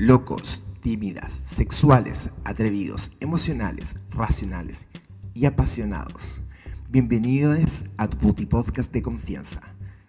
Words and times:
Locos, 0.00 0.62
tímidas, 0.80 1.32
sexuales, 1.32 2.30
atrevidos, 2.44 3.10
emocionales, 3.18 3.96
racionales 4.10 4.86
y 5.34 5.44
apasionados. 5.44 6.40
Bienvenidos 6.88 7.84
a 7.96 8.08
tu 8.08 8.16
Puti 8.16 8.46
Podcast 8.46 8.92
de 8.92 9.02
confianza, 9.02 9.60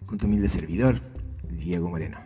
con 0.06 0.16
tu 0.16 0.28
humilde 0.28 0.48
servidor, 0.48 0.94
Diego 1.48 1.90
Moreno. 1.90 2.18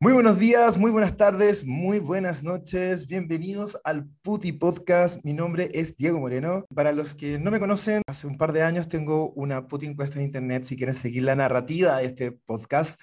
Muy 0.00 0.14
buenos 0.14 0.40
días, 0.40 0.76
muy 0.76 0.90
buenas 0.90 1.16
tardes, 1.16 1.64
muy 1.64 2.00
buenas 2.00 2.42
noches. 2.42 3.06
Bienvenidos 3.06 3.78
al 3.84 4.08
Puti 4.22 4.50
Podcast. 4.50 5.24
Mi 5.24 5.32
nombre 5.32 5.70
es 5.74 5.96
Diego 5.96 6.18
Moreno. 6.18 6.64
Para 6.74 6.90
los 6.90 7.14
que 7.14 7.38
no 7.38 7.52
me 7.52 7.60
conocen, 7.60 8.02
hace 8.08 8.26
un 8.26 8.36
par 8.36 8.52
de 8.52 8.64
años 8.64 8.88
tengo 8.88 9.30
una 9.34 9.68
Puti 9.68 9.86
encuesta 9.86 10.18
en 10.18 10.24
internet. 10.24 10.64
Si 10.64 10.76
quieren 10.76 10.96
seguir 10.96 11.22
la 11.22 11.36
narrativa 11.36 11.98
de 11.98 12.06
este 12.06 12.32
podcast, 12.32 12.98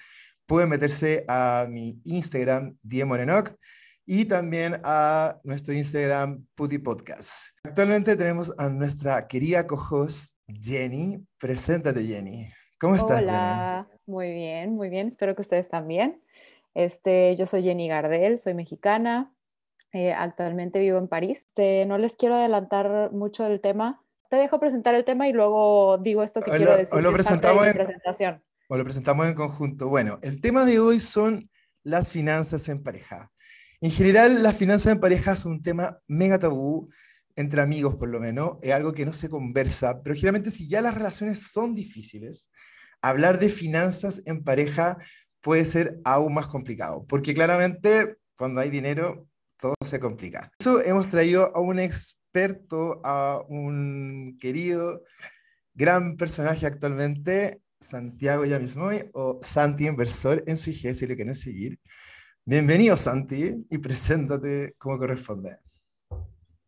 pueden 0.48 0.70
meterse 0.70 1.26
a 1.28 1.66
mi 1.68 2.00
Instagram, 2.04 2.74
Diego 2.82 3.06
Morenoc, 3.06 3.54
y 4.06 4.24
también 4.24 4.80
a 4.82 5.38
nuestro 5.44 5.74
Instagram, 5.74 6.46
Puti 6.54 6.78
Podcast. 6.78 7.50
Actualmente 7.62 8.16
tenemos 8.16 8.58
a 8.58 8.70
nuestra 8.70 9.28
querida 9.28 9.66
co-host, 9.66 10.34
Jenny. 10.48 11.22
Preséntate, 11.38 12.02
Jenny. 12.02 12.48
¿Cómo 12.80 12.96
estás, 12.96 13.24
Hola, 13.24 13.88
muy 14.06 14.32
bien, 14.32 14.74
muy 14.74 14.88
bien. 14.88 15.08
Espero 15.08 15.34
que 15.34 15.42
ustedes 15.42 15.68
también. 15.68 16.22
Este, 16.72 17.36
yo 17.36 17.44
soy 17.44 17.62
Jenny 17.62 17.86
Gardel, 17.86 18.38
soy 18.38 18.54
mexicana, 18.54 19.30
eh, 19.92 20.14
actualmente 20.14 20.80
vivo 20.80 20.96
en 20.96 21.08
París. 21.08 21.40
Este, 21.40 21.84
no 21.84 21.98
les 21.98 22.16
quiero 22.16 22.36
adelantar 22.36 23.12
mucho 23.12 23.44
del 23.44 23.60
tema. 23.60 24.02
Te 24.30 24.36
dejo 24.36 24.58
presentar 24.58 24.94
el 24.94 25.04
tema 25.04 25.28
y 25.28 25.34
luego 25.34 25.98
digo 25.98 26.22
esto 26.22 26.40
que 26.40 26.50
quiero 26.52 26.74
decir. 26.74 26.94
Hoy 26.94 27.02
lo 27.02 27.12
presentamos 27.12 27.66
en 27.66 27.74
presentación. 27.74 28.42
O 28.68 28.76
lo 28.76 28.84
presentamos 28.84 29.26
en 29.26 29.34
conjunto. 29.34 29.88
Bueno, 29.88 30.18
el 30.22 30.40
tema 30.40 30.64
de 30.64 30.78
hoy 30.78 31.00
son 31.00 31.50
las 31.82 32.12
finanzas 32.12 32.68
en 32.68 32.82
pareja. 32.82 33.32
En 33.80 33.90
general, 33.90 34.42
las 34.42 34.56
finanzas 34.56 34.92
en 34.92 35.00
pareja 35.00 35.36
son 35.36 35.52
un 35.52 35.62
tema 35.62 35.98
mega 36.06 36.38
tabú, 36.38 36.88
entre 37.38 37.62
amigos 37.62 37.94
por 37.94 38.08
lo 38.08 38.18
menos, 38.18 38.58
es 38.62 38.72
algo 38.72 38.92
que 38.92 39.06
no 39.06 39.12
se 39.12 39.28
conversa, 39.28 40.02
pero 40.02 40.16
generalmente 40.16 40.50
si 40.50 40.68
ya 40.68 40.82
las 40.82 40.94
relaciones 40.94 41.52
son 41.52 41.72
difíciles, 41.72 42.50
hablar 43.00 43.38
de 43.38 43.48
finanzas 43.48 44.22
en 44.26 44.42
pareja 44.42 44.98
puede 45.40 45.64
ser 45.64 46.00
aún 46.04 46.34
más 46.34 46.48
complicado, 46.48 47.06
porque 47.06 47.34
claramente 47.34 48.16
cuando 48.36 48.60
hay 48.60 48.70
dinero 48.70 49.28
todo 49.56 49.74
se 49.84 50.00
complica. 50.00 50.50
Eso 50.58 50.82
hemos 50.82 51.08
traído 51.10 51.54
a 51.56 51.60
un 51.60 51.78
experto, 51.78 53.00
a 53.04 53.40
un 53.48 54.36
querido, 54.40 55.04
gran 55.74 56.16
personaje 56.16 56.66
actualmente, 56.66 57.62
Santiago 57.80 58.44
Yamismoy 58.44 59.10
o 59.12 59.38
Santi 59.40 59.86
Inversor 59.86 60.42
en 60.46 60.56
su 60.56 60.70
IG, 60.70 60.94
si 60.94 61.06
lo 61.06 61.14
quieren 61.14 61.34
seguir. 61.34 61.78
Bienvenido 62.44 62.96
Santi 62.96 63.64
y 63.70 63.78
preséntate 63.78 64.74
como 64.78 64.98
corresponde. 64.98 65.58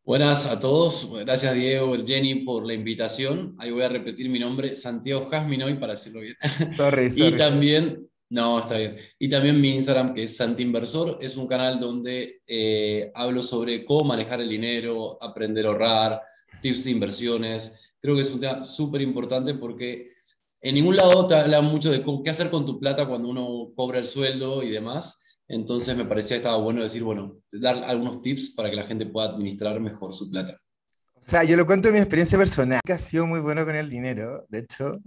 Buenas 0.04 0.46
a 0.46 0.58
todos, 0.58 1.10
gracias 1.12 1.54
Diego, 1.54 1.96
Jenny 2.06 2.36
por 2.44 2.64
la 2.64 2.74
invitación. 2.74 3.56
Ahí 3.58 3.70
voy 3.70 3.82
a 3.82 3.88
repetir 3.88 4.28
mi 4.30 4.38
nombre, 4.38 4.76
Santiago 4.76 5.28
Jasminoy 5.28 5.74
para 5.74 5.94
decirlo 5.94 6.20
bien. 6.20 6.36
Sorry, 6.74 7.10
sorry. 7.12 7.34
y 7.34 7.36
también, 7.36 8.08
no, 8.28 8.60
está 8.60 8.78
bien. 8.78 8.96
Y 9.18 9.28
también 9.28 9.60
mi 9.60 9.74
Instagram, 9.74 10.14
que 10.14 10.24
es 10.24 10.36
Santi 10.36 10.62
Inversor, 10.62 11.18
es 11.20 11.36
un 11.36 11.46
canal 11.46 11.80
donde 11.80 12.40
eh, 12.46 13.10
hablo 13.14 13.42
sobre 13.42 13.84
cómo 13.84 14.04
manejar 14.04 14.40
el 14.40 14.48
dinero, 14.48 15.18
aprender 15.20 15.66
a 15.66 15.70
ahorrar, 15.70 16.22
tips 16.62 16.84
de 16.84 16.90
inversiones. 16.92 17.94
Creo 18.00 18.14
que 18.14 18.22
es 18.22 18.30
un 18.30 18.40
tema 18.40 18.64
súper 18.64 19.00
importante 19.02 19.54
porque 19.54 20.08
en 20.62 20.74
ningún 20.74 20.96
lado 20.96 21.26
te 21.26 21.34
habla 21.34 21.60
mucho 21.60 21.90
de 21.90 22.04
qué 22.24 22.30
hacer 22.30 22.50
con 22.50 22.66
tu 22.66 22.78
plata 22.78 23.06
cuando 23.06 23.28
uno 23.28 23.72
cobra 23.74 23.98
el 23.98 24.06
sueldo 24.06 24.62
y 24.62 24.70
demás. 24.70 25.38
Entonces 25.48 25.96
me 25.96 26.04
parecía 26.04 26.36
que 26.36 26.42
estaba 26.42 26.58
bueno 26.58 26.82
decir, 26.82 27.02
bueno, 27.02 27.38
dar 27.50 27.82
algunos 27.84 28.22
tips 28.22 28.54
para 28.54 28.70
que 28.70 28.76
la 28.76 28.86
gente 28.86 29.06
pueda 29.06 29.30
administrar 29.30 29.80
mejor 29.80 30.12
su 30.12 30.30
plata. 30.30 30.56
O 31.14 31.22
sea, 31.22 31.44
yo 31.44 31.56
lo 31.56 31.66
cuento 31.66 31.88
de 31.88 31.94
mi 31.94 31.98
experiencia 31.98 32.38
personal, 32.38 32.80
que 32.84 32.92
ha 32.92 32.98
sido 32.98 33.26
muy 33.26 33.40
bueno 33.40 33.66
con 33.66 33.76
el 33.76 33.90
dinero, 33.90 34.46
de 34.48 34.60
hecho, 34.60 35.00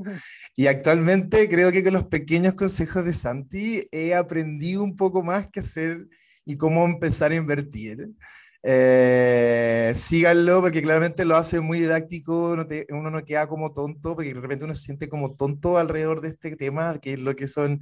y 0.55 0.67
actualmente 0.67 1.49
creo 1.49 1.71
que 1.71 1.83
con 1.83 1.93
los 1.93 2.03
pequeños 2.03 2.53
consejos 2.53 3.03
de 3.03 3.13
Santi 3.13 3.83
he 3.91 4.13
aprendido 4.13 4.83
un 4.83 4.95
poco 4.95 5.23
más 5.23 5.47
qué 5.51 5.61
hacer 5.61 6.07
y 6.45 6.55
cómo 6.55 6.85
empezar 6.85 7.31
a 7.31 7.35
invertir. 7.35 8.09
Eh, 8.65 9.91
síganlo 9.95 10.61
porque 10.61 10.81
claramente 10.81 11.25
lo 11.25 11.35
hace 11.35 11.59
muy 11.59 11.79
didáctico, 11.79 12.55
uno 12.89 13.09
no 13.11 13.25
queda 13.25 13.47
como 13.47 13.73
tonto, 13.73 14.15
porque 14.15 14.33
de 14.33 14.39
repente 14.39 14.65
uno 14.65 14.73
se 14.73 14.85
siente 14.85 15.09
como 15.09 15.35
tonto 15.35 15.77
alrededor 15.77 16.21
de 16.21 16.29
este 16.29 16.55
tema, 16.55 16.97
que 16.99 17.13
es 17.13 17.19
lo 17.21 17.35
que 17.35 17.47
son 17.47 17.81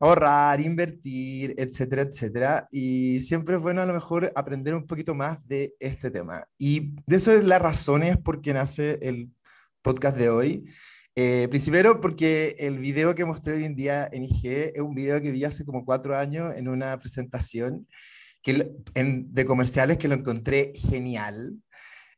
ahorrar, 0.00 0.60
invertir, 0.60 1.54
etcétera, 1.56 2.02
etcétera. 2.02 2.68
Y 2.70 3.20
siempre 3.20 3.56
es 3.56 3.62
bueno 3.62 3.82
a 3.82 3.86
lo 3.86 3.94
mejor 3.94 4.32
aprender 4.36 4.74
un 4.74 4.86
poquito 4.86 5.14
más 5.14 5.44
de 5.46 5.74
este 5.80 6.10
tema. 6.10 6.46
Y 6.58 6.94
de 7.06 7.16
eso 7.16 7.32
es 7.32 7.44
la 7.44 7.58
razón 7.58 8.02
es 8.02 8.16
por 8.18 8.40
qué 8.42 8.52
nace 8.54 8.98
el 9.02 9.30
podcast 9.82 10.16
de 10.16 10.28
hoy. 10.28 10.64
Eh, 11.16 11.48
primero 11.48 12.00
porque 12.00 12.56
el 12.58 12.78
video 12.78 13.14
que 13.14 13.24
mostré 13.24 13.54
hoy 13.54 13.64
en 13.64 13.76
día 13.76 14.08
en 14.12 14.24
IG 14.24 14.72
es 14.74 14.80
un 14.80 14.94
video 14.94 15.22
que 15.22 15.30
vi 15.30 15.44
hace 15.44 15.64
como 15.64 15.84
cuatro 15.84 16.16
años 16.16 16.54
en 16.56 16.68
una 16.68 16.98
presentación 16.98 17.86
que, 18.44 18.70
en, 18.94 19.34
de 19.34 19.44
comerciales 19.44 19.98
que 19.98 20.06
lo 20.06 20.14
encontré 20.14 20.72
genial. 20.76 21.56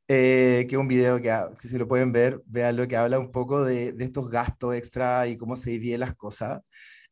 Eh, 0.09 0.67
que 0.69 0.77
es 0.77 0.81
un 0.81 0.87
video 0.87 1.21
que, 1.21 1.33
si 1.59 1.77
lo 1.79 1.89
pueden 1.89 2.13
ver, 2.13 2.41
vean 2.47 2.77
lo 2.77 2.87
que 2.87 2.97
habla 2.97 3.19
un 3.19 3.33
poco 3.33 3.65
de, 3.65 3.93
de 3.93 4.05
estos 4.05 4.31
gastos 4.31 4.75
extra 4.77 5.27
y 5.27 5.37
cómo 5.37 5.57
se 5.57 5.71
dividen 5.71 5.99
las 5.99 6.15
cosas 6.15 6.61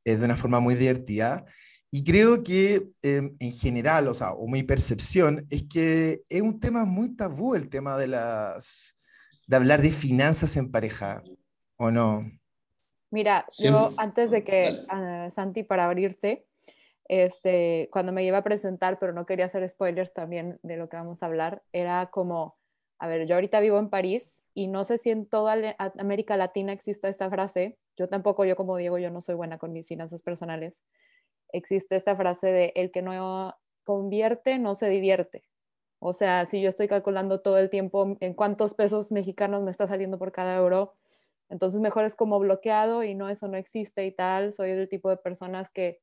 eh, 0.05 0.17
de 0.17 0.25
una 0.25 0.37
forma 0.37 0.61
muy 0.61 0.77
divertida. 0.77 1.45
Y 1.91 2.05
creo 2.05 2.43
que 2.43 2.89
em, 3.03 3.37
en 3.39 3.53
general, 3.53 4.07
o 4.09 4.15
sea, 4.15 4.33
o 4.33 4.47
mi 4.47 4.63
percepción, 4.63 5.47
es 5.51 5.65
que 5.65 6.23
es 6.29 6.43
un 6.43 6.61
tema 6.61 6.85
muy 6.85 7.17
tabú 7.17 7.55
el 7.55 7.69
tema 7.69 7.97
de 7.97 8.09
las 8.09 8.95
de 9.47 9.57
hablar 9.57 9.83
de 9.83 9.91
finanzas 9.91 10.57
en 10.57 10.71
pareja, 10.71 11.23
¿o 11.77 11.91
no? 11.91 12.23
Mira, 13.11 13.47
yo 13.59 13.93
antes 13.97 14.31
de 14.31 14.43
que, 14.43 14.77
uh, 14.91 15.31
Santi, 15.31 15.63
para 15.63 15.85
abrirte, 15.85 16.47
este, 17.07 17.89
cuando 17.93 18.13
me 18.13 18.25
iba 18.25 18.39
a 18.39 18.45
presentar, 18.45 18.99
pero 18.99 19.13
no 19.13 19.27
quería 19.27 19.47
hacer 19.47 19.69
spoilers 19.69 20.13
también 20.13 20.59
de 20.63 20.77
lo 20.77 20.89
que 20.89 20.97
vamos 20.97 21.23
a 21.23 21.27
hablar, 21.27 21.63
era 21.73 22.07
como, 22.07 22.57
a 22.99 23.07
ver, 23.07 23.27
yo 23.27 23.35
ahorita 23.35 23.61
vivo 23.61 23.79
en 23.79 23.91
París 23.91 24.43
y 24.55 24.69
no 24.69 24.85
sé 24.85 24.99
si 24.99 25.11
en 25.11 25.27
toda 25.27 25.57
América 25.99 26.37
Latina 26.37 26.73
existe 26.73 27.09
esta 27.09 27.29
frase, 27.31 27.79
yo 27.97 28.09
tampoco, 28.09 28.45
yo 28.45 28.57
como 28.57 28.77
Diego, 28.77 28.99
yo 28.99 29.11
no 29.11 29.21
soy 29.21 29.35
buena 29.35 29.59
con 29.59 29.73
mis 29.73 29.87
finanzas 29.87 30.23
personales, 30.23 30.83
existe 31.53 31.97
esta 31.97 32.17
frase 32.17 32.49
de 32.49 32.73
el 32.75 32.91
que 32.91 33.03
no 33.03 33.55
convierte 33.85 34.59
no 34.59 34.75
se 34.75 34.89
divierte. 34.89 35.45
O 36.01 36.13
sea, 36.13 36.45
si 36.47 36.61
yo 36.61 36.69
estoy 36.69 36.89
calculando 36.89 37.41
todo 37.41 37.59
el 37.59 37.71
tiempo 37.71 38.17
en 38.21 38.35
cuántos 38.35 38.75
pesos 38.75 39.13
mexicanos 39.13 39.63
me 39.63 39.71
está 39.71 39.87
saliendo 39.87 40.19
por 40.19 40.33
cada 40.33 40.57
euro, 40.57 40.95
entonces 41.49 41.81
mejor 41.81 42.05
es 42.05 42.15
como 42.15 42.39
bloqueado 42.39 43.05
y 43.05 43.15
no, 43.15 43.29
eso 43.29 43.49
no 43.49 43.57
existe 43.57 44.05
y 44.05 44.13
tal. 44.13 44.53
Soy 44.53 44.73
del 44.73 44.89
tipo 44.89 45.09
de 45.09 45.17
personas 45.17 45.71
que 45.71 46.01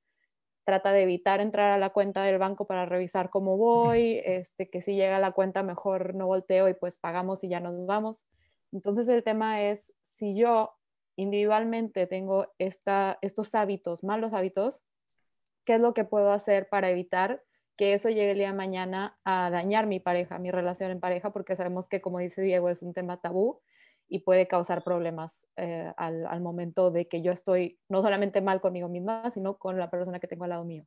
trata 0.64 0.92
de 0.92 1.04
evitar 1.04 1.42
entrar 1.42 1.72
a 1.72 1.78
la 1.78 1.90
cuenta 1.90 2.24
del 2.24 2.38
banco 2.38 2.66
para 2.66 2.86
revisar 2.86 3.30
cómo 3.30 3.58
voy, 3.58 4.22
este, 4.26 4.70
que 4.70 4.82
si 4.82 4.96
llega 4.96 5.18
a 5.18 5.20
la 5.20 5.32
cuenta 5.32 5.64
mejor 5.64 6.16
no 6.16 6.28
volteo 6.28 6.70
y 6.70 6.74
pues 6.74 6.98
pagamos 6.98 7.44
y 7.44 7.50
ya 7.50 7.60
nos 7.60 7.86
vamos. 7.86 8.26
Entonces 8.72 9.08
el 9.08 9.24
tema 9.24 9.62
es, 9.64 9.94
si 10.04 10.36
yo 10.36 10.76
individualmente 11.16 12.08
tengo 12.08 12.54
esta, 12.58 13.18
estos 13.22 13.54
hábitos, 13.56 14.04
malos 14.04 14.34
hábitos, 14.34 14.84
¿qué 15.66 15.76
es 15.76 15.82
lo 15.82 15.94
que 15.94 16.06
puedo 16.06 16.32
hacer 16.32 16.70
para 16.70 16.90
evitar 16.90 17.44
que 17.76 17.94
eso 17.94 18.10
llegue 18.10 18.32
el 18.32 18.38
día 18.38 18.48
de 18.48 18.54
mañana 18.54 19.20
a 19.24 19.50
dañar 19.50 19.88
mi 19.88 20.00
pareja, 20.00 20.40
mi 20.40 20.52
relación 20.52 20.92
en 20.92 21.00
pareja? 21.00 21.32
Porque 21.32 21.56
sabemos 21.56 21.90
que, 21.90 22.02
como 22.02 22.20
dice 22.20 22.42
Diego, 22.42 22.70
es 22.70 22.82
un 22.82 22.94
tema 22.94 23.20
tabú 23.20 23.62
y 24.12 24.20
puede 24.20 24.46
causar 24.46 24.84
problemas 24.84 25.48
eh, 25.56 25.90
al, 25.96 26.25
al, 26.25 26.42
momento 26.42 26.92
de 26.92 27.08
que 27.08 27.22
yo 27.22 27.31
estoy 27.31 27.80
no 27.88 28.02
solamente 28.02 28.42
mal 28.42 28.60
conmigo 28.60 28.90
misma, 28.90 29.31
sino 29.31 29.58
con 29.58 29.78
la 29.78 29.90
persona 29.90 30.19
que 30.19 30.28
tengo 30.28 30.44
al 30.44 30.50
lado 30.50 30.66
mío. 30.66 30.86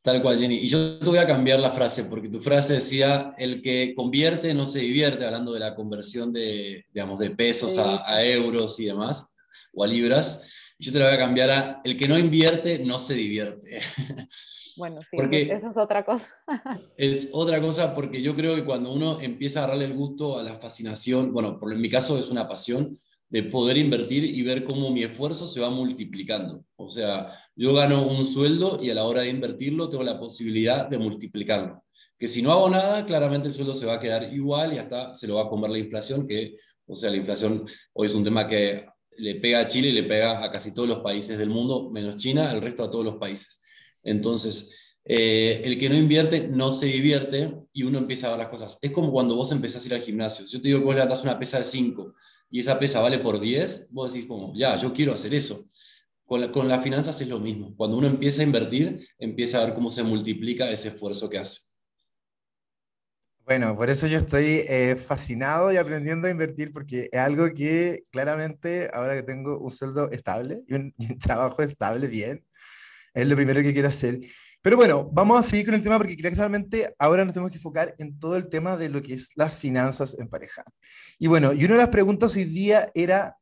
Tal 0.00 0.22
cual, 0.22 0.38
Jenny. 0.38 0.56
Y 0.56 0.68
yo 0.68 0.98
te 0.98 1.04
voy 1.04 1.18
a 1.18 1.26
cambiar 1.26 1.60
la 1.60 1.70
frase, 1.70 2.04
porque 2.04 2.30
tu 2.30 2.40
frase 2.40 2.74
decía, 2.74 3.34
el 3.36 3.60
que 3.60 3.94
convierte 3.94 4.54
no 4.54 4.64
se 4.64 4.78
divierte, 4.78 5.26
hablando 5.26 5.52
de 5.52 5.60
la 5.60 5.74
conversión 5.74 6.32
de, 6.32 6.86
digamos, 6.94 7.20
de 7.20 7.30
pesos 7.30 7.76
a, 7.76 8.10
a, 8.10 8.24
euros 8.24 8.80
y 8.80 8.86
demás, 8.86 9.36
o 9.74 9.84
a 9.84 9.86
libras. 9.86 10.48
Yo 10.78 10.92
te 10.92 10.98
la 10.98 11.04
voy 11.04 11.14
a 11.14 11.18
cambiar 11.18 11.50
a, 11.50 11.82
el 11.84 11.98
que 11.98 12.08
no 12.08 12.18
invierte 12.18 12.78
no 12.78 12.98
se 12.98 13.12
divierte. 13.12 13.80
Bueno, 14.76 14.98
sí, 15.00 15.16
porque 15.16 15.42
eso 15.42 15.70
es 15.70 15.76
otra 15.76 16.04
cosa. 16.04 16.28
es 16.96 17.30
otra 17.32 17.60
cosa 17.60 17.94
porque 17.94 18.22
yo 18.22 18.34
creo 18.34 18.54
que 18.54 18.64
cuando 18.64 18.92
uno 18.92 19.20
empieza 19.20 19.60
a 19.60 19.64
agarrarle 19.64 19.86
el 19.86 19.94
gusto 19.94 20.38
a 20.38 20.42
la 20.42 20.58
fascinación, 20.58 21.32
bueno, 21.32 21.58
por 21.58 21.72
en 21.72 21.80
mi 21.80 21.90
caso 21.90 22.18
es 22.18 22.30
una 22.30 22.48
pasión 22.48 22.96
de 23.32 23.42
poder 23.44 23.78
invertir 23.78 24.24
y 24.24 24.42
ver 24.42 24.62
cómo 24.62 24.90
mi 24.90 25.02
esfuerzo 25.04 25.46
se 25.46 25.58
va 25.58 25.70
multiplicando. 25.70 26.66
O 26.76 26.90
sea, 26.90 27.28
yo 27.56 27.72
gano 27.72 28.06
un 28.06 28.24
sueldo 28.24 28.78
y 28.82 28.90
a 28.90 28.94
la 28.94 29.04
hora 29.04 29.22
de 29.22 29.30
invertirlo 29.30 29.88
tengo 29.88 30.04
la 30.04 30.20
posibilidad 30.20 30.86
de 30.86 30.98
multiplicarlo. 30.98 31.82
Que 32.18 32.28
si 32.28 32.42
no 32.42 32.52
hago 32.52 32.68
nada, 32.68 33.06
claramente 33.06 33.48
el 33.48 33.54
sueldo 33.54 33.72
se 33.72 33.86
va 33.86 33.94
a 33.94 34.00
quedar 34.00 34.34
igual 34.34 34.74
y 34.74 34.78
hasta 34.78 35.14
se 35.14 35.26
lo 35.26 35.36
va 35.36 35.44
a 35.44 35.48
comer 35.48 35.70
la 35.70 35.78
inflación, 35.78 36.26
que, 36.26 36.56
o 36.86 36.94
sea, 36.94 37.10
la 37.10 37.16
inflación 37.16 37.64
hoy 37.94 38.06
es 38.06 38.14
un 38.14 38.22
tema 38.22 38.46
que 38.46 38.86
le 39.16 39.36
pega 39.36 39.60
a 39.60 39.66
Chile 39.66 39.88
y 39.88 39.92
le 39.92 40.02
pega 40.02 40.44
a 40.44 40.50
casi 40.52 40.74
todos 40.74 40.88
los 40.88 40.98
países 40.98 41.38
del 41.38 41.48
mundo, 41.48 41.90
menos 41.90 42.16
China, 42.16 42.52
el 42.52 42.60
resto 42.60 42.84
a 42.84 42.90
todos 42.90 43.04
los 43.04 43.16
países. 43.16 43.62
Entonces, 44.02 44.76
eh, 45.04 45.62
el 45.64 45.78
que 45.78 45.88
no 45.88 45.96
invierte 45.96 46.48
no 46.48 46.70
se 46.70 46.86
divierte 46.86 47.54
y 47.72 47.82
uno 47.82 47.98
empieza 47.98 48.28
a 48.28 48.30
ver 48.30 48.40
las 48.40 48.48
cosas. 48.48 48.78
Es 48.80 48.90
como 48.92 49.10
cuando 49.10 49.34
vos 49.34 49.52
empezás 49.52 49.84
a 49.84 49.86
ir 49.88 49.94
al 49.94 50.02
gimnasio. 50.02 50.44
Si 50.44 50.52
yo 50.52 50.62
te 50.62 50.68
digo 50.68 50.80
que 50.80 50.86
vos 50.86 50.94
levantás 50.94 51.22
una 51.24 51.38
pesa 51.38 51.58
de 51.58 51.64
5 51.64 52.14
y 52.50 52.60
esa 52.60 52.78
pesa 52.78 53.00
vale 53.00 53.18
por 53.18 53.40
10, 53.40 53.88
vos 53.90 54.12
decís 54.12 54.28
como, 54.28 54.54
ya, 54.54 54.76
yo 54.78 54.92
quiero 54.92 55.12
hacer 55.12 55.34
eso. 55.34 55.64
Con, 56.24 56.50
con 56.52 56.68
las 56.68 56.82
finanzas 56.82 57.20
es 57.20 57.28
lo 57.28 57.40
mismo. 57.40 57.74
Cuando 57.76 57.96
uno 57.96 58.06
empieza 58.06 58.42
a 58.42 58.44
invertir, 58.46 59.06
empieza 59.18 59.60
a 59.60 59.66
ver 59.66 59.74
cómo 59.74 59.90
se 59.90 60.02
multiplica 60.02 60.70
ese 60.70 60.88
esfuerzo 60.88 61.28
que 61.28 61.38
hace. 61.38 61.60
Bueno, 63.44 63.76
por 63.76 63.90
eso 63.90 64.06
yo 64.06 64.18
estoy 64.18 64.62
eh, 64.68 64.94
fascinado 64.96 65.72
y 65.72 65.76
aprendiendo 65.76 66.28
a 66.28 66.30
invertir 66.30 66.72
porque 66.72 67.08
es 67.10 67.18
algo 67.18 67.52
que 67.52 68.04
claramente 68.12 68.88
ahora 68.94 69.16
que 69.16 69.24
tengo 69.24 69.58
un 69.58 69.70
sueldo 69.70 70.10
estable 70.12 70.62
y 70.68 70.74
un, 70.74 70.94
trabajo 71.20 71.60
estable, 71.62 72.06
bien, 72.06 72.44
es 73.14 73.26
lo 73.26 73.36
primero 73.36 73.62
que 73.62 73.72
quiero 73.72 73.88
hacer. 73.88 74.20
Pero 74.62 74.76
bueno, 74.76 75.10
vamos 75.12 75.38
a 75.38 75.42
seguir 75.42 75.66
con 75.66 75.74
el 75.74 75.82
tema 75.82 75.98
porque 75.98 76.16
claramente 76.16 76.94
ahora 76.98 77.24
nos 77.24 77.34
tenemos 77.34 77.50
que 77.50 77.58
enfocar 77.58 77.94
en 77.98 78.18
todo 78.18 78.36
el 78.36 78.48
tema 78.48 78.76
de 78.76 78.88
lo 78.88 79.02
que 79.02 79.14
es 79.14 79.32
las 79.34 79.58
finanzas 79.58 80.16
en 80.18 80.28
pareja. 80.28 80.62
Y 81.18 81.26
bueno, 81.26 81.52
y 81.52 81.64
una 81.64 81.74
de 81.74 81.80
las 81.80 81.88
preguntas 81.88 82.36
hoy 82.36 82.44
día 82.44 82.90
era, 82.94 83.36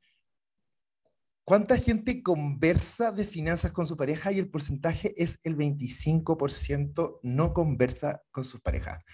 ¿cuánta 1.44 1.76
gente 1.76 2.22
conversa 2.22 3.12
de 3.12 3.26
finanzas 3.26 3.70
con 3.70 3.84
su 3.84 3.98
pareja? 3.98 4.32
Y 4.32 4.38
el 4.38 4.48
porcentaje 4.48 5.12
es 5.16 5.38
el 5.44 5.56
25% 5.58 7.18
no 7.22 7.52
conversa 7.52 8.22
con 8.30 8.44
sus 8.44 8.62
parejas. 8.62 9.04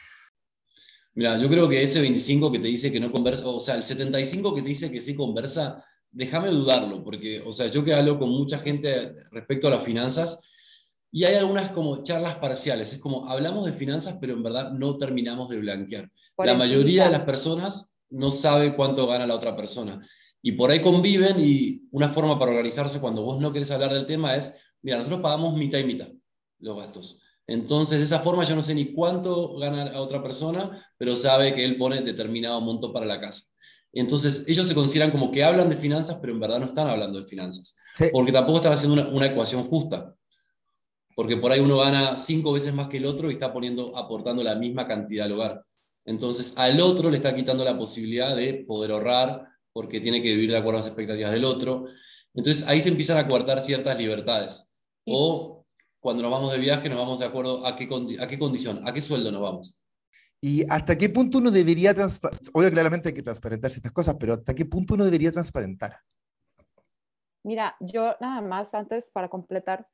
Mira, 1.14 1.38
yo 1.38 1.49
creo 1.49 1.69
que 1.69 1.82
ese 1.82 2.00
25 2.00 2.53
que 2.53 2.58
te 2.58 2.69
dice 2.69 2.93
que 2.93 3.00
no 3.00 3.11
conversa, 3.11 3.47
o 3.47 3.58
sea, 3.58 3.75
el 3.75 3.82
75 3.82 4.55
que 4.55 4.62
te 4.62 4.69
dice 4.69 4.93
que 4.93 5.00
sí 5.00 5.14
conversa, 5.14 5.82
déjame 6.17 6.51
dudarlo, 6.51 7.05
porque, 7.05 7.43
o 7.45 7.53
sea, 7.53 7.67
yo 7.67 7.85
que 7.85 7.93
hablo 7.93 8.19
con 8.19 8.31
mucha 8.31 8.59
gente 8.59 9.13
respecto 9.33 9.69
a 9.69 9.71
las 9.71 9.83
finanzas, 9.83 10.41
y 11.13 11.25
hay 11.25 11.35
algunas 11.35 11.71
como 11.73 12.03
charlas 12.03 12.37
parciales, 12.37 12.95
es 12.95 12.99
como 13.01 13.29
hablamos 13.29 13.67
de 13.67 13.73
finanzas, 13.73 14.17
pero 14.21 14.33
en 14.33 14.43
verdad 14.43 14.73
no 14.73 14.97
terminamos 14.97 15.51
de 15.51 15.59
blanquear. 15.59 16.11
la 16.39 16.55
mayoría 16.55 17.05
de 17.05 17.11
las 17.11 17.23
personas 17.23 17.99
no 18.09 18.31
sabe 18.31 18.75
cuánto 18.75 19.07
gana 19.07 19.27
la 19.27 19.35
otra 19.35 19.57
persona. 19.57 20.07
Y 20.43 20.53
por 20.53 20.71
ahí 20.71 20.81
conviven 20.81 21.37
y 21.39 21.83
una 21.91 22.09
forma 22.09 22.39
para 22.39 22.53
organizarse 22.53 23.01
cuando 23.01 23.23
vos 23.23 23.41
no 23.41 23.53
querés 23.53 23.71
hablar 23.71 23.93
del 23.93 24.07
tema 24.07 24.37
es, 24.37 24.57
mira, 24.83 24.97
nosotros 24.99 25.21
pagamos 25.21 25.57
mitad 25.57 25.79
y 25.79 25.85
mitad 25.85 26.09
los 26.61 26.77
gastos. 26.79 27.21
Entonces, 27.47 27.99
de 27.99 28.05
esa 28.05 28.21
forma 28.21 28.45
yo 28.45 28.57
no 28.57 28.63
sé 28.63 28.75
ni 28.75 28.93
cuánto 28.93 29.57
gana 29.59 29.91
a 29.93 30.01
otra 30.01 30.23
persona, 30.23 30.83
pero 30.99 31.15
sabe 31.15 31.55
que 31.55 31.65
él 31.65 31.77
pone 31.77 32.01
determinado 32.01 32.61
monto 32.61 32.93
para 32.93 33.07
la 33.07 33.21
casa. 33.21 33.45
Entonces, 33.93 34.44
ellos 34.47 34.69
se 34.69 34.75
consideran 34.75 35.11
como 35.11 35.33
que 35.33 35.43
hablan 35.43 35.69
de 35.69 35.77
finanzas, 35.77 36.19
pero 36.21 36.33
en 36.33 36.41
verdad 36.41 36.59
no 36.59 36.67
están 36.67 36.88
hablando 36.88 37.21
de 37.21 37.27
finanzas. 37.27 37.77
Porque 38.12 38.33
tampoco 38.33 38.59
están 38.59 38.73
haciendo 38.73 39.11
una, 39.11 39.27
ecuación 39.27 39.65
justa. 39.65 40.15
Porque 41.15 41.38
por 41.38 41.50
ahí 41.50 41.61
uno 41.61 41.79
gana 41.79 42.19
cinco 42.19 42.53
veces 42.53 42.75
más 42.75 42.88
que 42.88 42.99
el 42.99 43.06
otro 43.06 43.31
y 43.31 43.35
está 43.35 43.53
poniendo, 43.53 43.97
aportando 43.97 44.43
la 44.43 44.55
misma 44.55 44.87
cantidad 44.87 45.27
al 45.27 45.33
hogar. 45.33 45.65
Entonces, 46.05 46.53
al 46.56 46.81
otro 46.81 47.11
le 47.11 47.17
está 47.17 47.35
quitando 47.35 47.65
la 47.65 47.79
posibilidad 47.79 48.37
de 48.37 48.65
poder 48.67 48.91
ahorrar 48.91 49.49
porque 49.73 50.00
tiene 50.00 50.23
que 50.23 50.32
vivir 50.32 50.50
de 50.50 50.59
acuerdo 50.59 50.79
a 50.79 50.81
las 50.81 50.89
expectativas 50.89 51.32
del 51.32 51.44
otro. 51.44 51.87
Entonces, 52.35 52.67
ahí 52.69 52.81
se 52.81 52.91
empiezan 52.91 53.17
a 53.17 53.27
coartar 53.27 53.62
ciertas 53.62 53.97
libertades. 53.99 54.69
O 55.06 55.65
cuando 56.00 56.23
nos 56.23 56.31
vamos 56.31 56.53
de 56.53 56.59
viaje, 56.59 56.89
nos 56.89 56.99
vamos 56.99 57.19
de 57.19 57.25
acuerdo 57.25 57.67
a 57.67 57.75
qué, 57.75 57.89
a 58.21 58.27
qué 58.27 58.39
condición, 58.39 58.87
a 58.87 58.93
qué 58.93 59.00
sueldo 59.00 59.32
nos 59.32 59.41
vamos. 59.41 59.86
¿Y 60.41 60.65
hasta 60.71 60.97
qué 60.97 61.09
punto 61.09 61.38
uno 61.38 61.50
debería 61.50 61.94
transparentar? 61.94 62.50
Obvio, 62.53 62.71
claramente 62.71 63.09
hay 63.09 63.15
que 63.15 63.23
transparentar 63.23 63.71
ciertas 63.71 63.93
cosas, 63.93 64.17
pero 64.19 64.35
¿hasta 64.35 64.55
qué 64.55 64.65
punto 64.65 64.94
uno 64.94 65.05
debería 65.05 65.33
transparentar? 65.33 66.00
Mira, 67.43 67.77
yo 67.81 68.17
nada 68.21 68.41
más 68.41 68.75
antes 68.75 69.11
para 69.11 69.29
completar, 69.29 69.88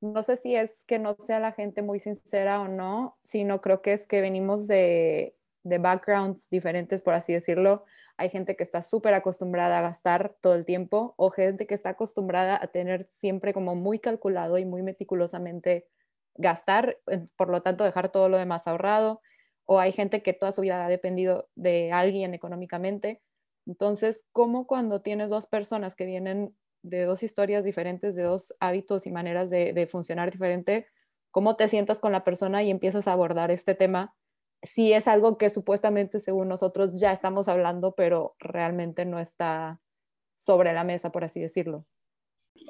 no 0.00 0.22
sé 0.22 0.36
si 0.36 0.54
es 0.54 0.84
que 0.86 0.98
no 0.98 1.16
sea 1.18 1.40
la 1.40 1.52
gente 1.52 1.82
muy 1.82 2.00
sincera 2.00 2.60
o 2.60 2.68
no, 2.68 3.16
sino 3.22 3.60
creo 3.60 3.80
que 3.80 3.92
es 3.92 4.06
que 4.06 4.20
venimos 4.20 4.66
de, 4.66 5.36
de 5.62 5.78
backgrounds 5.78 6.50
diferentes, 6.50 7.00
por 7.00 7.14
así 7.14 7.32
decirlo 7.32 7.84
hay 8.18 8.30
gente 8.30 8.56
que 8.56 8.62
está 8.62 8.82
súper 8.82 9.14
acostumbrada 9.14 9.78
a 9.78 9.82
gastar 9.82 10.34
todo 10.40 10.54
el 10.54 10.64
tiempo 10.64 11.14
o 11.16 11.30
gente 11.30 11.66
que 11.66 11.74
está 11.74 11.90
acostumbrada 11.90 12.58
a 12.60 12.66
tener 12.68 13.06
siempre 13.08 13.52
como 13.52 13.74
muy 13.74 13.98
calculado 13.98 14.58
y 14.58 14.64
muy 14.64 14.82
meticulosamente 14.82 15.86
gastar, 16.34 16.98
por 17.36 17.50
lo 17.50 17.62
tanto 17.62 17.84
dejar 17.84 18.10
todo 18.10 18.28
lo 18.28 18.38
demás 18.38 18.66
ahorrado, 18.66 19.20
o 19.66 19.78
hay 19.80 19.92
gente 19.92 20.22
que 20.22 20.32
toda 20.32 20.52
su 20.52 20.62
vida 20.62 20.84
ha 20.84 20.88
dependido 20.88 21.48
de 21.54 21.92
alguien 21.92 22.34
económicamente. 22.34 23.22
Entonces, 23.66 24.24
¿cómo 24.32 24.66
cuando 24.66 25.02
tienes 25.02 25.30
dos 25.30 25.46
personas 25.46 25.94
que 25.94 26.06
vienen 26.06 26.56
de 26.82 27.04
dos 27.04 27.22
historias 27.22 27.64
diferentes, 27.64 28.14
de 28.14 28.22
dos 28.22 28.54
hábitos 28.60 29.06
y 29.06 29.10
maneras 29.10 29.50
de, 29.50 29.88
funcionar 29.90 30.30
diferente, 30.30 30.86
cómo 31.32 31.56
te 31.56 31.68
sientas 31.68 32.00
con 32.00 32.12
la 32.12 32.24
persona 32.24 32.62
y 32.62 32.70
empiezas 32.70 33.08
a 33.08 33.12
abordar 33.12 33.50
este 33.50 33.74
tema 33.74 34.14
sí 34.62 34.92
es 34.92 35.08
algo 35.08 35.38
que 35.38 35.50
supuestamente 35.50 36.20
según 36.20 36.48
nosotros 36.48 36.98
ya 37.00 37.12
estamos 37.12 37.48
hablando, 37.48 37.94
pero 37.94 38.36
realmente 38.38 39.04
no 39.04 39.18
está 39.18 39.80
sobre 40.36 40.72
la 40.72 40.84
mesa, 40.84 41.12
por 41.12 41.24
así 41.24 41.40
decirlo. 41.40 41.86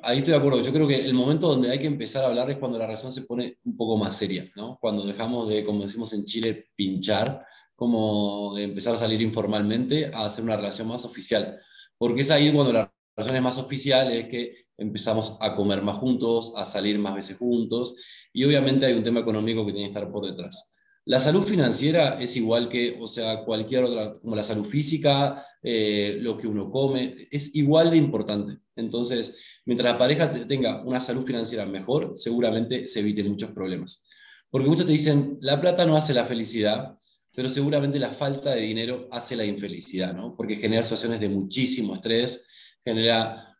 Ahí 0.02 0.18
estoy 0.18 0.32
de 0.32 0.38
acuerdo. 0.38 0.62
Yo 0.62 0.72
creo 0.72 0.86
que 0.86 1.04
el 1.04 1.14
momento 1.14 1.48
donde 1.48 1.70
hay 1.70 1.78
que 1.78 1.86
empezar 1.86 2.24
a 2.24 2.28
hablar 2.28 2.50
es 2.50 2.58
cuando 2.58 2.78
la 2.78 2.86
relación 2.86 3.10
se 3.10 3.22
pone 3.22 3.58
un 3.64 3.76
poco 3.76 3.96
más 3.96 4.16
seria, 4.16 4.50
¿no? 4.56 4.78
Cuando 4.80 5.04
dejamos 5.04 5.48
de, 5.48 5.64
como 5.64 5.82
decimos 5.82 6.12
en 6.12 6.24
Chile, 6.24 6.66
pinchar, 6.76 7.44
como 7.74 8.54
de 8.54 8.64
empezar 8.64 8.94
a 8.94 8.98
salir 8.98 9.20
informalmente 9.20 10.10
a 10.12 10.26
hacer 10.26 10.44
una 10.44 10.56
relación 10.56 10.88
más 10.88 11.04
oficial. 11.04 11.60
Porque 11.98 12.22
es 12.22 12.30
ahí 12.30 12.52
cuando 12.52 12.72
la 12.72 12.92
relación 13.16 13.36
es 13.36 13.42
más 13.42 13.58
oficial, 13.58 14.12
es 14.12 14.28
que 14.28 14.54
empezamos 14.76 15.38
a 15.40 15.56
comer 15.56 15.82
más 15.82 15.96
juntos, 15.96 16.52
a 16.56 16.64
salir 16.64 16.98
más 16.98 17.14
veces 17.14 17.36
juntos, 17.38 17.96
y 18.32 18.44
obviamente 18.44 18.86
hay 18.86 18.92
un 18.94 19.04
tema 19.04 19.20
económico 19.20 19.64
que 19.64 19.72
tiene 19.72 19.88
que 19.88 19.98
estar 19.98 20.10
por 20.10 20.26
detrás. 20.26 20.75
La 21.08 21.20
salud 21.20 21.44
financiera 21.44 22.18
es 22.20 22.36
igual 22.36 22.68
que, 22.68 22.98
o 23.00 23.06
sea, 23.06 23.44
cualquier 23.44 23.84
otra, 23.84 24.12
como 24.18 24.34
la 24.34 24.42
salud 24.42 24.64
física, 24.64 25.46
eh, 25.62 26.18
lo 26.20 26.36
que 26.36 26.48
uno 26.48 26.68
come, 26.68 27.28
es 27.30 27.54
igual 27.54 27.92
de 27.92 27.96
importante. 27.96 28.58
Entonces, 28.74 29.38
mientras 29.66 29.92
la 29.92 29.98
pareja 29.98 30.32
tenga 30.48 30.82
una 30.84 30.98
salud 30.98 31.24
financiera 31.24 31.64
mejor, 31.64 32.14
seguramente 32.16 32.88
se 32.88 33.00
eviten 33.00 33.28
muchos 33.28 33.52
problemas. 33.52 34.08
Porque 34.50 34.68
muchos 34.68 34.86
te 34.86 34.92
dicen, 34.92 35.38
la 35.42 35.60
plata 35.60 35.86
no 35.86 35.96
hace 35.96 36.12
la 36.12 36.24
felicidad, 36.24 36.98
pero 37.36 37.48
seguramente 37.48 38.00
la 38.00 38.10
falta 38.10 38.50
de 38.50 38.62
dinero 38.62 39.08
hace 39.12 39.36
la 39.36 39.44
infelicidad, 39.44 40.12
¿no? 40.12 40.34
Porque 40.36 40.56
genera 40.56 40.82
situaciones 40.82 41.20
de 41.20 41.28
muchísimo 41.28 41.94
estrés, 41.94 42.48
genera 42.82 43.54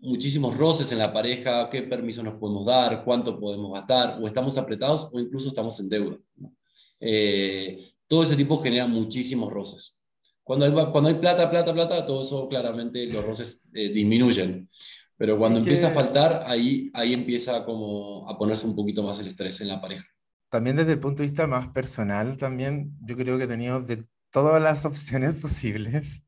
muchísimos 0.00 0.56
roces 0.56 0.92
en 0.92 0.98
la 0.98 1.12
pareja, 1.12 1.68
qué 1.68 1.82
permiso 1.82 2.22
nos 2.22 2.38
podemos 2.38 2.64
dar, 2.64 3.04
cuánto 3.04 3.38
podemos 3.38 3.74
gastar, 3.74 4.18
o 4.18 4.26
estamos 4.26 4.56
apretados 4.56 5.10
o 5.12 5.20
incluso 5.20 5.48
estamos 5.48 5.78
en 5.80 5.90
deuda. 5.90 6.18
Eh, 7.00 7.92
todo 8.06 8.22
ese 8.22 8.36
tipo 8.36 8.62
genera 8.62 8.86
muchísimos 8.86 9.52
roces. 9.52 10.02
Cuando 10.42 10.64
hay, 10.64 10.72
cuando 10.72 11.08
hay 11.08 11.14
plata, 11.14 11.50
plata, 11.50 11.74
plata, 11.74 12.06
todo 12.06 12.22
eso 12.22 12.48
claramente 12.48 13.06
los 13.06 13.24
roces 13.24 13.62
eh, 13.74 13.88
disminuyen. 13.88 14.68
Pero 15.16 15.38
cuando 15.38 15.58
empieza 15.58 15.88
a 15.88 15.92
faltar, 15.92 16.44
ahí, 16.46 16.90
ahí 16.94 17.14
empieza 17.14 17.64
como 17.64 18.28
a 18.28 18.38
ponerse 18.38 18.66
un 18.66 18.76
poquito 18.76 19.02
más 19.02 19.18
el 19.18 19.28
estrés 19.28 19.60
en 19.60 19.68
la 19.68 19.80
pareja. 19.80 20.04
También 20.50 20.76
desde 20.76 20.92
el 20.92 21.00
punto 21.00 21.22
de 21.22 21.28
vista 21.28 21.46
más 21.46 21.68
personal, 21.68 22.36
también 22.36 22.96
yo 23.00 23.16
creo 23.16 23.38
que 23.38 23.44
he 23.44 23.48
tenido 23.48 23.80
de 23.80 24.04
todas 24.30 24.62
las 24.62 24.84
opciones 24.84 25.34
posibles. 25.34 26.22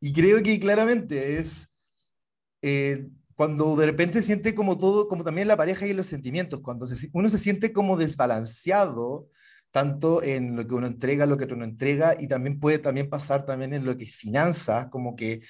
Y 0.00 0.12
creo 0.12 0.42
que 0.42 0.58
claramente 0.58 1.38
es 1.38 1.74
eh, 2.62 3.08
cuando 3.34 3.76
de 3.76 3.86
repente 3.86 4.22
siente 4.22 4.54
como 4.54 4.78
todo, 4.78 5.08
como 5.08 5.24
también 5.24 5.48
la 5.48 5.56
pareja 5.56 5.86
y 5.86 5.92
los 5.92 6.06
sentimientos, 6.06 6.60
cuando 6.60 6.86
uno 7.12 7.28
se 7.28 7.38
siente 7.38 7.72
como 7.72 7.96
desbalanceado 7.96 9.28
tanto 9.72 10.22
en 10.22 10.54
lo 10.54 10.66
que 10.66 10.74
uno 10.74 10.86
entrega, 10.86 11.26
lo 11.26 11.36
que 11.36 11.44
otro 11.44 11.56
no 11.56 11.64
entrega, 11.64 12.14
y 12.18 12.28
también 12.28 12.60
puede 12.60 12.78
también 12.78 13.10
pasar 13.10 13.44
también 13.44 13.74
en 13.74 13.84
lo 13.84 13.96
que 13.96 14.04
es 14.04 14.14
finanzas, 14.14 14.88
como 14.88 15.16
que 15.16 15.40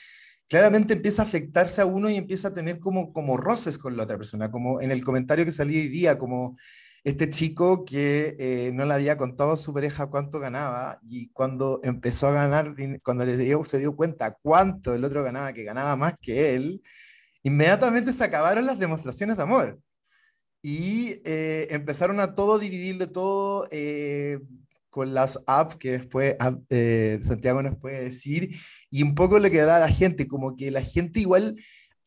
claramente 0.49 0.95
empieza 0.95 1.23
a 1.23 1.25
afectarse 1.27 1.83
a 1.83 1.87
uno 1.87 2.09
y 2.09 2.17
empieza 2.17 2.49
a 2.49 2.55
tener 2.55 2.79
como, 2.79 3.13
como 3.13 3.37
roces 3.37 3.79
con 3.79 3.97
la 3.97 4.05
otra 4.05 4.17
persona, 4.17 4.51
como 4.51 4.81
en 4.81 4.93
el 4.93 5.05
comentario 5.05 5.45
que 5.45 5.53
salió 5.53 5.79
hoy 5.81 5.89
día, 5.89 6.19
como 6.19 6.57
este 7.05 7.29
chico 7.31 7.85
que 7.85 8.37
eh, 8.39 8.71
no 8.73 8.87
le 8.87 8.95
había 8.95 9.17
contado 9.17 9.53
a 9.53 9.57
su 9.57 9.75
pareja 9.75 10.07
cuánto 10.07 10.39
ganaba 10.39 11.01
y 11.09 11.31
cuando 11.31 11.81
empezó 11.83 12.29
a 12.29 12.33
ganar, 12.33 12.75
cuando 13.03 13.25
le 13.27 13.37
dio, 13.37 13.65
se 13.65 13.79
dio 13.79 13.97
cuenta 13.97 14.37
cuánto 14.41 14.95
el 14.95 15.05
otro 15.05 15.25
ganaba, 15.25 15.53
que 15.53 15.65
ganaba 15.65 15.97
más 15.97 16.15
que 16.21 16.55
él, 16.55 16.83
inmediatamente 17.43 18.13
se 18.13 18.23
acabaron 18.23 18.67
las 18.67 18.79
demostraciones 18.79 19.37
de 19.37 19.43
amor 19.43 19.81
y 20.63 21.21
eh, 21.25 21.67
empezaron 21.71 22.21
a 22.21 22.35
todo 22.35 22.59
dividirlo, 22.59 23.11
todo 23.11 23.67
eh, 23.71 24.39
con 24.91 25.13
las 25.13 25.41
apps 25.47 25.77
que 25.77 25.93
después 25.93 26.37
ah, 26.39 26.57
eh, 26.71 27.21
Santiago 27.25 27.63
nos 27.63 27.77
puede 27.77 28.05
decir, 28.05 28.57
y 28.91 29.03
un 29.03 29.15
poco 29.15 29.39
lo 29.39 29.51
que 29.51 29.61
da 29.63 29.77
a 29.77 29.81
la 29.81 29.89
gente, 29.89 30.29
como 30.29 30.57
que 30.57 30.71
la 30.71 30.83
gente 30.83 31.21
igual, 31.21 31.57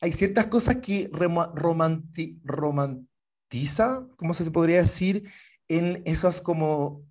hay 0.00 0.12
ciertas 0.12 0.46
cosas 0.46 0.76
que 0.76 1.10
romanti 1.12 2.38
romantiza, 2.44 4.06
¿cómo 4.16 4.34
se 4.34 4.50
podría 4.50 4.82
decir? 4.82 5.28
En 5.68 6.02
esos 6.04 6.40
como 6.40 7.04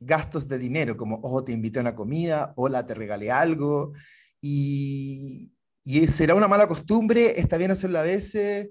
gastos 0.00 0.48
de 0.48 0.58
dinero, 0.58 0.96
como, 0.96 1.20
oh, 1.22 1.44
te 1.44 1.52
invité 1.52 1.80
a 1.80 1.82
una 1.82 1.94
comida, 1.94 2.52
hola, 2.56 2.86
te 2.86 2.94
regalé 2.94 3.30
algo, 3.30 3.92
y, 4.40 5.52
¿Y 5.90 6.06
será 6.06 6.34
una 6.34 6.48
mala 6.48 6.68
costumbre? 6.68 7.40
¿Está 7.40 7.56
bien 7.56 7.70
hacerlo 7.70 7.98
a 7.98 8.02
veces? 8.02 8.68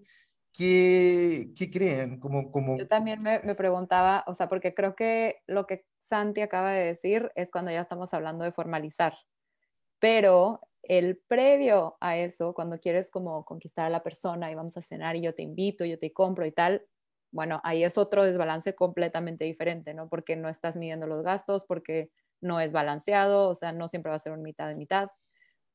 ¿Qué, 0.58 1.54
qué 1.56 1.70
creen? 1.70 2.20
Como, 2.20 2.52
como... 2.52 2.80
Yo 2.80 2.88
también 2.88 3.22
me, 3.22 3.40
me, 3.40 3.54
preguntaba, 3.54 4.24
o 4.26 4.34
sea, 4.34 4.50
porque 4.50 4.74
creo 4.74 4.96
que 4.96 5.44
lo 5.46 5.68
que 5.68 5.86
Santi 6.00 6.42
acaba 6.42 6.72
de 6.72 6.86
decir 6.86 7.32
es 7.36 7.52
cuando 7.52 7.70
ya 7.70 7.82
estamos 7.82 8.12
hablando 8.16 8.44
de 8.44 8.52
formalizar. 8.52 9.14
Pero 10.00 10.62
el 10.82 11.22
previo 11.28 11.98
a 12.00 12.18
eso, 12.18 12.56
cuando 12.56 12.80
quieres 12.80 13.12
como 13.12 13.46
conquistar 13.46 13.86
a 13.86 13.90
la 13.90 14.02
persona 14.02 14.52
y 14.52 14.56
vamos 14.56 14.78
a 14.78 14.82
cenar 14.82 15.16
y 15.16 15.22
yo 15.22 15.36
te 15.36 15.44
invito, 15.44 15.86
yo 15.86 16.00
te 16.00 16.12
compro 16.12 16.44
y 16.44 16.52
tal, 16.52 16.88
bueno, 17.32 17.62
ahí 17.64 17.84
es 17.84 17.98
otro 18.00 18.24
desbalance 18.24 18.74
completamente 18.74 19.46
diferente, 19.46 19.94
¿no? 19.94 20.10
Porque 20.10 20.36
no 20.36 20.50
estás 20.50 20.76
midiendo 20.76 21.06
los 21.06 21.22
gastos, 21.22 21.66
porque 21.66 22.10
no 22.42 22.60
es 22.60 22.72
balanceado, 22.72 23.50
o 23.50 23.54
sea, 23.54 23.74
no 23.74 23.88
siempre 23.88 24.10
va 24.10 24.16
a 24.16 24.20
ser 24.20 24.32
un 24.32 24.42
mitad 24.42 24.68
de 24.68 24.76
mitad. 24.76 25.10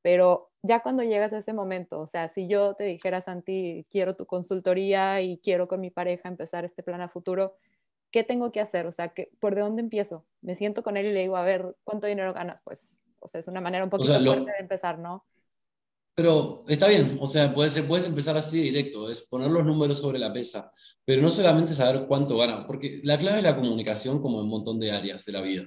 Pero 0.02 0.50
ya 0.62 0.82
cuando 0.82 1.02
llegas 1.02 1.32
a 1.32 1.38
ese 1.38 1.52
momento, 1.52 2.00
o 2.00 2.06
sea, 2.06 2.28
si 2.28 2.48
yo 2.48 2.74
te 2.74 2.84
dijera, 2.84 3.20
Santi, 3.20 3.86
quiero 3.90 4.14
tu 4.16 4.26
consultoría 4.26 5.20
y 5.22 5.38
quiero 5.38 5.68
con 5.68 5.80
mi 5.80 5.90
pareja 5.90 6.28
empezar 6.28 6.64
este 6.64 6.82
plan 6.82 7.00
a 7.00 7.08
futuro, 7.08 7.56
¿qué 8.10 8.24
tengo 8.24 8.52
que 8.52 8.60
hacer? 8.60 8.86
O 8.86 8.92
sea, 8.92 9.14
¿por 9.40 9.54
de 9.54 9.62
dónde 9.62 9.82
empiezo? 9.82 10.26
Me 10.40 10.54
siento 10.54 10.82
con 10.82 10.96
él 10.96 11.06
y 11.06 11.12
le 11.12 11.20
digo, 11.20 11.36
a 11.36 11.44
ver, 11.44 11.76
¿cuánto 11.84 12.06
dinero 12.06 12.34
ganas? 12.34 12.60
Pues 12.62 12.98
o 13.22 13.28
sea, 13.28 13.40
es 13.40 13.48
una 13.48 13.60
manera 13.60 13.84
un 13.84 13.90
poquito 13.90 14.12
fuerte 14.20 14.50
de 14.50 14.58
empezar, 14.58 14.98
¿no? 14.98 15.24
Pero 16.14 16.64
está 16.68 16.88
bien, 16.88 17.16
o 17.20 17.26
sea, 17.26 17.54
puedes, 17.54 17.80
puedes 17.82 18.06
empezar 18.06 18.36
así 18.36 18.60
directo, 18.60 19.10
es 19.10 19.22
poner 19.22 19.50
los 19.50 19.64
números 19.64 19.98
sobre 19.98 20.18
la 20.18 20.28
mesa, 20.28 20.70
pero 21.06 21.22
no 21.22 21.30
solamente 21.30 21.72
saber 21.72 22.06
cuánto 22.06 22.36
gana, 22.36 22.66
porque 22.66 23.00
la 23.02 23.16
clave 23.16 23.38
es 23.38 23.44
la 23.44 23.56
comunicación 23.56 24.20
como 24.20 24.38
en 24.38 24.44
un 24.44 24.50
montón 24.50 24.78
de 24.78 24.92
áreas 24.92 25.24
de 25.24 25.32
la 25.32 25.40
vida. 25.40 25.62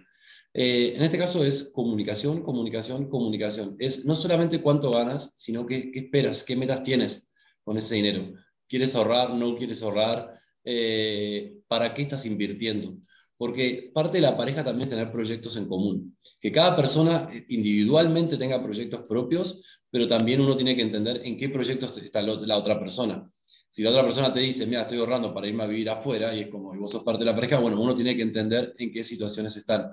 Eh, 0.58 0.94
en 0.96 1.04
este 1.04 1.18
caso 1.18 1.44
es 1.44 1.72
comunicación, 1.74 2.42
comunicación, 2.42 3.10
comunicación. 3.10 3.76
Es 3.78 4.06
no 4.06 4.16
solamente 4.16 4.62
cuánto 4.62 4.90
ganas, 4.90 5.34
sino 5.36 5.66
qué, 5.66 5.92
qué 5.92 6.00
esperas, 6.00 6.44
qué 6.44 6.56
metas 6.56 6.82
tienes 6.82 7.30
con 7.64 7.78
ese 7.78 7.96
dinero. 7.96 8.34
¿Quieres 8.68 8.96
ahorrar? 8.96 9.34
¿No 9.34 9.58
quieres 9.58 9.84
ahorrar? 9.84 10.34
Eh, 10.64 11.58
¿Para 11.68 11.94
qué 11.94 12.04
estás 12.04 12.26
invirtiendo? 12.26 12.98
porque 13.38 13.92
parte 13.94 14.18
de 14.18 14.22
la 14.22 14.38
pareja 14.38 14.64
también 14.64 14.84
es 14.84 14.90
tener 14.90 15.12
proyectos 15.12 15.58
en 15.58 15.68
común. 15.68 16.18
Que 16.40 16.52
cada 16.52 16.76
persona 16.76 17.28
eh, 17.32 17.46
individualmente 17.50 18.38
tenga 18.38 18.64
proyectos 18.64 19.02
propios, 19.04 19.82
pero 19.90 20.08
también 20.08 20.42
uno 20.42 20.56
tiene 20.56 20.76
que 20.76 20.82
entender 20.82 21.22
en 21.24 21.38
qué 21.38 21.50
proyectos 21.50 21.98
está 21.98 22.22
la 22.22 22.58
otra 22.58 22.80
persona. 22.80 23.30
Si 23.68 23.84
la 23.84 23.90
otra 23.90 24.04
persona 24.04 24.32
te 24.32 24.40
dice, 24.40 24.66
mira, 24.66 24.84
estoy 24.84 25.00
ahorrando 25.00 25.34
para 25.34 25.48
irme 25.48 25.64
a 25.64 25.68
vivir 25.68 25.90
afuera, 25.90 26.34
y 26.34 26.42
es 26.42 26.48
como, 26.48 26.74
y 26.74 26.78
vos 26.78 26.92
sos 26.92 27.04
parte 27.04 27.20
de 27.20 27.26
la 27.26 27.36
pareja, 27.36 27.60
bueno, 27.60 27.82
uno 27.82 27.94
tiene 27.94 28.16
que 28.16 28.22
entender 28.22 28.74
en 28.78 28.90
qué 28.90 29.04
situaciones 29.04 29.58
están. 29.58 29.92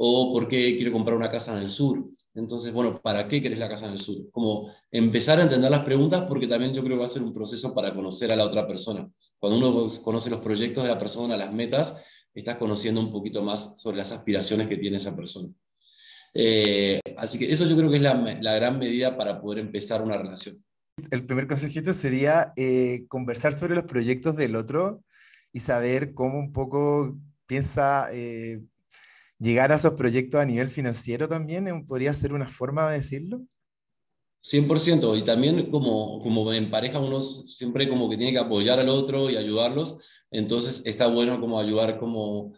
O 0.00 0.32
por 0.32 0.48
qué 0.48 0.76
quiere 0.76 0.92
comprar 0.92 1.16
una 1.16 1.30
casa 1.30 1.52
en 1.56 1.62
el 1.62 1.70
sur. 1.70 2.08
Entonces, 2.34 2.72
bueno, 2.72 3.00
¿para 3.02 3.26
qué 3.26 3.42
querés 3.42 3.58
la 3.58 3.68
casa 3.68 3.86
en 3.86 3.92
el 3.92 3.98
sur? 3.98 4.30
Como 4.30 4.70
empezar 4.92 5.40
a 5.40 5.42
entender 5.42 5.70
las 5.70 5.84
preguntas, 5.84 6.24
porque 6.28 6.46
también 6.46 6.72
yo 6.72 6.82
creo 6.84 6.96
que 6.96 7.00
va 7.00 7.06
a 7.06 7.10
ser 7.10 7.22
un 7.22 7.34
proceso 7.34 7.74
para 7.74 7.92
conocer 7.92 8.32
a 8.32 8.36
la 8.36 8.44
otra 8.44 8.66
persona. 8.66 9.10
Cuando 9.38 9.58
uno 9.58 9.88
conoce 10.04 10.30
los 10.30 10.40
proyectos 10.40 10.84
de 10.84 10.90
la 10.90 10.98
persona, 10.98 11.36
las 11.36 11.52
metas, 11.52 11.96
estás 12.32 12.56
conociendo 12.56 13.00
un 13.00 13.10
poquito 13.10 13.42
más 13.42 13.80
sobre 13.80 13.96
las 13.96 14.12
aspiraciones 14.12 14.68
que 14.68 14.76
tiene 14.76 14.98
esa 14.98 15.16
persona. 15.16 15.48
Eh, 16.34 17.00
así 17.16 17.38
que 17.38 17.50
eso 17.50 17.66
yo 17.66 17.76
creo 17.76 17.90
que 17.90 17.96
es 17.96 18.02
la, 18.02 18.14
la, 18.40 18.54
gran 18.54 18.78
medida 18.78 19.16
para 19.16 19.40
poder 19.40 19.58
empezar 19.58 20.02
una 20.02 20.16
relación. 20.16 20.56
El 21.10 21.26
primer 21.26 21.46
consejito 21.46 21.92
sería 21.92 22.52
eh, 22.56 23.06
conversar 23.08 23.54
sobre 23.54 23.74
los 23.74 23.84
proyectos 23.84 24.36
del 24.36 24.56
otro 24.56 25.02
y 25.52 25.60
saber 25.60 26.14
cómo 26.14 26.38
un 26.38 26.52
poco 26.52 27.16
piensa 27.46 28.08
eh, 28.12 28.60
llegar 29.38 29.72
a 29.72 29.76
esos 29.76 29.94
proyectos 29.94 30.40
a 30.40 30.46
nivel 30.46 30.70
financiero 30.70 31.28
también. 31.28 31.86
¿Podría 31.86 32.12
ser 32.14 32.32
una 32.32 32.48
forma 32.48 32.90
de 32.90 32.98
decirlo? 32.98 33.40
100%, 34.40 35.18
y 35.18 35.22
también 35.22 35.70
como, 35.70 36.20
como 36.22 36.52
en 36.52 36.70
pareja 36.70 37.00
uno 37.00 37.20
siempre 37.20 37.88
como 37.88 38.08
que 38.08 38.16
tiene 38.16 38.32
que 38.32 38.38
apoyar 38.38 38.78
al 38.78 38.88
otro 38.88 39.28
y 39.28 39.36
ayudarlos, 39.36 39.98
entonces 40.30 40.82
está 40.86 41.08
bueno 41.08 41.40
como 41.40 41.58
ayudar 41.58 41.98
como, 41.98 42.54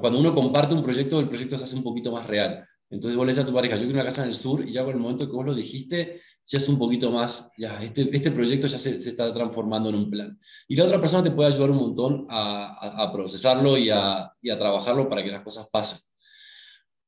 cuando 0.00 0.20
uno 0.20 0.34
comparte 0.34 0.74
un 0.74 0.82
proyecto, 0.82 1.18
el 1.18 1.28
proyecto 1.28 1.58
se 1.58 1.64
hace 1.64 1.76
un 1.76 1.82
poquito 1.82 2.12
más 2.12 2.26
real. 2.26 2.64
Entonces 2.90 3.16
vos 3.16 3.26
le 3.26 3.32
a 3.40 3.46
tu 3.46 3.52
pareja, 3.52 3.74
yo 3.74 3.82
quiero 3.82 3.94
una 3.94 4.04
casa 4.04 4.22
en 4.22 4.28
el 4.28 4.34
sur, 4.34 4.66
y 4.66 4.72
ya 4.72 4.84
con 4.84 4.94
el 4.94 5.00
momento 5.00 5.26
que 5.26 5.32
vos 5.32 5.44
lo 5.44 5.54
dijiste, 5.54 6.20
ya 6.46 6.58
es 6.58 6.68
un 6.68 6.78
poquito 6.78 7.10
más, 7.10 7.50
ya, 7.58 7.82
este, 7.82 8.08
este 8.14 8.30
proyecto 8.30 8.68
ya 8.68 8.78
se, 8.78 9.00
se, 9.00 9.08
está 9.10 9.32
transformando 9.34 9.88
en 9.88 9.96
un 9.96 10.10
plan. 10.10 10.38
Y 10.68 10.76
la 10.76 10.84
otra 10.84 11.00
persona 11.00 11.24
te 11.24 11.30
puede 11.30 11.52
ayudar 11.52 11.70
un 11.70 11.78
montón 11.78 12.26
a, 12.28 13.02
a, 13.02 13.12
procesarlo 13.12 13.76
y 13.78 13.90
a, 13.90 14.30
y 14.40 14.50
a 14.50 14.58
trabajarlo 14.58 15.08
para 15.08 15.24
que 15.24 15.30
las 15.30 15.42
cosas 15.42 15.68
pasen. 15.70 15.98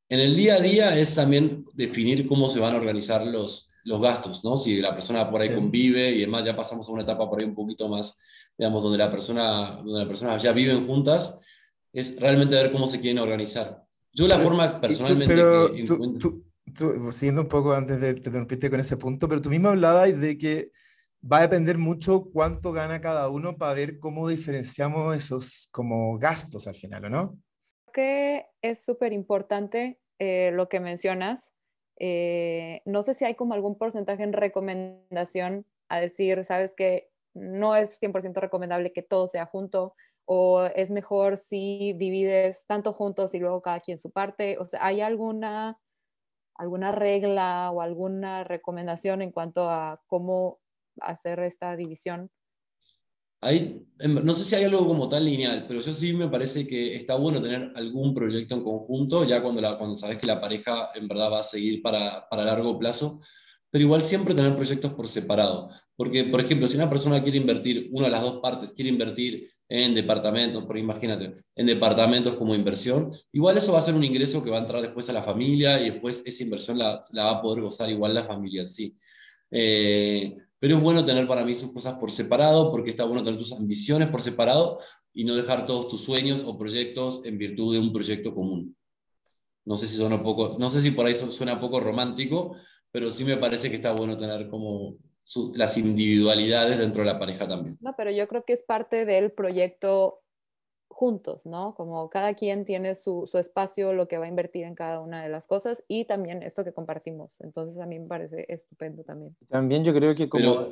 En 0.08 0.20
el 0.20 0.36
día 0.36 0.54
a 0.56 0.60
día 0.60 0.98
es 0.98 1.14
también 1.14 1.64
definir 1.74 2.26
cómo 2.26 2.48
se 2.48 2.60
van 2.60 2.74
a 2.74 2.78
organizar 2.78 3.26
los, 3.26 3.72
los 3.84 4.00
gastos, 4.00 4.44
¿no? 4.44 4.56
Si 4.56 4.80
la 4.80 4.94
persona 4.94 5.30
por 5.30 5.40
ahí 5.40 5.54
convive 5.54 6.10
y 6.12 6.20
demás, 6.20 6.44
ya 6.44 6.54
pasamos 6.54 6.88
a 6.88 6.92
una 6.92 7.02
etapa 7.02 7.28
por 7.28 7.40
ahí 7.40 7.44
un 7.44 7.54
poquito 7.54 7.88
más 7.88 8.20
digamos, 8.58 8.82
donde 8.82 8.98
la 8.98 9.10
persona, 9.10 9.76
donde 9.76 9.98
las 9.98 10.06
personas 10.06 10.42
ya 10.42 10.52
viven 10.52 10.86
juntas, 10.86 11.42
es 11.92 12.20
realmente 12.20 12.54
ver 12.54 12.72
cómo 12.72 12.86
se 12.86 13.00
quieren 13.00 13.18
organizar. 13.18 13.84
Yo 14.12 14.28
la 14.28 14.40
forma 14.40 14.80
personalmente... 14.80 15.34
pero 15.34 15.70
tú, 16.18 16.44
siguiendo 17.10 17.42
un 17.42 17.48
poco 17.48 17.72
antes 17.72 18.00
de 18.00 18.10
interrumpirte 18.10 18.70
con 18.70 18.80
ese 18.80 18.96
punto, 18.96 19.28
pero 19.28 19.42
tú 19.42 19.50
mismo 19.50 19.68
hablabas 19.68 20.18
de 20.18 20.38
que 20.38 20.72
va 21.30 21.38
a 21.38 21.42
depender 21.42 21.78
mucho 21.78 22.30
cuánto 22.32 22.72
gana 22.72 23.00
cada 23.00 23.28
uno 23.28 23.56
para 23.56 23.74
ver 23.74 23.98
cómo 23.98 24.28
diferenciamos 24.28 25.16
esos 25.16 25.68
como 25.70 26.18
gastos 26.18 26.66
al 26.66 26.76
final, 26.76 27.06
¿o 27.06 27.10
no? 27.10 27.38
Que 27.96 28.46
es 28.60 28.84
súper 28.84 29.14
importante 29.14 29.98
eh, 30.18 30.50
lo 30.52 30.68
que 30.68 30.80
mencionas. 30.80 31.54
Eh, 31.98 32.82
no 32.84 33.02
sé 33.02 33.14
si 33.14 33.24
hay 33.24 33.36
como 33.36 33.54
algún 33.54 33.78
porcentaje 33.78 34.22
en 34.22 34.34
recomendación 34.34 35.64
a 35.88 35.98
decir, 35.98 36.44
sabes 36.44 36.74
que 36.74 37.08
no 37.32 37.74
es 37.74 37.98
100% 37.98 38.34
recomendable 38.38 38.92
que 38.92 39.00
todo 39.00 39.28
sea 39.28 39.46
junto 39.46 39.94
o 40.26 40.66
es 40.74 40.90
mejor 40.90 41.38
si 41.38 41.94
divides 41.94 42.66
tanto 42.66 42.92
juntos 42.92 43.34
y 43.34 43.38
luego 43.38 43.62
cada 43.62 43.80
quien 43.80 43.96
su 43.96 44.10
parte. 44.10 44.58
O 44.58 44.66
sea, 44.66 44.84
¿hay 44.84 45.00
alguna, 45.00 45.78
alguna 46.54 46.92
regla 46.92 47.70
o 47.70 47.80
alguna 47.80 48.44
recomendación 48.44 49.22
en 49.22 49.32
cuanto 49.32 49.70
a 49.70 50.02
cómo 50.06 50.58
hacer 51.00 51.40
esta 51.40 51.76
división? 51.76 52.30
Em, 53.42 54.14
no 54.24 54.34
sé 54.34 54.44
si 54.44 54.54
hay 54.54 54.64
algo 54.64 54.86
como 54.86 55.08
tal 55.08 55.24
lineal, 55.24 55.66
pero 55.66 55.80
yo 55.80 55.92
sí 55.92 56.12
me 56.12 56.28
parece 56.28 56.66
que 56.66 56.94
está 56.94 57.14
bueno 57.16 57.40
tener 57.40 57.72
algún 57.76 58.14
proyecto 58.14 58.54
en 58.54 58.62
conjunto, 58.64 59.24
ya 59.24 59.42
cuando, 59.42 59.60
cuando 59.78 59.94
sabes 59.94 60.18
que 60.18 60.26
la 60.26 60.40
pareja 60.40 60.90
en 60.94 61.08
verdad 61.08 61.32
va 61.32 61.40
a 61.40 61.44
seguir 61.44 61.82
para, 61.82 62.28
para 62.28 62.44
largo 62.44 62.78
plazo, 62.78 63.20
pero 63.70 63.84
igual 63.84 64.02
siempre 64.02 64.34
tener 64.34 64.54
proyectos 64.54 64.92
por 64.92 65.08
separado. 65.08 65.70
Porque, 65.96 66.24
por 66.24 66.40
ejemplo, 66.40 66.68
si 66.68 66.76
una 66.76 66.90
persona 66.90 67.22
quiere 67.22 67.38
invertir, 67.38 67.88
una 67.92 68.06
de 68.06 68.12
las 68.12 68.22
dos 68.22 68.40
partes 68.40 68.70
quiere 68.70 68.90
invertir 68.90 69.48
en 69.68 69.94
departamentos, 69.94 70.64
por 70.64 70.78
imagínate, 70.78 71.34
en 71.54 71.66
departamentos 71.66 72.34
como 72.34 72.54
inversión, 72.54 73.10
igual 73.32 73.56
eso 73.56 73.72
va 73.72 73.78
a 73.78 73.82
ser 73.82 73.94
un 73.94 74.04
ingreso 74.04 74.44
que 74.44 74.50
va 74.50 74.58
a 74.58 74.60
entrar 74.60 74.82
después 74.82 75.08
a 75.08 75.12
la 75.12 75.22
familia 75.22 75.80
y 75.80 75.90
después 75.90 76.22
esa 76.26 76.42
inversión 76.42 76.78
la, 76.78 77.00
va 77.16 77.30
a 77.30 77.42
poder 77.42 77.62
gozar 77.62 77.90
igual 77.90 78.14
la 78.14 78.24
familia 78.24 78.66
sí. 78.66 78.94
Eh, 79.50 80.36
pero 80.58 80.76
es 80.76 80.82
bueno 80.82 81.04
tener 81.04 81.26
para 81.26 81.44
mí 81.44 81.54
sus 81.54 81.72
cosas 81.72 81.98
por 81.98 82.10
separado, 82.10 82.70
porque 82.70 82.90
está 82.90 83.04
bueno 83.04 83.22
tener 83.22 83.38
tus 83.38 83.52
ambiciones 83.52 84.08
por 84.08 84.22
separado 84.22 84.78
y 85.12 85.24
no 85.24 85.34
dejar 85.34 85.66
todos 85.66 85.88
tus 85.88 86.02
sueños 86.02 86.44
o 86.46 86.58
proyectos 86.58 87.24
en 87.24 87.38
virtud 87.38 87.74
de 87.74 87.80
un 87.80 87.92
proyecto 87.92 88.34
común. 88.34 88.76
No 89.64 89.76
sé 89.76 89.86
si 89.86 89.96
suena 89.96 90.22
poco, 90.22 90.56
no 90.58 90.70
sé 90.70 90.80
si 90.80 90.92
por 90.92 91.06
ahí 91.06 91.14
suena 91.14 91.60
poco 91.60 91.80
romántico, 91.80 92.56
pero 92.90 93.10
sí 93.10 93.24
me 93.24 93.36
parece 93.36 93.68
que 93.68 93.76
está 93.76 93.92
bueno 93.92 94.16
tener 94.16 94.48
como 94.48 94.96
las 95.54 95.76
individualidades 95.76 96.78
dentro 96.78 97.02
de 97.02 97.12
la 97.12 97.18
pareja 97.18 97.48
también. 97.48 97.76
No, 97.80 97.94
pero 97.96 98.10
yo 98.10 98.28
creo 98.28 98.44
que 98.46 98.52
es 98.52 98.62
parte 98.62 99.04
del 99.04 99.32
proyecto 99.32 100.20
juntos, 100.88 101.44
¿no? 101.44 101.74
Como 101.74 102.08
cada 102.08 102.34
quien 102.34 102.64
tiene 102.64 102.94
su, 102.94 103.26
su, 103.26 103.38
espacio, 103.38 103.92
lo 103.92 104.08
que 104.08 104.18
va 104.18 104.24
a 104.24 104.28
invertir 104.28 104.64
en 104.64 104.74
cada 104.74 105.00
una 105.00 105.22
de 105.22 105.28
las 105.28 105.46
cosas 105.46 105.84
y 105.88 106.04
también 106.06 106.42
esto 106.42 106.64
que 106.64 106.72
compartimos. 106.72 107.40
Entonces 107.40 107.78
a 107.78 107.86
mí 107.86 107.98
me 107.98 108.06
parece 108.06 108.46
estupendo 108.48 109.04
también. 109.04 109.36
También 109.48 109.84
yo 109.84 109.92
creo 109.92 110.14
que 110.14 110.28
como, 110.28 110.68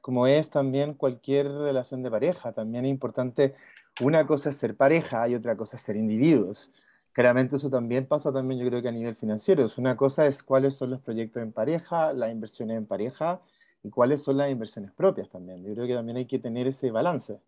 como 0.00 0.26
es 0.26 0.50
también 0.50 0.94
cualquier 0.94 1.50
relación 1.50 2.02
de 2.02 2.10
pareja, 2.10 2.52
también 2.52 2.86
es 2.86 2.90
importante, 2.90 3.54
una 4.00 4.26
cosa 4.26 4.50
es 4.50 4.56
ser 4.56 4.76
pareja 4.76 5.28
y 5.28 5.34
otra 5.34 5.56
cosa 5.56 5.76
es 5.76 5.82
ser 5.82 5.96
individuos. 5.96 6.70
Claramente 7.12 7.56
eso 7.56 7.70
también 7.70 8.06
pasa 8.06 8.32
también 8.32 8.60
yo 8.60 8.68
creo 8.68 8.82
que 8.82 8.88
a 8.88 8.92
nivel 8.92 9.16
financiero. 9.16 9.66
Una 9.78 9.96
cosa 9.96 10.26
es 10.26 10.42
cuáles 10.42 10.76
son 10.76 10.90
los 10.90 11.00
proyectos 11.00 11.42
en 11.42 11.52
pareja, 11.52 12.12
las 12.12 12.30
inversiones 12.30 12.76
en 12.76 12.86
pareja 12.86 13.40
y 13.82 13.90
cuáles 13.90 14.22
son 14.22 14.36
las 14.36 14.50
inversiones 14.50 14.92
propias 14.92 15.28
también. 15.28 15.64
Yo 15.64 15.74
creo 15.74 15.86
que 15.86 15.94
también 15.94 16.18
hay 16.18 16.26
que 16.26 16.38
tener 16.38 16.66
ese 16.66 16.90
balance. 16.90 17.38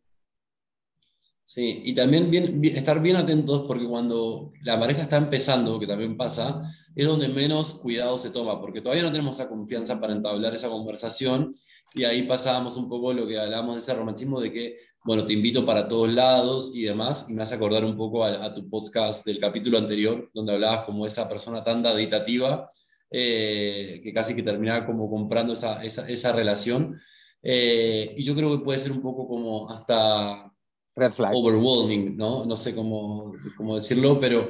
Sí, 1.49 1.81
y 1.83 1.95
también 1.95 2.31
bien, 2.31 2.62
estar 2.62 3.00
bien 3.00 3.17
atentos 3.17 3.64
porque 3.67 3.87
cuando 3.87 4.52
la 4.64 4.78
pareja 4.78 5.00
está 5.00 5.17
empezando, 5.17 5.81
que 5.81 5.87
también 5.87 6.14
pasa, 6.14 6.61
es 6.95 7.07
donde 7.07 7.26
menos 7.28 7.73
cuidado 7.73 8.19
se 8.19 8.28
toma, 8.28 8.61
porque 8.61 8.83
todavía 8.83 9.05
no 9.05 9.11
tenemos 9.11 9.40
esa 9.40 9.49
confianza 9.49 9.99
para 9.99 10.12
entablar 10.12 10.55
esa 10.55 10.69
conversación 10.69 11.55
y 11.95 12.05
ahí 12.05 12.25
pasábamos 12.25 12.76
un 12.76 12.90
poco 12.90 13.14
lo 13.14 13.26
que 13.26 13.38
hablábamos 13.40 13.76
de 13.76 13.81
ese 13.81 13.95
romantismo 13.95 14.43
de 14.43 14.52
que 14.52 14.76
bueno, 15.07 15.25
te 15.25 15.33
invito 15.33 15.64
para 15.64 15.88
todos 15.88 16.11
lados 16.11 16.71
y 16.75 16.83
demás, 16.83 17.25
y 17.31 17.33
me 17.33 17.45
hace 17.45 17.55
acordar 17.55 17.83
un 17.83 17.97
poco 17.97 18.26
a, 18.26 18.52
tu 18.52 18.69
podcast 18.69 19.25
del 19.25 19.40
capítulo 19.40 19.78
anterior, 19.78 20.31
donde 20.35 20.52
hablabas 20.52 20.85
como 20.85 21.07
esa 21.07 21.31
persona 21.31 21.64
tan 21.64 21.83
daditativa 21.83 22.69
eh, 23.11 24.02
que 24.05 24.12
casi 24.12 24.37
que 24.37 24.43
terminaba 24.43 24.85
como 24.85 25.09
comprando 25.09 25.55
esa, 25.55 25.83
esa, 25.83 26.07
esa 26.11 26.33
relación. 26.33 27.00
Eh, 27.43 28.14
y 28.19 28.23
yo 28.23 28.37
creo 28.37 28.50
que 28.59 28.62
puede 28.62 28.78
ser 28.78 28.93
un 28.93 29.00
poco 29.00 29.26
como 29.26 29.71
hasta 29.71 30.52
Red 30.99 31.12
flag. 31.12 31.35
overwhelming, 31.35 32.17
¿no? 32.17 32.45
No 32.45 32.57
sé 32.57 32.75
cómo, 32.75 33.33
cómo 33.57 33.76
decirlo, 33.76 34.19
pero 34.21 34.49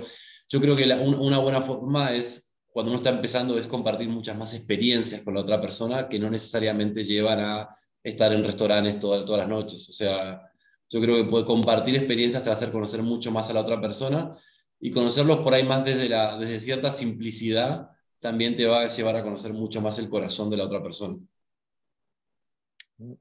yo 0.48 0.60
creo 0.60 0.74
que 0.74 0.84
una 0.84 1.38
buena 1.38 1.60
forma 1.60 2.12
es, 2.12 2.50
cuando 2.72 2.90
uno 2.90 2.96
está 2.96 3.10
empezando, 3.10 3.58
es 3.58 3.66
compartir 3.66 4.08
muchas 4.08 4.36
más 4.36 4.54
experiencias 4.54 5.22
con 5.22 5.34
la 5.34 5.40
otra 5.40 5.60
persona 5.60 6.08
que 6.08 6.18
no 6.18 6.30
necesariamente 6.30 7.04
llevan 7.04 7.40
a 7.40 7.68
estar 8.02 8.32
en 8.32 8.44
restaurantes 8.44 8.98
todas, 8.98 9.24
todas 9.24 9.40
las 9.40 9.48
noches. 9.48 9.88
O 9.90 9.92
sea, 9.92 10.42
yo 10.88 11.00
creo 11.00 11.16
que 11.16 11.24
puede 11.24 11.44
compartir 11.44 11.96
experiencias 11.96 12.42
te 12.42 12.48
va 12.48 12.54
a 12.54 12.56
hacer 12.56 12.72
conocer 12.72 13.02
mucho 13.02 13.30
más 13.30 13.50
a 13.50 13.52
la 13.52 13.60
otra 13.60 13.80
persona 13.80 14.34
y 14.80 14.90
conocerlos 14.90 15.40
por 15.40 15.54
ahí 15.54 15.64
más 15.64 15.84
desde, 15.84 16.08
la, 16.08 16.38
desde 16.38 16.60
cierta 16.60 16.90
simplicidad 16.90 17.90
también 18.20 18.56
te 18.56 18.66
va 18.66 18.82
a 18.82 18.88
llevar 18.88 19.16
a 19.16 19.22
conocer 19.22 19.52
mucho 19.52 19.80
más 19.80 19.98
el 19.98 20.08
corazón 20.08 20.50
de 20.50 20.56
la 20.56 20.64
otra 20.64 20.82
persona. 20.82 21.18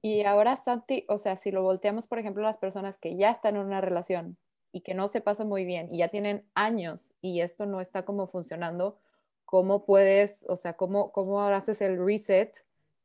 Y 0.01 0.23
ahora, 0.23 0.55
Santi, 0.55 1.05
o 1.07 1.17
sea, 1.17 1.37
si 1.37 1.51
lo 1.51 1.61
volteamos, 1.61 2.07
por 2.07 2.17
ejemplo, 2.17 2.41
las 2.41 2.57
personas 2.57 2.97
que 2.97 3.15
ya 3.15 3.29
están 3.29 3.55
en 3.55 3.61
una 3.61 3.81
relación 3.81 4.37
y 4.71 4.81
que 4.81 4.95
no 4.95 5.07
se 5.07 5.21
pasan 5.21 5.47
muy 5.47 5.65
bien 5.65 5.87
y 5.91 5.99
ya 5.99 6.07
tienen 6.09 6.45
años 6.55 7.13
y 7.21 7.41
esto 7.41 7.65
no 7.67 7.79
está 7.79 8.03
como 8.03 8.27
funcionando, 8.27 8.99
¿cómo 9.45 9.85
puedes, 9.85 10.45
o 10.49 10.57
sea, 10.57 10.73
cómo, 10.73 11.11
cómo 11.11 11.41
haces 11.41 11.81
el 11.81 12.03
reset 12.03 12.53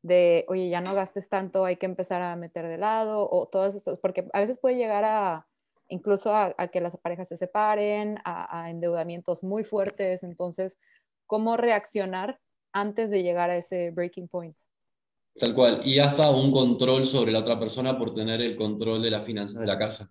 de, 0.03 0.47
oye, 0.49 0.69
ya 0.71 0.81
no 0.81 0.95
gastes 0.95 1.29
tanto, 1.29 1.65
hay 1.65 1.77
que 1.77 1.87
empezar 1.87 2.23
a 2.23 2.37
meter 2.37 2.67
de 2.67 2.79
lado 2.79 3.29
o 3.31 3.47
todas 3.49 3.75
estas, 3.75 3.99
porque 3.99 4.29
a 4.33 4.41
veces 4.41 4.59
puede 4.59 4.77
llegar 4.77 5.05
a 5.05 5.47
incluso 5.89 6.35
a, 6.35 6.55
que 6.69 6.81
las 6.81 6.97
parejas 6.97 7.29
se 7.29 7.37
separen, 7.37 8.19
a, 8.25 8.63
a 8.65 8.71
endeudamientos 8.71 9.43
muy 9.43 9.63
fuertes, 9.63 10.23
entonces, 10.23 10.79
¿cómo 11.27 11.59
reaccionar 11.59 12.41
antes 12.73 13.11
de 13.11 13.23
llegar 13.23 13.51
a 13.51 13.57
ese 13.57 13.91
breaking 13.91 14.29
point? 14.29 14.57
Tal 15.39 15.55
cual. 15.55 15.81
Y 15.85 15.99
hasta 15.99 16.31
un 16.31 16.53
control 16.53 17.07
sobre 17.07 17.33
la 17.33 17.41
otra 17.41 17.59
persona 17.59 17.99
por 17.99 18.13
tener 18.13 18.41
el 18.41 18.57
control 18.57 19.03
de 19.03 19.11
las 19.11 19.25
finanzas 19.25 19.61
de 19.61 19.67
la 19.67 19.79
casa. 19.79 20.11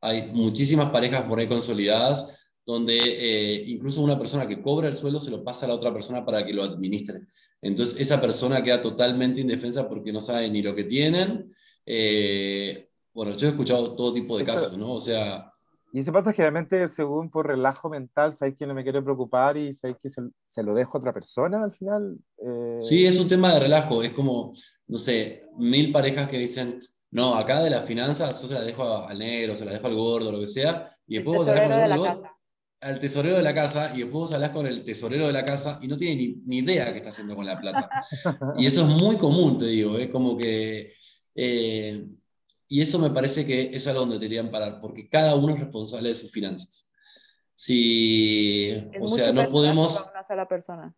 Hay 0.00 0.30
muchísimas 0.32 0.90
parejas 0.90 1.24
por 1.24 1.38
ahí 1.38 1.46
consolidadas 1.46 2.36
donde 2.66 2.98
eh, 2.98 3.64
incluso 3.68 4.02
una 4.02 4.18
persona 4.18 4.46
que 4.46 4.60
cobra 4.60 4.88
el 4.88 4.96
sueldo 4.96 5.20
se 5.20 5.30
lo 5.30 5.44
pasa 5.44 5.64
a 5.64 5.68
la 5.68 5.76
otra 5.76 5.92
persona 5.92 6.24
para 6.24 6.44
que 6.44 6.52
lo 6.52 6.64
administre. 6.64 7.20
Entonces 7.62 8.00
esa 8.00 8.20
persona 8.20 8.62
queda 8.62 8.82
totalmente 8.82 9.40
indefensa 9.40 9.88
porque 9.88 10.12
no 10.12 10.20
sabe 10.20 10.50
ni 10.50 10.62
lo 10.62 10.74
que 10.74 10.84
tienen. 10.84 11.54
Eh, 11.86 12.88
bueno, 13.14 13.36
yo 13.36 13.46
he 13.46 13.50
escuchado 13.50 13.94
todo 13.94 14.12
tipo 14.12 14.36
de 14.36 14.44
casos, 14.44 14.76
¿no? 14.76 14.94
O 14.94 15.00
sea, 15.00 15.52
y 15.96 16.00
eso 16.00 16.12
pasa 16.12 16.30
generalmente 16.34 16.86
según 16.88 17.30
por 17.30 17.46
relajo 17.46 17.88
mental, 17.88 18.34
sabes 18.36 18.54
que 18.54 18.66
no 18.66 18.74
me 18.74 18.82
quiere 18.82 19.00
preocupar 19.00 19.56
y 19.56 19.72
sabes 19.72 19.96
que 19.96 20.10
se, 20.10 20.62
lo 20.62 20.74
dejo 20.74 20.94
a 20.94 21.00
otra 21.00 21.14
persona 21.14 21.64
al 21.64 21.72
final. 21.72 22.18
Eh... 22.36 22.76
Sí, 22.82 23.06
es 23.06 23.18
un 23.18 23.28
tema 23.28 23.54
de 23.54 23.60
relajo, 23.60 24.02
es 24.02 24.12
como, 24.12 24.52
no 24.88 24.98
sé, 24.98 25.46
mil 25.56 25.92
parejas 25.92 26.28
que 26.28 26.36
dicen, 26.36 26.78
no, 27.12 27.34
acá 27.36 27.62
de 27.62 27.70
las 27.70 27.86
finanzas 27.86 28.42
yo 28.42 28.48
se 28.48 28.52
las 28.52 28.66
dejo 28.66 29.06
al 29.06 29.18
negro, 29.18 29.56
se 29.56 29.64
las 29.64 29.72
dejo 29.72 29.86
al 29.86 29.94
gordo, 29.94 30.32
lo 30.32 30.40
que 30.40 30.48
sea, 30.48 30.86
y 31.06 31.14
después 31.14 31.38
vos 31.38 31.48
hablas 31.48 31.98
con 31.98 32.28
al 32.82 33.00
tesorero 33.00 33.36
de 33.38 33.42
la 33.42 33.54
casa 33.54 33.90
y 33.94 34.00
después 34.00 34.12
vos 34.12 34.34
hablas 34.34 34.50
con 34.50 34.66
el 34.66 34.84
tesorero 34.84 35.26
de 35.26 35.32
la 35.32 35.46
casa 35.46 35.78
y 35.80 35.88
no 35.88 35.96
tiene 35.96 36.16
ni, 36.16 36.34
ni 36.44 36.58
idea 36.58 36.92
qué 36.92 36.98
está 36.98 37.08
haciendo 37.08 37.34
con 37.34 37.46
la 37.46 37.58
plata. 37.58 37.88
y 38.58 38.66
eso 38.66 38.82
es 38.82 39.02
muy 39.02 39.16
común, 39.16 39.56
te 39.56 39.64
digo, 39.68 39.96
es 39.96 40.10
como 40.10 40.36
que... 40.36 40.92
Eh, 41.34 42.06
y 42.68 42.80
eso 42.80 42.98
me 42.98 43.10
parece 43.10 43.46
que 43.46 43.70
es 43.72 43.86
algo 43.86 44.00
donde 44.00 44.18
deberían 44.18 44.50
parar, 44.50 44.80
porque 44.80 45.08
cada 45.08 45.34
uno 45.34 45.54
es 45.54 45.60
responsable 45.60 46.08
de 46.08 46.14
sus 46.14 46.30
finanzas. 46.30 46.88
Si, 47.54 48.72
o 49.00 49.06
sea, 49.06 49.32
no 49.32 49.48
podemos... 49.48 50.04
Una 50.28 50.46
persona. 50.46 50.94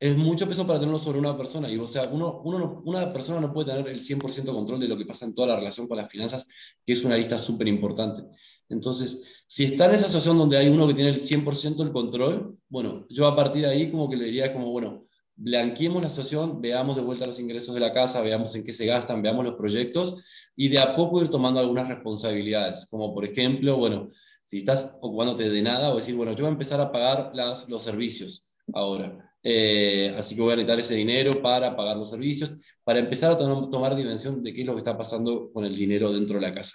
Es 0.00 0.16
mucho 0.16 0.48
peso 0.48 0.66
para 0.66 0.80
tenerlo 0.80 0.98
sobre 0.98 1.18
una 1.18 1.36
persona. 1.36 1.70
Y, 1.70 1.78
o 1.78 1.86
sea, 1.86 2.08
uno, 2.10 2.42
uno 2.44 2.82
una 2.84 3.12
persona 3.12 3.40
no 3.40 3.52
puede 3.52 3.72
tener 3.72 3.88
el 3.88 4.00
100% 4.00 4.52
control 4.52 4.80
de 4.80 4.88
lo 4.88 4.96
que 4.96 5.06
pasa 5.06 5.24
en 5.24 5.34
toda 5.34 5.48
la 5.48 5.56
relación 5.56 5.86
con 5.86 5.96
las 5.96 6.10
finanzas, 6.10 6.46
que 6.84 6.92
es 6.92 7.04
una 7.04 7.16
lista 7.16 7.38
súper 7.38 7.68
importante. 7.68 8.22
Entonces, 8.68 9.22
si 9.46 9.64
está 9.64 9.86
en 9.86 9.94
esa 9.94 10.08
situación 10.08 10.38
donde 10.38 10.56
hay 10.56 10.68
uno 10.68 10.88
que 10.88 10.94
tiene 10.94 11.10
el 11.10 11.20
100% 11.20 11.82
el 11.82 11.92
control, 11.92 12.58
bueno, 12.68 13.06
yo 13.08 13.26
a 13.26 13.36
partir 13.36 13.62
de 13.62 13.68
ahí 13.68 13.90
como 13.90 14.08
que 14.08 14.16
le 14.16 14.24
diría 14.24 14.52
como, 14.52 14.70
bueno, 14.70 15.03
blanqueemos 15.36 16.02
la 16.02 16.08
situación, 16.08 16.60
veamos 16.60 16.96
de 16.96 17.02
vuelta 17.02 17.26
los 17.26 17.40
ingresos 17.40 17.74
de 17.74 17.80
la 17.80 17.92
casa, 17.92 18.22
veamos 18.22 18.54
en 18.54 18.64
qué 18.64 18.72
se 18.72 18.86
gastan, 18.86 19.22
veamos 19.22 19.44
los 19.44 19.54
proyectos 19.54 20.22
y 20.56 20.68
de 20.68 20.78
a 20.78 20.94
poco 20.94 21.22
ir 21.22 21.28
tomando 21.28 21.60
algunas 21.60 21.88
responsabilidades, 21.88 22.86
como 22.86 23.12
por 23.14 23.24
ejemplo, 23.24 23.76
bueno, 23.76 24.08
si 24.44 24.58
estás 24.58 24.98
ocupándote 25.00 25.48
de 25.48 25.62
nada 25.62 25.90
o 25.90 25.96
decir, 25.96 26.14
bueno, 26.14 26.32
yo 26.32 26.44
voy 26.44 26.50
a 26.50 26.52
empezar 26.52 26.80
a 26.80 26.92
pagar 26.92 27.30
las, 27.34 27.68
los 27.68 27.82
servicios 27.82 28.54
ahora. 28.72 29.30
Eh, 29.42 30.14
así 30.16 30.34
que 30.34 30.40
voy 30.40 30.52
a 30.52 30.56
necesitar 30.56 30.80
ese 30.80 30.94
dinero 30.94 31.42
para 31.42 31.76
pagar 31.76 31.96
los 31.96 32.10
servicios, 32.10 32.52
para 32.82 32.98
empezar 32.98 33.32
a 33.32 33.36
tomar 33.36 33.94
dimensión 33.94 34.42
de 34.42 34.54
qué 34.54 34.62
es 34.62 34.66
lo 34.66 34.72
que 34.72 34.78
está 34.78 34.96
pasando 34.96 35.50
con 35.52 35.64
el 35.64 35.74
dinero 35.74 36.12
dentro 36.12 36.36
de 36.36 36.46
la 36.46 36.54
casa. 36.54 36.74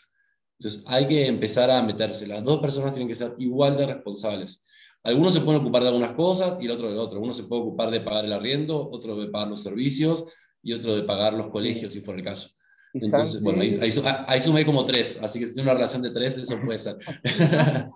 Entonces, 0.59 0.83
hay 0.87 1.07
que 1.07 1.25
empezar 1.25 1.71
a 1.71 1.81
meterse. 1.81 2.27
Las 2.27 2.43
dos 2.43 2.59
personas 2.59 2.91
tienen 2.91 3.07
que 3.07 3.15
ser 3.15 3.33
igual 3.39 3.77
de 3.77 3.87
responsables. 3.87 4.65
Algunos 5.03 5.33
se 5.33 5.41
pueden 5.41 5.61
ocupar 5.61 5.81
de 5.81 5.89
algunas 5.89 6.11
cosas 6.11 6.57
y 6.61 6.65
el 6.65 6.71
otro 6.71 6.91
de 6.91 6.97
otro. 6.97 7.19
Uno 7.19 7.33
se 7.33 7.43
puede 7.43 7.61
ocupar 7.61 7.89
de 7.89 8.01
pagar 8.01 8.25
el 8.25 8.33
arriendo, 8.33 8.89
otro 8.89 9.15
de 9.15 9.27
pagar 9.27 9.47
los 9.47 9.63
servicios 9.63 10.25
y 10.61 10.73
otro 10.73 10.95
de 10.95 11.03
pagar 11.03 11.33
los 11.33 11.49
colegios, 11.49 11.93
si 11.93 12.01
fuera 12.01 12.19
el 12.19 12.25
caso. 12.25 12.49
Entonces, 12.93 13.41
bueno, 13.43 13.61
ahí, 13.61 14.41
sumé 14.41 14.65
como 14.65 14.83
tres, 14.83 15.21
así 15.21 15.39
que 15.39 15.45
si 15.45 15.53
tiene 15.53 15.69
una 15.69 15.75
relación 15.75 16.01
de 16.01 16.09
tres, 16.09 16.37
eso 16.37 16.55
puede 16.65 16.79
ser. 16.79 16.97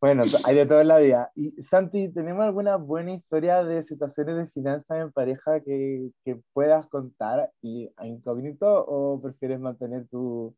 bueno, 0.00 0.24
hay 0.44 0.56
de 0.56 0.66
todo 0.66 0.80
en 0.80 0.88
la 0.88 0.98
vida. 0.98 1.30
Y 1.36 1.62
Santi, 1.62 2.12
¿tenemos 2.12 2.44
alguna 2.44 2.76
buena 2.76 3.12
historia 3.12 3.62
de 3.62 3.84
situaciones 3.84 4.36
de 4.36 4.48
finanzas 4.48 5.00
en 5.00 5.12
pareja 5.12 5.60
que, 5.60 6.10
que 6.24 6.40
puedas 6.52 6.86
contar 6.88 7.50
y 7.62 7.88
a 7.96 8.06
incógnito 8.06 8.66
o 8.66 9.20
prefieres 9.22 9.60
mantener 9.60 10.06
tu... 10.08 10.54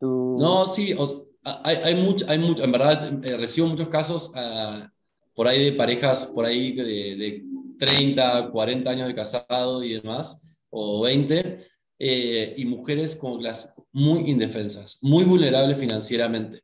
tu... 0.00 0.36
No, 0.38 0.66
sí, 0.66 0.96
hay, 1.44 1.76
hay, 1.76 1.94
mucho, 1.94 2.24
hay 2.28 2.38
mucho, 2.38 2.64
en 2.64 2.72
verdad 2.72 3.24
eh, 3.24 3.36
recibo 3.36 3.66
muchos 3.66 3.88
casos 3.88 4.32
uh, 4.34 4.88
por 5.38 5.46
ahí 5.46 5.66
de 5.66 5.72
parejas, 5.72 6.26
por 6.34 6.44
ahí 6.44 6.72
de, 6.72 7.14
de 7.14 7.44
30, 7.78 8.50
40 8.50 8.90
años 8.90 9.06
de 9.06 9.14
casado 9.14 9.84
y 9.84 9.92
demás, 9.92 10.58
o 10.68 11.02
20, 11.02 11.64
eh, 12.00 12.54
y 12.56 12.64
mujeres 12.64 13.14
con 13.14 13.40
las 13.40 13.72
muy 13.92 14.28
indefensas, 14.28 14.98
muy 15.00 15.22
vulnerables 15.22 15.78
financieramente, 15.78 16.62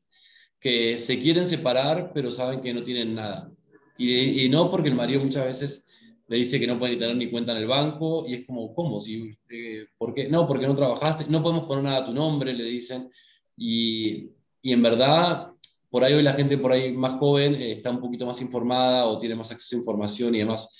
que 0.58 0.98
se 0.98 1.20
quieren 1.20 1.46
separar 1.46 2.10
pero 2.12 2.32
saben 2.32 2.62
que 2.62 2.74
no 2.74 2.82
tienen 2.82 3.14
nada. 3.14 3.48
Y, 3.96 4.48
no 4.48 4.72
porque 4.72 4.88
el 4.88 4.96
marido 4.96 5.20
muchas 5.20 5.44
veces 5.44 5.86
le 6.26 6.38
dice 6.38 6.58
que 6.58 6.66
no 6.66 6.76
pueden 6.76 6.98
tener 6.98 7.14
ni 7.14 7.30
cuenta 7.30 7.52
en 7.52 7.58
el 7.58 7.68
banco 7.68 8.24
y 8.26 8.34
es 8.34 8.44
como, 8.44 8.74
¿cómo? 8.74 8.98
Si, 8.98 9.38
eh, 9.50 9.86
¿por 9.96 10.14
qué? 10.14 10.28
No, 10.28 10.48
porque 10.48 10.66
no 10.66 10.74
trabajaste, 10.74 11.26
no 11.28 11.44
podemos 11.44 11.66
poner 11.66 11.84
nada 11.84 11.98
a 11.98 12.04
tu 12.04 12.12
nombre, 12.12 12.52
le 12.52 12.64
dicen. 12.64 13.08
Y, 13.56 14.30
y 14.62 14.72
en 14.72 14.82
verdad, 14.82 15.53
por 15.94 16.02
ahí 16.02 16.12
hoy 16.12 16.24
la 16.24 16.32
gente 16.32 16.58
por 16.58 16.72
ahí 16.72 16.90
más 16.92 17.20
joven 17.20 17.54
eh, 17.54 17.70
está 17.70 17.92
un 17.92 18.00
poquito 18.00 18.26
más 18.26 18.42
informada 18.42 19.06
o 19.06 19.16
tiene 19.16 19.36
más 19.36 19.52
acceso 19.52 19.76
a 19.76 19.78
información 19.78 20.34
y 20.34 20.38
demás. 20.38 20.76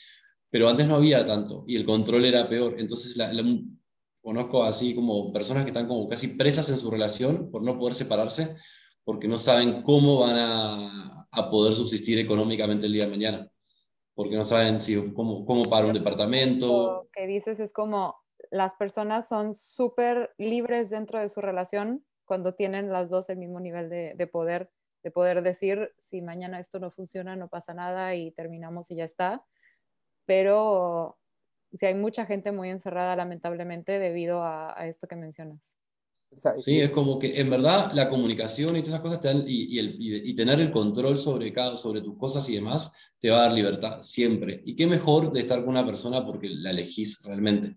Pero 0.51 0.69
antes 0.69 0.89
no 0.89 0.97
había 0.97 1.25
tanto 1.25 1.63
y 1.69 1.77
el 1.77 1.87
control 1.87 2.25
era 2.25 2.49
peor. 2.49 2.75
Entonces 2.79 3.17
la, 3.17 3.31
conozco 4.21 4.65
así 4.65 4.93
como 4.93 5.33
personas 5.33 5.63
que 5.63 5.71
están 5.71 5.87
como 5.87 6.09
casi 6.09 6.37
presas 6.37 6.69
en 6.71 6.79
su 6.79 6.91
relación 6.91 7.49
por 7.53 7.63
no 7.63 7.79
poder 7.79 7.95
separarse, 7.95 8.57
porque 9.05 9.29
no 9.29 9.39
saben 9.39 9.85
cómo 9.85 10.19
van 10.19 10.37
a, 10.37 11.29
a 11.31 11.49
poder 11.49 11.75
subsistir 11.75 12.19
económicamente 12.19 12.87
el 12.87 12.95
día 12.95 13.05
de 13.05 13.11
mañana, 13.11 13.49
porque 14.17 14.35
no 14.35 14.43
saben 14.43 14.81
si, 14.81 14.97
cómo, 15.13 15.47
cómo 15.47 15.71
pagar 15.71 15.87
un 15.87 15.93
departamento. 15.93 17.05
Lo 17.05 17.09
que 17.13 17.29
dices 17.29 17.61
es 17.61 17.73
como 17.73 18.17
las 18.51 18.75
personas 18.75 19.29
son 19.29 19.55
súper 19.55 20.35
libres 20.39 20.91
dentro 20.91 21.21
de 21.21 21.29
su 21.29 21.41
relación 21.41 22.05
cuando 22.25 22.57
tienen 22.57 22.91
las 22.91 23.11
dos 23.11 23.31
el 23.31 23.37
mismo 23.37 23.61
nivel 23.61 23.89
de, 23.89 24.15
de 24.17 24.27
poder, 24.27 24.73
de 25.05 25.11
poder 25.11 25.43
decir, 25.43 25.93
si 25.99 26.23
mañana 26.23 26.59
esto 26.59 26.81
no 26.81 26.91
funciona, 26.91 27.37
no 27.37 27.49
pasa 27.49 27.75
nada 27.75 28.15
y 28.17 28.33
terminamos 28.33 28.91
y 28.91 28.97
ya 28.97 29.05
está. 29.05 29.45
Pero 30.25 31.19
si 31.75 31.85
hay 31.85 31.95
mucha 31.95 32.25
gente 32.25 32.53
muy 32.53 32.71
encerrada, 32.71 33.15
lamentablemente, 33.15 33.99
debido 33.99 34.43
a, 34.43 34.75
esto 34.89 35.07
que 35.07 35.17
mencionas. 35.17 35.61
Sí, 36.57 36.81
es 36.81 36.91
como 36.91 37.19
que 37.21 37.39
en 37.39 37.49
verdad 37.49 37.93
la 37.93 38.09
comunicación 38.09 38.77
y 38.77 38.81
todas 38.81 38.95
esas 38.95 39.01
cosas 39.01 39.21
te 39.21 39.29
dan, 39.29 39.45
y, 39.47 39.79
y, 39.79 40.35
tener 40.35 40.59
el 40.59 40.73
control 40.73 41.17
sobre, 41.17 41.53
cada, 41.53 41.77
sobre 41.77 42.01
tus 42.01 42.19
cosas 42.19 42.49
y 42.49 42.57
demás 42.57 43.15
te 43.21 43.31
va 43.31 43.39
a 43.39 43.43
dar 43.43 43.53
libertad 43.53 44.03
siempre. 44.03 44.61
Y 44.65 44.75
qué 44.75 44.87
mejor 44.87 45.31
de 45.31 45.41
estar 45.41 45.61
con 45.61 45.69
una 45.69 45.87
persona 45.87 46.25
porque 46.27 46.49
la 46.49 46.71
elegís 46.71 47.23
realmente 47.23 47.77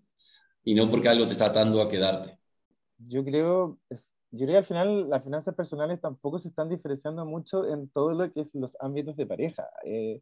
y 0.63 0.73
no 0.73 0.89
porque 0.89 1.09
algo 1.09 1.27
te 1.27 1.33
está 1.33 1.47
atando 1.47 1.81
a 1.81 1.89
quedarte. 1.89 2.39
Yo 2.97 3.23
creo, 3.23 3.79
yo 4.31 4.45
creo 4.45 4.53
que 4.53 4.57
al 4.57 4.65
final 4.65 5.09
las 5.09 5.23
finanzas 5.23 5.55
personales 5.55 6.01
tampoco 6.01 6.39
se 6.39 6.49
están 6.49 6.69
diferenciando 6.69 7.25
mucho 7.25 7.65
en 7.67 7.89
todo 7.89 8.11
lo 8.11 8.31
que 8.31 8.41
es 8.41 8.53
los 8.55 8.75
ámbitos 8.79 9.15
de 9.15 9.25
pareja. 9.25 9.67
Eh, 9.85 10.21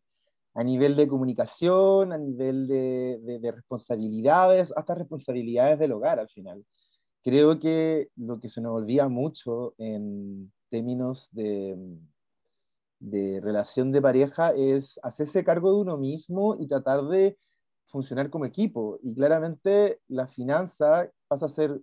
a 0.53 0.63
nivel 0.63 0.95
de 0.95 1.07
comunicación, 1.07 2.13
a 2.13 2.17
nivel 2.17 2.67
de, 2.67 3.19
de, 3.41 3.51
responsabilidades, 3.51 4.71
hasta 4.75 4.95
responsabilidades 4.95 5.77
del 5.79 5.91
hogar 5.91 6.17
al 6.17 6.29
final. 6.29 6.65
Creo 7.23 7.59
que 7.59 8.07
lo 8.15 8.39
que 8.39 8.47
se 8.47 8.61
nos 8.61 8.73
olvida 8.73 9.09
mucho 9.09 9.73
en 9.77 10.53
términos 10.69 11.27
de, 11.31 11.75
de 12.99 13.41
relación 13.41 13.91
de 13.91 14.01
pareja 14.01 14.53
es 14.55 14.97
hacerse 15.03 15.43
cargo 15.43 15.71
de 15.71 15.81
uno 15.81 15.97
mismo 15.97 16.55
y 16.57 16.67
tratar 16.67 17.03
de 17.07 17.37
funcionar 17.87 18.29
como 18.29 18.45
equipo. 18.45 18.97
Y 19.03 19.13
claramente 19.13 19.99
la 20.07 20.27
finanza 20.27 21.09
pasa 21.27 21.47
a 21.47 21.49
ser 21.49 21.81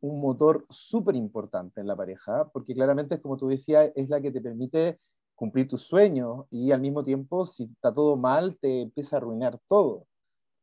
un 0.00 0.20
motor 0.20 0.66
súper 0.70 1.16
importante 1.16 1.80
en 1.80 1.86
la 1.86 1.96
pareja, 1.96 2.48
porque 2.52 2.74
claramente, 2.74 3.20
como 3.20 3.36
tú 3.36 3.48
decías, 3.48 3.90
es 3.94 4.08
la 4.08 4.20
que 4.20 4.30
te 4.30 4.40
permite 4.40 4.98
cumplir 5.34 5.68
tus 5.68 5.82
sueños 5.82 6.46
y 6.50 6.72
al 6.72 6.80
mismo 6.80 7.04
tiempo, 7.04 7.46
si 7.46 7.64
está 7.64 7.92
todo 7.92 8.16
mal, 8.16 8.58
te 8.60 8.82
empieza 8.82 9.16
a 9.16 9.18
arruinar 9.18 9.58
todo. 9.68 10.06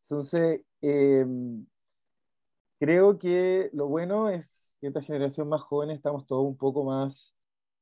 Entonces, 0.03 0.61
em, 0.81 1.65
creo 2.79 3.19
que 3.19 3.69
lo 3.73 3.87
bueno 3.87 4.29
es 4.29 4.75
que 4.79 4.87
esta 4.87 5.01
generación 5.01 5.49
más 5.49 5.61
joven 5.61 5.91
estamos 5.91 6.25
todos 6.25 6.45
un 6.45 6.57
poco 6.57 6.83
más 6.83 7.33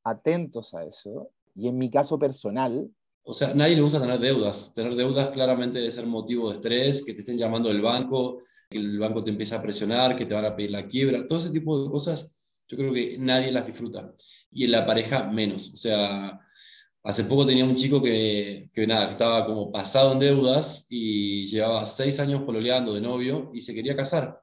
atentos 0.03 0.73
a 0.73 0.83
eso. 0.85 1.29
Y 1.55 1.67
en 1.67 1.77
mi 1.77 1.89
caso 1.91 2.17
personal, 2.17 2.89
o 3.29 3.33
sea, 3.33 3.53
nadie 3.53 3.75
le 3.75 3.81
gusta 3.81 3.99
tener 3.99 4.19
deudas. 4.19 4.73
Tener 4.73 4.95
deudas 4.95 5.31
claramente 5.31 5.79
debe 5.79 5.91
ser 5.91 6.05
motivo 6.05 6.49
de 6.49 6.55
estrés, 6.55 7.03
que 7.03 7.13
te 7.13 7.19
estén 7.19 7.37
llamando 7.37 7.67
del 7.67 7.81
banco, 7.81 8.39
que 8.69 8.77
el 8.77 8.99
banco 8.99 9.23
te 9.23 9.29
empieza 9.29 9.57
a 9.57 9.61
presionar, 9.61 10.15
que 10.15 10.25
te 10.25 10.33
van 10.33 10.45
a 10.45 10.55
pedir 10.55 10.71
la 10.71 10.87
quiebra. 10.87 11.27
Todo 11.27 11.39
ese 11.39 11.49
tipo 11.51 11.83
de 11.83 11.89
cosas, 11.89 12.35
yo 12.67 12.77
creo 12.77 12.93
que 12.93 13.17
nadie 13.17 13.51
las 13.51 13.65
disfruta. 13.65 14.13
Y 14.51 14.65
en 14.65 14.71
la 14.71 14.85
pareja 14.85 15.23
menos. 15.29 15.73
O 15.73 15.77
sea, 15.77 16.39
hace 17.03 17.23
poco 17.25 17.45
tenía 17.45 17.65
un 17.65 17.75
chico 17.75 18.01
que, 18.01 18.69
que 18.73 18.87
nada, 18.87 19.11
estaba 19.11 19.45
como 19.45 19.71
pasado 19.71 20.13
en 20.13 20.19
deudas 20.19 20.85
y 20.89 21.45
llevaba 21.45 21.85
seis 21.85 22.19
años 22.19 22.43
pololeando 22.43 22.93
de 22.93 23.01
novio 23.01 23.51
y 23.53 23.61
se 23.61 23.73
quería 23.73 23.95
casar. 23.95 24.41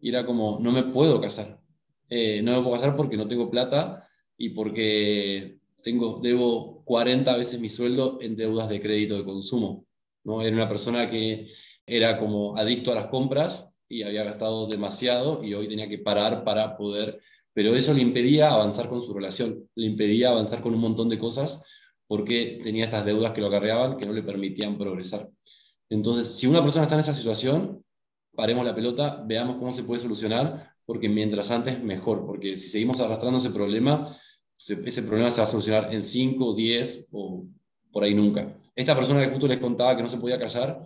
Y 0.00 0.08
era 0.08 0.26
como, 0.26 0.58
no 0.60 0.72
me 0.72 0.84
puedo 0.84 1.20
casar. 1.20 1.60
Eh, 2.08 2.42
no 2.42 2.56
me 2.56 2.62
puedo 2.62 2.76
casar 2.76 2.96
porque 2.96 3.16
no 3.16 3.28
tengo 3.28 3.50
plata 3.50 4.06
y 4.36 4.50
porque 4.50 5.60
tengo, 5.82 6.20
debo 6.22 6.82
40 6.84 7.36
veces 7.36 7.60
mi 7.60 7.68
sueldo 7.68 8.18
en 8.20 8.36
deudas 8.36 8.68
de 8.68 8.80
crédito 8.82 9.16
de 9.16 9.24
consumo. 9.24 9.86
¿no? 10.24 10.42
Era 10.42 10.56
una 10.56 10.68
persona 10.68 11.08
que 11.08 11.46
era 11.86 12.18
como 12.18 12.56
adicto 12.56 12.92
a 12.92 12.94
las 12.94 13.06
compras 13.06 13.72
y 13.88 14.02
había 14.02 14.24
gastado 14.24 14.66
demasiado 14.66 15.42
y 15.42 15.54
hoy 15.54 15.68
tenía 15.68 15.88
que 15.88 15.98
parar 15.98 16.44
para 16.44 16.76
poder, 16.76 17.20
pero 17.52 17.74
eso 17.74 17.92
le 17.92 18.02
impedía 18.02 18.50
avanzar 18.50 18.88
con 18.88 19.00
su 19.00 19.12
relación, 19.12 19.68
le 19.74 19.86
impedía 19.86 20.30
avanzar 20.30 20.60
con 20.60 20.74
un 20.74 20.80
montón 20.80 21.08
de 21.08 21.18
cosas 21.18 21.64
porque 22.06 22.60
tenía 22.62 22.84
estas 22.84 23.04
deudas 23.04 23.32
que 23.32 23.40
lo 23.40 23.48
acarreaban 23.48 23.96
que 23.96 24.06
no 24.06 24.12
le 24.12 24.22
permitían 24.22 24.78
progresar. 24.78 25.30
Entonces, 25.88 26.26
si 26.34 26.46
una 26.46 26.62
persona 26.62 26.84
está 26.84 26.94
en 26.94 27.00
esa 27.00 27.14
situación, 27.14 27.84
paremos 28.34 28.64
la 28.64 28.74
pelota, 28.74 29.22
veamos 29.26 29.56
cómo 29.56 29.72
se 29.72 29.84
puede 29.84 30.00
solucionar, 30.00 30.74
porque 30.86 31.08
mientras 31.08 31.50
antes 31.50 31.82
mejor, 31.82 32.26
porque 32.26 32.56
si 32.56 32.68
seguimos 32.68 33.00
arrastrando 33.00 33.38
ese 33.38 33.50
problema, 33.50 34.16
ese 34.56 35.02
problema 35.02 35.30
se 35.30 35.40
va 35.40 35.44
a 35.44 35.50
solucionar 35.50 35.92
en 35.92 36.02
5, 36.02 36.54
10 36.54 37.08
o 37.12 37.44
por 37.92 38.04
ahí 38.04 38.14
nunca. 38.14 38.56
Esta 38.74 38.94
persona 38.94 39.20
que 39.20 39.30
justo 39.30 39.46
les 39.46 39.58
contaba 39.58 39.96
que 39.96 40.02
no 40.02 40.08
se 40.08 40.18
podía 40.18 40.38
callar, 40.38 40.82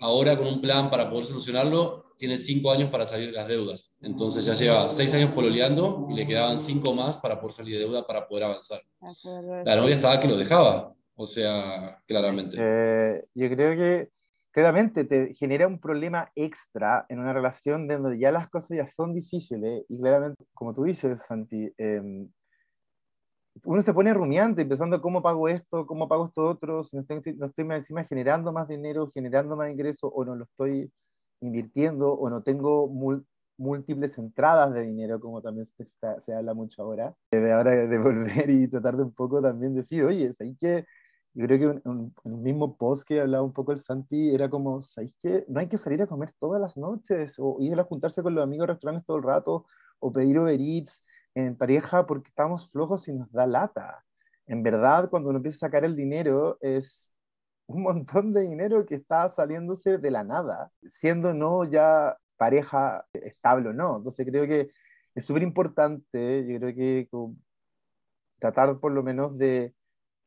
ahora 0.00 0.36
con 0.36 0.46
un 0.46 0.60
plan 0.60 0.90
para 0.90 1.08
poder 1.08 1.26
solucionarlo, 1.26 2.14
tiene 2.16 2.36
5 2.36 2.70
años 2.70 2.90
para 2.90 3.06
salir 3.06 3.30
de 3.30 3.36
las 3.36 3.48
deudas. 3.48 3.96
Entonces 4.02 4.44
ya 4.44 4.54
lleva 4.54 4.88
6 4.88 5.14
años 5.14 5.30
pololeando 5.30 6.06
y 6.10 6.14
le 6.14 6.26
quedaban 6.26 6.58
5 6.58 6.94
más 6.94 7.16
para 7.18 7.40
poder 7.40 7.52
salir 7.52 7.74
de 7.74 7.80
deuda 7.80 8.06
para 8.06 8.26
poder 8.26 8.44
avanzar. 8.44 8.80
La 9.64 9.76
novia 9.76 9.94
estaba 9.94 10.20
que 10.20 10.28
lo 10.28 10.36
dejaba, 10.36 10.92
o 11.14 11.26
sea, 11.26 12.02
claramente. 12.06 12.56
Eh, 12.58 13.24
yo 13.34 13.48
creo 13.48 13.76
que 13.76 14.10
claramente 14.50 15.04
te 15.04 15.34
genera 15.34 15.66
un 15.66 15.78
problema 15.78 16.30
extra 16.34 17.06
en 17.08 17.20
una 17.20 17.32
relación 17.32 17.86
donde 17.86 18.18
ya 18.18 18.32
las 18.32 18.48
cosas 18.50 18.76
ya 18.76 18.86
son 18.86 19.14
difíciles 19.14 19.84
y 19.88 19.98
claramente, 19.98 20.44
como 20.52 20.74
tú 20.74 20.84
dices, 20.84 21.22
Santi, 21.22 21.72
eh, 21.78 22.26
uno 23.64 23.82
se 23.82 23.92
pone 23.92 24.14
rumiante, 24.14 24.64
pensando 24.64 25.00
cómo 25.00 25.22
pago 25.22 25.48
esto, 25.48 25.86
cómo 25.86 26.08
pago 26.08 26.26
esto 26.26 26.46
otro, 26.46 26.84
si 26.84 26.96
no 26.96 27.02
estoy, 27.02 27.34
no 27.34 27.46
estoy 27.46 27.66
encima 27.70 28.04
generando 28.04 28.52
más 28.52 28.68
dinero, 28.68 29.08
generando 29.08 29.56
más 29.56 29.70
ingresos, 29.70 30.10
o 30.14 30.24
no 30.24 30.36
lo 30.36 30.44
estoy 30.44 30.90
invirtiendo, 31.40 32.12
o 32.12 32.30
no 32.30 32.42
tengo 32.42 32.88
múltiples 33.56 34.16
entradas 34.18 34.72
de 34.72 34.82
dinero, 34.82 35.20
como 35.20 35.42
también 35.42 35.66
se, 35.66 35.84
se, 36.20 36.34
habla 36.34 36.54
mucho 36.54 36.82
ahora. 36.82 37.14
De 37.30 37.52
ahora 37.52 37.72
de 37.86 37.98
volver 37.98 38.48
y 38.50 38.68
tratar 38.68 38.96
de 38.96 39.02
un 39.04 39.12
poco 39.12 39.42
también 39.42 39.74
decir, 39.74 40.04
oye, 40.04 40.32
¿sabes 40.32 40.56
qué? 40.60 40.86
Yo 41.34 41.46
creo 41.46 41.58
que 41.58 41.80
en 41.88 42.12
un, 42.24 42.42
mismo 42.42 42.76
post 42.76 43.04
que 43.06 43.20
hablaba 43.20 43.44
un 43.44 43.52
poco 43.52 43.72
el 43.72 43.78
Santi 43.78 44.34
era 44.34 44.50
como, 44.50 44.82
¿sabes 44.82 45.14
qué? 45.20 45.44
No 45.48 45.60
hay 45.60 45.68
que 45.68 45.78
salir 45.78 46.02
a 46.02 46.06
comer 46.06 46.34
todas 46.40 46.60
las 46.60 46.76
noches, 46.76 47.36
o 47.38 47.56
ir 47.60 47.78
a 47.78 47.84
juntarse 47.84 48.22
con 48.22 48.34
los 48.34 48.42
amigos 48.42 48.66
restaurantes 48.66 49.06
todo 49.06 49.18
el 49.18 49.22
rato, 49.22 49.66
o 50.00 50.12
pedir 50.12 50.38
Uber 50.38 50.58
Eats, 50.60 51.04
en 51.34 51.56
pareja 51.56 52.06
porque 52.06 52.28
estamos 52.28 52.70
flojos 52.70 53.08
y 53.08 53.12
nos 53.12 53.30
da 53.32 53.46
lata. 53.46 54.04
En 54.46 54.62
verdad, 54.62 55.10
cuando 55.10 55.28
uno 55.30 55.38
empieza 55.38 55.66
a 55.66 55.68
sacar 55.68 55.84
el 55.84 55.96
dinero, 55.96 56.58
es 56.60 57.08
un 57.66 57.82
montón 57.82 58.32
de 58.32 58.42
dinero 58.42 58.84
que 58.84 58.96
está 58.96 59.32
saliéndose 59.34 59.98
de 59.98 60.10
la 60.10 60.24
nada, 60.24 60.72
siendo 60.88 61.32
no 61.34 61.64
ya 61.64 62.16
pareja 62.36 63.06
estable 63.12 63.70
o 63.70 63.72
no. 63.72 63.98
Entonces 63.98 64.26
creo 64.26 64.46
que 64.46 64.70
es 65.14 65.24
súper 65.24 65.42
importante, 65.42 66.46
yo 66.46 66.58
creo 66.58 66.74
que 66.74 67.08
tratar 68.38 68.78
por 68.80 68.92
lo 68.92 69.02
menos 69.02 69.36
de 69.38 69.74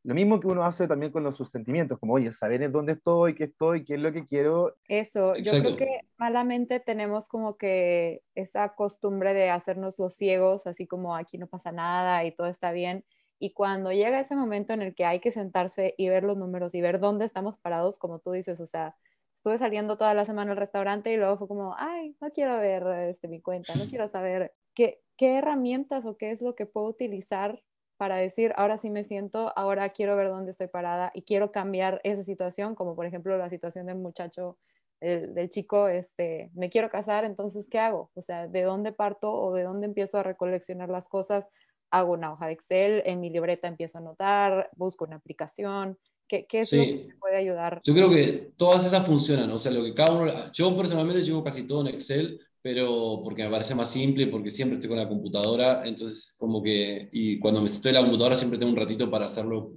lo 0.03 0.13
mismo 0.13 0.39
que 0.39 0.47
uno 0.47 0.65
hace 0.65 0.87
también 0.87 1.13
con 1.13 1.23
los, 1.23 1.37
sus 1.37 1.49
sentimientos, 1.49 1.97
como, 1.97 2.13
oye, 2.13 2.31
saber 2.33 2.61
en 2.61 2.73
dónde 2.73 2.93
estoy, 2.93 3.35
qué 3.35 3.45
estoy, 3.45 3.85
qué 3.85 3.95
es 3.95 4.01
lo 4.01 4.11
que 4.11 4.27
quiero. 4.27 4.75
Eso, 4.89 5.35
yo 5.37 5.51
creo 5.53 5.77
que 5.77 6.01
malamente 6.17 6.81
tenemos 6.81 7.29
como 7.29 7.57
que 7.57 8.21
esa 8.35 8.75
costumbre 8.75 9.33
de 9.33 9.49
hacernos 9.49 9.97
los 9.99 10.13
ciegos, 10.13 10.67
así 10.67 10.87
como 10.87 11.15
aquí 11.15 11.37
no 11.37 11.47
pasa 11.47 11.71
nada 11.71 12.25
y 12.25 12.31
todo 12.31 12.47
está 12.47 12.73
bien. 12.73 13.05
Y 13.39 13.53
cuando 13.53 13.93
llega 13.93 14.19
ese 14.19 14.35
momento 14.35 14.73
en 14.73 14.81
el 14.81 14.93
que 14.93 15.05
hay 15.05 15.21
que 15.21 15.31
sentarse 15.31 15.95
y 15.97 16.09
ver 16.09 16.23
los 16.23 16.37
números 16.37 16.75
y 16.75 16.81
ver 16.81 16.99
dónde 16.99 17.23
estamos 17.23 17.57
parados, 17.57 17.97
como 17.97 18.19
tú 18.19 18.31
dices, 18.31 18.59
o 18.59 18.67
sea, 18.67 18.95
estuve 19.37 19.57
saliendo 19.57 19.97
toda 19.97 20.13
la 20.13 20.25
semana 20.25 20.51
al 20.51 20.57
restaurante 20.57 21.13
y 21.13 21.17
luego 21.17 21.37
fue 21.37 21.47
como, 21.47 21.75
ay, 21.77 22.15
no 22.19 22.29
quiero 22.31 22.57
ver 22.57 22.85
este, 23.09 23.29
mi 23.29 23.41
cuenta, 23.41 23.73
no 23.75 23.85
quiero 23.85 24.09
saber 24.09 24.53
qué, 24.73 25.01
qué 25.15 25.37
herramientas 25.37 26.05
o 26.05 26.17
qué 26.17 26.31
es 26.31 26.41
lo 26.41 26.55
que 26.55 26.65
puedo 26.65 26.87
utilizar 26.87 27.61
para 27.97 28.17
decir, 28.17 28.53
ahora 28.55 28.77
sí 28.77 28.89
me 28.89 29.03
siento, 29.03 29.53
ahora 29.55 29.89
quiero 29.89 30.15
ver 30.15 30.29
dónde 30.29 30.51
estoy 30.51 30.67
parada 30.67 31.11
y 31.13 31.23
quiero 31.23 31.51
cambiar 31.51 32.01
esa 32.03 32.23
situación, 32.23 32.75
como 32.75 32.95
por 32.95 33.05
ejemplo 33.05 33.37
la 33.37 33.49
situación 33.49 33.85
del 33.85 33.97
muchacho, 33.97 34.57
del 35.01 35.49
chico, 35.49 35.89
este, 35.89 36.49
me 36.53 36.69
quiero 36.69 36.89
casar, 36.89 37.25
entonces, 37.25 37.67
¿qué 37.69 37.77
hago? 37.77 38.09
O 38.13 38.21
sea, 38.21 38.47
¿de 38.47 38.61
dónde 38.61 38.93
parto 38.93 39.33
o 39.33 39.53
de 39.53 39.63
dónde 39.63 39.85
empiezo 39.85 40.17
a 40.17 40.23
recoleccionar 40.23 40.87
las 40.87 41.09
cosas? 41.09 41.45
Hago 41.91 42.13
una 42.13 42.31
hoja 42.31 42.47
de 42.47 42.53
Excel, 42.53 43.03
en 43.05 43.19
mi 43.19 43.29
libreta 43.29 43.67
empiezo 43.67 43.97
a 43.97 44.01
anotar, 44.01 44.69
busco 44.77 45.03
una 45.03 45.17
aplicación, 45.17 45.97
¿Qué, 46.27 46.45
qué 46.47 46.61
es 46.61 46.71
lo 46.71 46.83
que 46.83 47.05
me 47.09 47.15
puede 47.15 47.35
ayudar? 47.35 47.81
Yo 47.83 47.93
creo 47.93 48.09
que 48.09 48.53
todas 48.55 48.85
esas 48.85 49.05
funcionan, 49.05 49.51
o 49.51 49.59
sea, 49.59 49.71
lo 49.71 49.83
que 49.83 49.93
cada 49.93 50.13
uno, 50.13 50.31
yo 50.53 50.75
personalmente 50.75 51.21
llevo 51.21 51.43
casi 51.43 51.67
todo 51.67 51.81
en 51.81 51.95
Excel, 51.95 52.39
pero 52.63 53.21
porque 53.23 53.43
me 53.43 53.49
parece 53.51 53.75
más 53.75 53.91
simple, 53.91 54.27
porque 54.27 54.49
siempre 54.49 54.75
estoy 54.75 54.89
con 54.89 54.97
la 54.97 55.09
computadora, 55.09 55.83
entonces 55.85 56.35
como 56.39 56.63
que, 56.63 57.09
y 57.11 57.37
cuando 57.39 57.61
me 57.61 57.67
estoy 57.67 57.89
en 57.89 57.95
la 57.95 58.01
computadora 58.01 58.37
siempre 58.37 58.57
tengo 58.57 58.71
un 58.71 58.77
ratito 58.77 59.11
para 59.11 59.25
hacerlo 59.25 59.73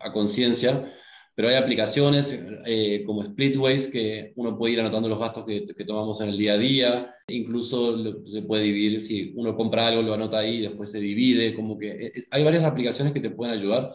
a 0.00 0.12
conciencia, 0.12 0.92
pero 1.36 1.48
hay 1.48 1.54
aplicaciones 1.54 2.44
eh, 2.66 3.04
como 3.06 3.24
Splitways 3.24 3.86
que 3.86 4.32
uno 4.36 4.58
puede 4.58 4.74
ir 4.74 4.80
anotando 4.80 5.08
los 5.08 5.18
gastos 5.18 5.44
que, 5.44 5.64
que 5.64 5.84
tomamos 5.84 6.20
en 6.20 6.28
el 6.30 6.36
día 6.36 6.54
a 6.54 6.58
día, 6.58 7.14
incluso 7.28 8.24
se 8.24 8.42
puede 8.42 8.64
dividir, 8.64 9.00
si 9.00 9.32
uno 9.36 9.54
compra 9.56 9.86
algo 9.86 10.02
lo 10.02 10.14
anota 10.14 10.38
ahí, 10.40 10.60
después 10.60 10.90
se 10.90 10.98
divide, 10.98 11.54
como 11.54 11.78
que 11.78 11.90
eh, 12.06 12.12
hay 12.32 12.42
varias 12.42 12.64
aplicaciones 12.64 13.12
que 13.12 13.20
te 13.20 13.30
pueden 13.30 13.56
ayudar, 13.56 13.90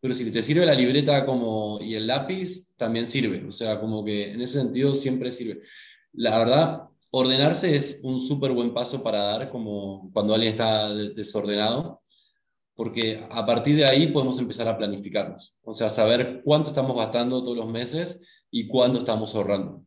pero 0.00 0.14
si 0.14 0.30
te 0.30 0.42
sirve 0.42 0.64
la 0.64 0.74
libreta 0.74 1.26
como, 1.26 1.80
y 1.82 1.94
el 1.96 2.06
lápiz, 2.06 2.74
también 2.76 3.06
sirve, 3.06 3.44
o 3.46 3.52
sea, 3.52 3.78
como 3.78 4.04
que 4.04 4.32
en 4.32 4.40
ese 4.40 4.58
sentido 4.60 4.94
siempre 4.94 5.30
sirve. 5.32 5.60
La 6.12 6.38
verdad, 6.38 6.87
ordenarse 7.10 7.74
es 7.74 8.00
un 8.02 8.20
súper 8.20 8.52
buen 8.52 8.74
paso 8.74 9.02
para 9.02 9.22
dar 9.22 9.50
como 9.50 10.10
cuando 10.12 10.34
alguien 10.34 10.52
está 10.52 10.92
desordenado, 10.92 12.02
porque 12.74 13.26
a 13.30 13.44
partir 13.44 13.76
de 13.76 13.84
ahí 13.84 14.08
podemos 14.08 14.38
empezar 14.38 14.68
a 14.68 14.78
planificarnos, 14.78 15.58
o 15.62 15.72
sea, 15.72 15.88
saber 15.88 16.42
cuánto 16.44 16.70
estamos 16.70 16.96
gastando 16.96 17.42
todos 17.42 17.56
los 17.56 17.68
meses 17.68 18.20
y 18.50 18.68
cuánto 18.68 18.98
estamos 18.98 19.34
ahorrando. 19.34 19.84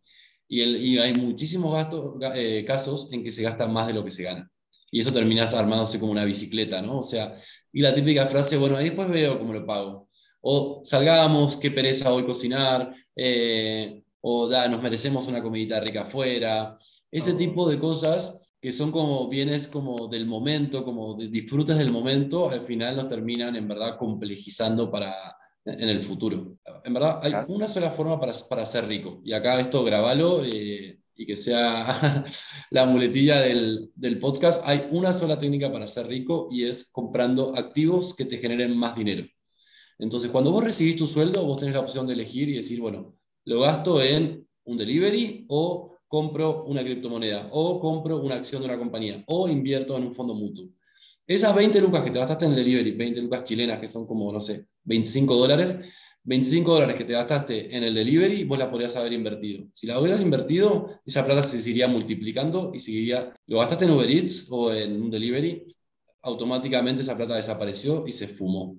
Y, 0.48 0.98
hay 0.98 1.14
muchísimos 1.14 1.88
eh, 2.36 2.66
casos 2.68 3.08
en 3.14 3.24
que 3.24 3.32
se 3.32 3.44
gasta 3.44 3.68
más 3.68 3.88
de 3.88 3.94
lo 3.94 4.04
que 4.04 4.12
se 4.12 4.24
gana. 4.24 4.52
Y 4.92 5.00
eso 5.00 5.14
termina 5.14 5.46
armándose 5.46 5.98
como 5.98 6.12
una 6.12 6.26
bicicleta, 6.26 6.82
¿no? 6.82 7.00
O 7.00 7.04
sea, 7.04 7.38
y 7.72 7.82
la 7.82 7.96
típica 7.96 8.28
frase, 8.28 8.58
bueno, 8.58 8.76
ahí 8.76 8.86
después 8.86 9.08
veo 9.10 9.40
cómo 9.40 9.54
lo 9.54 9.66
pago. 9.66 10.10
O 10.42 10.82
salgamos, 10.84 11.56
qué 11.56 11.72
pereza 11.72 12.12
hoy 12.12 12.26
cocinar, 12.26 12.94
eh, 13.16 14.04
o 14.20 14.50
da, 14.50 14.68
nos 14.68 14.82
merecemos 14.82 15.28
una 15.28 15.42
comidita 15.42 15.80
rica 15.80 16.02
afuera, 16.02 16.76
ese 17.12 17.34
tipo 17.34 17.70
de 17.70 17.80
cosas 17.80 18.52
que 18.62 18.72
son 18.72 18.92
como 18.92 19.28
bienes 19.28 19.68
como 19.68 20.08
del 20.08 20.26
momento, 20.26 20.86
como 20.86 21.16
de, 21.16 21.28
disfrutes 21.30 21.78
del 21.78 21.92
momento, 21.92 22.50
al 22.50 22.62
final 22.62 22.96
nos 22.96 23.08
terminan 23.08 23.56
en 23.56 23.68
verdad 23.68 23.98
complejizando 23.98 24.90
para 24.92 25.14
en 25.66 25.90
el 25.90 26.02
futuro. 26.02 26.58
En 26.84 26.94
verdad, 26.94 27.20
hay 27.22 27.34
una 27.48 27.68
sola 27.68 27.92
forma 27.92 28.20
para, 28.20 28.34
para 28.50 28.66
ser 28.66 28.88
rico. 28.88 29.22
Y 29.24 29.34
acá 29.34 29.60
esto 29.60 29.84
grabalo 29.84 30.44
eh, 30.44 31.00
y 31.16 31.26
que 31.26 31.36
sea 31.36 32.26
la 32.72 32.86
muletilla 32.86 33.42
del, 33.42 33.92
del, 33.96 34.20
podcast. 34.20 34.64
Hay 34.66 34.88
una 34.92 35.14
sola 35.14 35.38
técnica 35.38 35.72
para 35.72 35.88
ser 35.88 36.08
rico 36.08 36.48
y 36.52 36.64
es 36.64 36.90
comprando 36.92 37.56
activos 37.56 38.16
que 38.16 38.26
te 38.26 38.38
generen 38.38 38.76
más 38.76 38.96
dinero. 38.96 39.26
Entonces, 40.00 40.32
cuando 40.32 40.52
vos 40.52 40.64
recibís 40.64 40.96
tu 40.96 41.06
sueldo, 41.06 41.46
vos 41.46 41.60
tenés 41.60 41.76
la 41.76 41.82
opción 41.82 42.08
de 42.08 42.14
elegir 42.14 42.50
y 42.50 42.56
decir, 42.56 42.82
bueno, 42.82 43.16
lo 43.46 43.62
gasto 43.62 44.02
en 44.02 44.48
un 44.64 44.78
delivery 44.78 45.46
o 45.48 45.91
compro 46.12 46.66
una 46.66 46.84
criptomoneda 46.84 47.48
o 47.52 47.80
compro 47.80 48.18
una 48.18 48.36
acción 48.36 48.62
de 48.62 48.68
una 48.68 48.78
compañía 48.78 49.24
o 49.28 49.48
invierto 49.48 49.96
en 49.96 50.08
un 50.08 50.14
fondo 50.14 50.36
mutuo. 50.36 50.68
Esas 51.26 51.56
20 51.56 51.80
lucas 51.80 52.04
que 52.04 52.12
te 52.12 52.20
gastaste 52.20 52.44
en 52.44 52.52
el 52.52 52.58
delivery, 52.58 52.92
20 52.92 53.22
lucas 53.22 53.46
chilenas 53.46 53.80
que 53.80 53.88
son 53.88 54.06
como, 54.06 54.30
no 54.30 54.42
sé, 54.42 54.66
25 54.84 55.34
dólares, 55.38 55.80
25 56.24 56.74
dólares 56.74 56.98
que 56.98 57.06
te 57.06 57.14
gastaste 57.14 57.74
en 57.74 57.86
el 57.86 57.94
delivery, 57.94 58.44
vos 58.44 58.60
la 58.60 58.70
podrías 58.70 58.94
haber 58.98 59.14
invertido. 59.14 59.70
Si 59.72 59.88
la 59.88 60.02
hubieras 60.02 60.20
invertido, 60.20 61.00
esa 61.06 61.26
plata 61.26 61.44
se 61.44 61.62
seguiría 61.62 61.88
multiplicando 61.88 62.72
y 62.74 62.80
seguiría. 62.80 63.34
Lo 63.48 63.60
gastaste 63.60 63.86
en 63.86 63.92
Uber 63.92 64.12
Eats 64.12 64.48
o 64.50 64.74
en 64.74 65.02
un 65.02 65.10
delivery, 65.10 65.74
automáticamente 66.24 67.04
esa 67.04 67.16
plata 67.16 67.36
desapareció 67.36 68.04
y 68.06 68.12
se 68.12 68.28
fumó. 68.28 68.76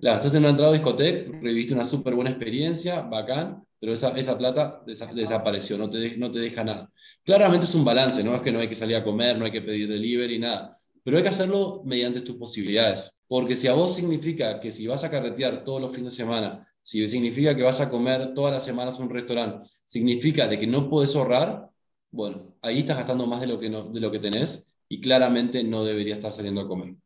La 0.00 0.12
gastaste 0.12 0.38
en 0.38 0.44
una 0.44 0.50
entrada 0.50 0.72
de 0.72 0.78
discoteca, 0.78 1.30
reviviste 1.42 1.74
una 1.74 1.84
súper 1.84 2.14
buena 2.14 2.30
experiencia, 2.30 3.02
bacán, 3.02 3.66
pero 3.80 3.94
esa, 3.94 4.10
esa 4.10 4.36
plata 4.36 4.82
desapareció, 5.14 5.78
no 5.78 5.88
te, 5.88 6.16
no 6.18 6.30
te 6.30 6.38
deja 6.38 6.62
nada. 6.62 6.92
Claramente 7.24 7.64
es 7.64 7.74
un 7.74 7.84
balance, 7.84 8.22
no 8.22 8.34
es 8.34 8.42
que 8.42 8.52
no 8.52 8.60
hay 8.60 8.68
que 8.68 8.74
salir 8.74 8.96
a 8.96 9.04
comer, 9.04 9.38
no 9.38 9.46
hay 9.46 9.50
que 9.50 9.62
pedir 9.62 9.88
delivery, 9.88 10.38
nada, 10.38 10.76
pero 11.02 11.16
hay 11.16 11.22
que 11.22 11.30
hacerlo 11.30 11.82
mediante 11.84 12.20
tus 12.20 12.36
posibilidades. 12.36 13.22
Porque 13.26 13.56
si 13.56 13.68
a 13.68 13.72
vos 13.72 13.94
significa 13.94 14.60
que 14.60 14.70
si 14.70 14.86
vas 14.86 15.02
a 15.02 15.10
carretear 15.10 15.64
todos 15.64 15.80
los 15.80 15.96
fines 15.96 16.12
de 16.12 16.16
semana, 16.16 16.68
si 16.82 17.06
significa 17.08 17.56
que 17.56 17.62
vas 17.62 17.80
a 17.80 17.88
comer 17.88 18.34
todas 18.34 18.52
las 18.52 18.64
semanas 18.64 18.98
un 18.98 19.08
restaurante, 19.08 19.66
significa 19.84 20.46
de 20.46 20.58
que 20.58 20.66
no 20.66 20.90
puedes 20.90 21.14
ahorrar, 21.16 21.70
bueno, 22.10 22.56
ahí 22.62 22.80
estás 22.80 22.98
gastando 22.98 23.26
más 23.26 23.40
de 23.40 23.46
lo 23.46 23.58
que, 23.58 23.70
no, 23.70 23.84
de 23.84 24.00
lo 24.00 24.10
que 24.10 24.18
tenés 24.18 24.76
y 24.88 25.00
claramente 25.00 25.62
no 25.64 25.84
deberías 25.84 26.18
estar 26.18 26.32
saliendo 26.32 26.60
a 26.60 26.68
comer. 26.68 26.96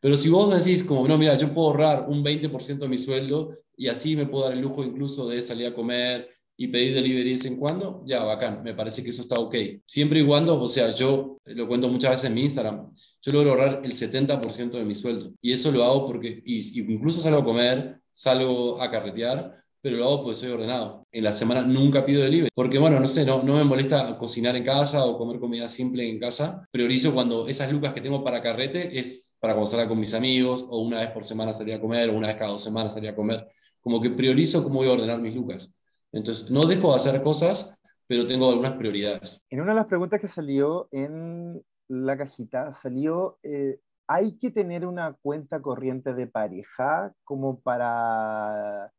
Pero 0.00 0.16
si 0.16 0.28
vos 0.28 0.54
decís, 0.54 0.84
como, 0.84 1.06
no, 1.08 1.18
mira, 1.18 1.36
yo 1.36 1.52
puedo 1.52 1.68
ahorrar 1.68 2.08
un 2.08 2.22
20% 2.22 2.78
de 2.78 2.88
mi 2.88 2.98
sueldo 2.98 3.54
y 3.78 3.88
así 3.88 4.16
me 4.16 4.26
puedo 4.26 4.44
dar 4.44 4.54
el 4.54 4.60
lujo 4.60 4.84
incluso 4.84 5.28
de 5.28 5.40
salir 5.40 5.68
a 5.68 5.74
comer 5.74 6.28
y 6.56 6.66
pedir 6.66 6.92
delivery 6.92 7.24
de 7.24 7.30
vez 7.30 7.44
en 7.44 7.56
cuando, 7.56 8.02
ya, 8.04 8.24
bacán, 8.24 8.64
me 8.64 8.74
parece 8.74 9.04
que 9.04 9.10
eso 9.10 9.22
está 9.22 9.36
ok. 9.36 9.54
Siempre 9.86 10.20
y 10.20 10.26
cuando, 10.26 10.60
o 10.60 10.66
sea, 10.66 10.92
yo 10.92 11.38
lo 11.44 11.68
cuento 11.68 11.88
muchas 11.88 12.10
veces 12.10 12.24
en 12.24 12.34
mi 12.34 12.42
Instagram, 12.42 12.92
yo 13.22 13.32
logro 13.32 13.50
ahorrar 13.50 13.80
el 13.84 13.92
70% 13.94 14.76
de 14.76 14.84
mi 14.84 14.96
sueldo. 14.96 15.32
Y 15.40 15.52
eso 15.52 15.70
lo 15.70 15.84
hago 15.84 16.06
porque, 16.08 16.42
y, 16.44 16.92
incluso 16.92 17.20
salgo 17.20 17.38
a 17.38 17.44
comer, 17.44 18.00
salgo 18.10 18.82
a 18.82 18.90
carretear, 18.90 19.54
pero 19.80 19.98
lo 19.98 20.06
hago 20.06 20.24
porque 20.24 20.34
soy 20.34 20.50
ordenado. 20.50 21.06
En 21.12 21.22
la 21.22 21.32
semana 21.32 21.62
nunca 21.62 22.04
pido 22.04 22.22
delivery, 22.24 22.50
porque 22.52 22.78
bueno, 22.78 22.98
no 22.98 23.06
sé, 23.06 23.24
no, 23.24 23.44
no 23.44 23.54
me 23.54 23.62
molesta 23.62 24.18
cocinar 24.18 24.56
en 24.56 24.64
casa 24.64 25.04
o 25.04 25.16
comer 25.16 25.38
comida 25.38 25.68
simple 25.68 26.08
en 26.08 26.18
casa. 26.18 26.66
Priorizo 26.72 27.14
cuando 27.14 27.46
esas 27.46 27.70
lucas 27.70 27.94
que 27.94 28.00
tengo 28.00 28.24
para 28.24 28.42
carrete 28.42 28.98
es 28.98 29.36
para 29.40 29.54
cuando 29.54 29.88
con 29.88 30.00
mis 30.00 30.14
amigos, 30.14 30.64
o 30.68 30.80
una 30.80 30.98
vez 31.00 31.10
por 31.12 31.22
semana 31.22 31.52
salir 31.52 31.74
a 31.74 31.80
comer, 31.80 32.10
o 32.10 32.14
una 32.14 32.28
vez 32.28 32.36
cada 32.36 32.50
dos 32.50 32.62
semanas 32.64 32.94
salir 32.94 33.10
a 33.10 33.14
comer. 33.14 33.46
Como 33.80 34.00
que 34.00 34.10
priorizo 34.10 34.62
cómo 34.62 34.76
voy 34.76 34.88
a 34.88 34.92
ordenar 34.92 35.20
mis 35.20 35.34
lucas. 35.34 35.78
Entonces, 36.12 36.50
no 36.50 36.66
dejo 36.66 36.90
de 36.90 36.96
hacer 36.96 37.22
cosas, 37.22 37.78
pero 38.06 38.26
tengo 38.26 38.48
algunas 38.50 38.74
prioridades. 38.74 39.46
En 39.50 39.60
una 39.60 39.72
de 39.72 39.76
las 39.76 39.86
preguntas 39.86 40.20
que 40.20 40.28
salió 40.28 40.88
en 40.90 41.62
la 41.88 42.16
cajita, 42.16 42.72
salió, 42.72 43.38
eh, 43.42 43.78
¿hay 44.06 44.38
que 44.38 44.50
tener 44.50 44.86
una 44.86 45.14
cuenta 45.22 45.60
corriente 45.60 46.14
de 46.14 46.26
pareja 46.26 47.12
como 47.24 47.60
para 47.60 48.92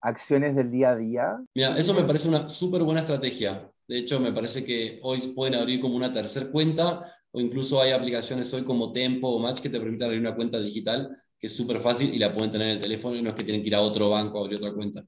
acciones 0.00 0.54
del 0.54 0.70
día 0.70 0.90
a 0.90 0.96
día? 0.96 1.44
Mira, 1.54 1.76
eso 1.76 1.94
me 1.94 2.04
parece 2.04 2.28
una 2.28 2.48
súper 2.48 2.82
buena 2.82 3.00
estrategia. 3.00 3.70
De 3.88 3.98
hecho, 3.98 4.18
me 4.18 4.32
parece 4.32 4.64
que 4.64 4.98
hoy 5.02 5.20
pueden 5.34 5.54
abrir 5.54 5.80
como 5.80 5.96
una 5.96 6.12
tercera 6.12 6.50
cuenta 6.50 7.12
o 7.30 7.40
incluso 7.40 7.80
hay 7.80 7.92
aplicaciones 7.92 8.52
hoy 8.52 8.62
como 8.62 8.92
Tempo 8.92 9.28
o 9.28 9.38
Match 9.38 9.60
que 9.60 9.68
te 9.68 9.78
permiten 9.78 10.06
abrir 10.06 10.20
una 10.20 10.34
cuenta 10.34 10.58
digital 10.58 11.16
que 11.38 11.46
es 11.46 11.56
súper 11.56 11.80
fácil 11.80 12.14
y 12.14 12.18
la 12.18 12.34
pueden 12.34 12.50
tener 12.50 12.68
en 12.68 12.76
el 12.76 12.80
teléfono 12.80 13.16
y 13.16 13.22
no 13.22 13.30
es 13.30 13.36
que 13.36 13.44
tienen 13.44 13.62
que 13.62 13.68
ir 13.68 13.74
a 13.74 13.80
otro 13.80 14.10
banco 14.10 14.38
a 14.38 14.42
abrir 14.42 14.58
otra 14.58 14.72
cuenta. 14.72 15.04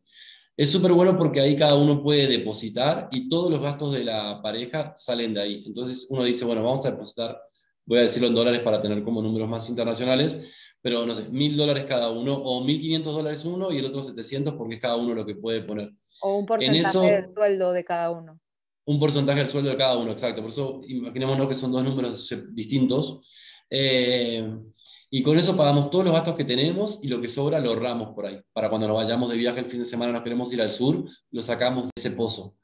Es 0.57 0.71
súper 0.71 0.93
bueno 0.93 1.17
porque 1.17 1.41
ahí 1.41 1.57
cada 1.57 1.77
uno 1.77 2.03
puede 2.03 2.27
depositar 2.27 3.09
y 3.13 3.29
todos 3.29 3.51
los 3.51 3.61
gastos 3.61 3.95
de 3.95 4.05
la 4.05 4.43
pareja 4.43 4.93
salen 4.97 5.35
de 5.35 5.41
ahí. 5.41 5.63
Entonces 5.67 6.07
uno 6.11 6.25
dice, 6.25 6.45
bueno, 6.45 6.63
vamos 6.63 6.85
a 6.85 6.91
depositar, 6.91 7.41
voy 7.87 7.99
a 7.99 8.03
decirlo 8.03 8.29
en 8.29 8.35
dólares 8.35 8.61
para 8.61 8.83
tener 8.83 9.03
como 9.05 9.23
números 9.23 9.49
más 9.49 9.69
internacionales, 9.69 10.75
pero 10.83 11.07
no 11.07 11.15
sé, 11.15 11.29
mil 11.31 11.57
dólares 11.57 11.85
cada 11.89 12.11
uno 12.11 12.35
o 12.35 12.65
mil 12.65 12.81
quinientos 12.81 13.15
dólares 13.15 13.45
uno 13.45 13.73
y 13.73 13.79
el 13.79 13.87
otro 13.87 14.03
700 14.03 14.55
porque 14.55 14.77
es 14.77 14.81
cada 14.81 14.97
uno 14.97 15.15
lo 15.15 15.25
que 15.25 15.37
puede 15.37 15.63
poner. 15.63 15.93
O 16.23 16.39
un 16.39 16.47
porcentaje 16.47 17.13
del 17.13 17.35
sueldo 17.35 17.73
de 17.73 17.85
cada 17.85 18.11
uno 18.11 18.41
un 18.89 18.99
porcentaje 18.99 19.41
del 19.41 19.49
sueldo 19.49 19.69
de 19.71 19.77
cada 19.77 19.99
uno, 19.99 20.13
exacto. 20.13 20.41
Por 20.41 20.51
eso 20.51 20.81
imaginémonos 20.89 21.47
que 21.47 21.55
son 21.55 21.71
dos 21.71 21.85
números 21.85 22.35
distintos. 22.53 23.21
Eh, 23.69 24.51
y 25.11 25.23
con 25.23 25.39
eso 25.39 25.57
pagamos 25.57 25.91
todos 25.91 26.05
los 26.05 26.15
gastos 26.15 26.37
que 26.37 26.45
tenemos 26.45 27.01
y 27.03 27.09
lo 27.09 27.21
que 27.21 27.29
sobra 27.29 27.61
lo 27.61 27.71
ahorramos 27.71 28.15
por 28.15 28.27
ahí. 28.27 28.41
Para 28.53 28.69
cuando 28.69 28.87
nos 28.89 28.97
vayamos 28.97 29.31
de 29.31 29.37
viaje 29.37 29.61
el 29.61 29.67
fin 29.67 29.81
de 29.81 29.87
semana, 29.87 30.13
nos 30.13 30.23
queremos 30.23 30.53
ir 30.53 30.61
al 30.61 30.71
sur, 30.71 31.05
lo 31.31 31.43
sacamos 31.43 31.85
de 31.85 31.91
ese 31.97 32.11
pozo. 32.11 32.55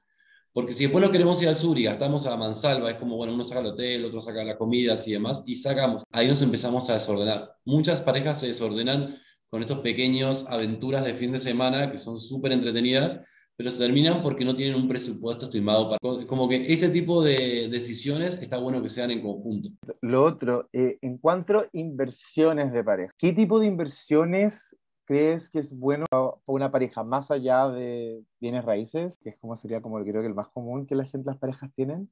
Porque 0.52 0.72
si 0.72 0.84
después 0.84 1.02
nos 1.02 1.10
queremos 1.10 1.40
ir 1.42 1.48
al 1.48 1.56
sur 1.56 1.78
y 1.78 1.84
gastamos 1.84 2.26
a 2.26 2.36
mansalva, 2.36 2.90
es 2.90 2.96
como, 2.96 3.16
bueno, 3.16 3.34
uno 3.34 3.44
saca 3.44 3.60
el 3.60 3.66
hotel, 3.66 4.04
otro 4.04 4.20
saca 4.20 4.44
las 4.44 4.56
comidas 4.56 5.08
y 5.08 5.12
demás, 5.12 5.42
y 5.46 5.56
sacamos. 5.56 6.04
Ahí 6.12 6.28
nos 6.28 6.42
empezamos 6.42 6.88
a 6.90 6.94
desordenar. 6.94 7.56
Muchas 7.64 8.02
parejas 8.02 8.40
se 8.40 8.46
desordenan 8.46 9.16
con 9.48 9.62
estos 9.62 9.80
pequeños 9.80 10.46
aventuras 10.48 11.04
de 11.04 11.14
fin 11.14 11.32
de 11.32 11.38
semana 11.38 11.90
que 11.90 11.98
son 11.98 12.18
súper 12.18 12.52
entretenidas, 12.52 13.20
pero 13.56 13.70
se 13.70 13.78
terminan 13.78 14.22
porque 14.22 14.44
no 14.44 14.54
tienen 14.54 14.76
un 14.76 14.88
presupuesto 14.88 15.46
estimado 15.46 15.88
para... 15.88 16.26
Como 16.26 16.48
que 16.48 16.72
ese 16.72 16.88
tipo 16.90 17.22
de 17.22 17.68
decisiones 17.70 18.40
está 18.42 18.58
bueno 18.58 18.82
que 18.82 18.88
sean 18.88 19.10
en 19.10 19.22
conjunto. 19.22 19.68
Lo 20.00 20.24
otro, 20.24 20.68
eh, 20.72 20.98
en 21.02 21.18
cuanto 21.18 21.60
a 21.60 21.68
inversiones 21.72 22.72
de 22.72 22.84
pareja, 22.84 23.12
¿qué 23.16 23.32
tipo 23.32 23.60
de 23.60 23.66
inversiones 23.66 24.76
crees 25.04 25.50
que 25.50 25.58
es 25.60 25.76
bueno 25.76 26.06
para 26.10 26.32
una 26.46 26.70
pareja 26.70 27.04
más 27.04 27.30
allá 27.30 27.68
de 27.68 28.22
bienes 28.40 28.64
raíces, 28.64 29.18
que 29.22 29.30
es 29.30 29.38
como 29.38 29.56
sería 29.56 29.82
como 29.82 30.02
creo 30.02 30.22
que 30.22 30.28
el 30.28 30.34
más 30.34 30.48
común 30.48 30.86
que 30.86 30.94
la 30.94 31.04
gente, 31.04 31.30
las 31.30 31.38
parejas 31.38 31.70
tienen? 31.76 32.10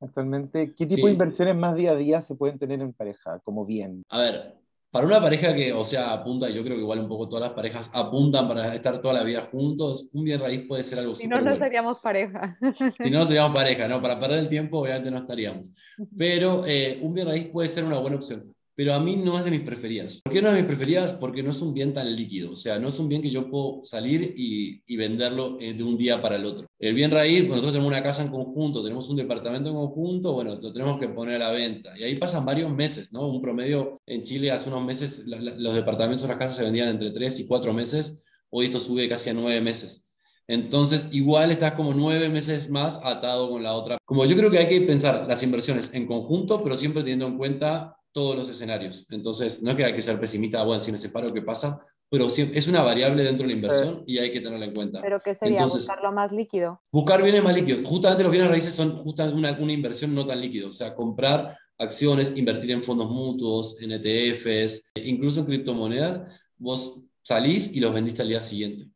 actualmente, 0.00 0.74
¿qué 0.74 0.86
tipo 0.86 1.06
de 1.06 1.12
inversiones 1.12 1.56
más 1.56 1.74
día 1.74 1.92
a 1.92 1.96
día 1.96 2.22
se 2.22 2.34
pueden 2.34 2.58
tener 2.58 2.80
en 2.80 2.92
pareja 2.92 3.40
como 3.40 3.64
bien? 3.64 4.02
A 4.08 4.18
ver, 4.18 4.54
para 4.90 5.06
una 5.06 5.20
pareja 5.20 5.54
que, 5.54 5.72
o 5.72 5.84
sea, 5.84 6.12
apunta, 6.12 6.48
yo 6.48 6.62
creo 6.64 6.76
que 6.76 6.82
igual 6.82 7.00
un 7.00 7.08
poco 7.08 7.28
todas 7.28 7.46
las 7.46 7.54
parejas 7.54 7.90
apuntan 7.92 8.48
para 8.48 8.74
estar 8.74 9.00
toda 9.00 9.14
la 9.14 9.22
vida 9.22 9.42
juntos, 9.42 10.08
un 10.12 10.24
bien 10.24 10.40
raíz 10.40 10.66
puede 10.66 10.82
ser 10.82 10.98
algo 10.98 11.14
Si 11.14 11.28
no, 11.28 11.40
no 11.40 11.56
seríamos 11.56 12.00
pareja. 12.00 12.58
Si 13.02 13.10
no, 13.10 13.20
no 13.20 13.26
seríamos 13.26 13.54
pareja, 13.54 13.86
¿no? 13.86 14.00
Para 14.00 14.18
perder 14.18 14.40
el 14.40 14.48
tiempo, 14.48 14.80
obviamente 14.80 15.10
no 15.10 15.18
estaríamos. 15.18 15.70
Pero 16.16 16.64
eh, 16.66 16.98
un 17.02 17.14
bien 17.14 17.26
raíz 17.26 17.48
puede 17.48 17.68
ser 17.68 17.84
una 17.84 17.98
buena 17.98 18.16
opción 18.16 18.54
pero 18.78 18.94
a 18.94 19.00
mí 19.00 19.16
no 19.16 19.36
es 19.36 19.44
de 19.44 19.50
mis 19.50 19.62
preferidas. 19.62 20.20
¿Por 20.22 20.32
qué 20.32 20.40
no 20.40 20.50
es 20.50 20.54
de 20.54 20.60
mis 20.60 20.68
preferidas? 20.68 21.12
Porque 21.14 21.42
no 21.42 21.50
es 21.50 21.60
un 21.60 21.74
bien 21.74 21.92
tan 21.92 22.14
líquido, 22.14 22.52
o 22.52 22.54
sea, 22.54 22.78
no 22.78 22.86
es 22.86 22.98
un 23.00 23.08
bien 23.08 23.20
que 23.22 23.28
yo 23.28 23.50
puedo 23.50 23.80
salir 23.82 24.34
y, 24.36 24.84
y 24.86 24.96
venderlo 24.96 25.56
eh, 25.58 25.74
de 25.74 25.82
un 25.82 25.96
día 25.96 26.22
para 26.22 26.36
el 26.36 26.44
otro. 26.44 26.68
El 26.78 26.94
bien 26.94 27.10
raíz, 27.10 27.40
pues 27.40 27.48
nosotros 27.48 27.72
tenemos 27.72 27.90
una 27.90 28.04
casa 28.04 28.22
en 28.22 28.28
conjunto, 28.28 28.84
tenemos 28.84 29.08
un 29.08 29.16
departamento 29.16 29.70
en 29.70 29.74
conjunto, 29.74 30.32
bueno, 30.32 30.54
lo 30.54 30.72
tenemos 30.72 31.00
que 31.00 31.08
poner 31.08 31.42
a 31.42 31.46
la 31.46 31.50
venta. 31.50 31.90
Y 31.98 32.04
ahí 32.04 32.14
pasan 32.14 32.46
varios 32.46 32.70
meses, 32.70 33.12
¿no? 33.12 33.26
Un 33.26 33.42
promedio 33.42 33.98
en 34.06 34.22
Chile 34.22 34.52
hace 34.52 34.68
unos 34.68 34.84
meses, 34.84 35.24
los 35.26 35.74
departamentos, 35.74 36.28
las 36.28 36.38
casas 36.38 36.54
se 36.54 36.62
vendían 36.62 36.88
entre 36.88 37.10
3 37.10 37.40
y 37.40 37.46
4 37.48 37.72
meses, 37.72 38.26
hoy 38.48 38.66
esto 38.66 38.78
sube 38.78 39.08
casi 39.08 39.30
a 39.30 39.34
9 39.34 39.60
meses. 39.60 40.04
Entonces, 40.46 41.08
igual 41.12 41.50
estás 41.50 41.72
como 41.72 41.92
nueve 41.92 42.30
meses 42.30 42.70
más 42.70 43.00
atado 43.04 43.50
con 43.50 43.62
la 43.62 43.74
otra. 43.74 43.98
Como 44.06 44.24
yo 44.24 44.34
creo 44.34 44.50
que 44.50 44.56
hay 44.56 44.68
que 44.68 44.80
pensar 44.80 45.26
las 45.28 45.42
inversiones 45.42 45.92
en 45.92 46.06
conjunto, 46.06 46.62
pero 46.62 46.74
siempre 46.74 47.02
teniendo 47.02 47.26
en 47.26 47.36
cuenta 47.36 47.97
todos 48.12 48.36
los 48.36 48.48
escenarios. 48.48 49.06
Entonces, 49.10 49.62
no 49.62 49.70
es 49.70 49.76
que 49.76 49.84
hay 49.84 49.94
que 49.94 50.02
ser 50.02 50.18
pesimista, 50.20 50.62
bueno, 50.64 50.82
si 50.82 50.92
me 50.92 50.98
separo, 50.98 51.32
¿qué 51.32 51.42
pasa? 51.42 51.80
Pero 52.10 52.26
es 52.26 52.66
una 52.66 52.82
variable 52.82 53.22
dentro 53.22 53.46
de 53.46 53.48
la 53.48 53.54
inversión 53.54 54.02
y 54.06 54.16
hay 54.18 54.32
que 54.32 54.40
tenerla 54.40 54.64
en 54.64 54.74
cuenta. 54.74 55.02
¿Pero 55.02 55.20
qué 55.22 55.34
sería? 55.34 55.64
¿Buscarlo 55.64 56.10
más 56.10 56.32
líquido? 56.32 56.80
Buscar 56.90 57.22
bienes 57.22 57.44
más 57.44 57.54
líquidos. 57.54 57.82
Justamente 57.82 58.22
los 58.22 58.32
bienes 58.32 58.50
raíces 58.50 58.72
son 58.72 58.96
justamente 58.96 59.38
una, 59.38 59.52
una 59.52 59.72
inversión 59.72 60.14
no 60.14 60.24
tan 60.24 60.40
líquida. 60.40 60.68
O 60.68 60.72
sea, 60.72 60.94
comprar 60.94 61.58
acciones, 61.76 62.32
invertir 62.34 62.70
en 62.70 62.82
fondos 62.82 63.10
mutuos, 63.10 63.80
en 63.82 63.92
ETFs, 63.92 64.92
incluso 65.04 65.40
en 65.40 65.46
criptomonedas, 65.46 66.22
vos 66.56 67.02
salís 67.22 67.74
y 67.76 67.80
los 67.80 67.92
vendiste 67.92 68.22
al 68.22 68.28
día 68.28 68.40
siguiente. 68.40 68.88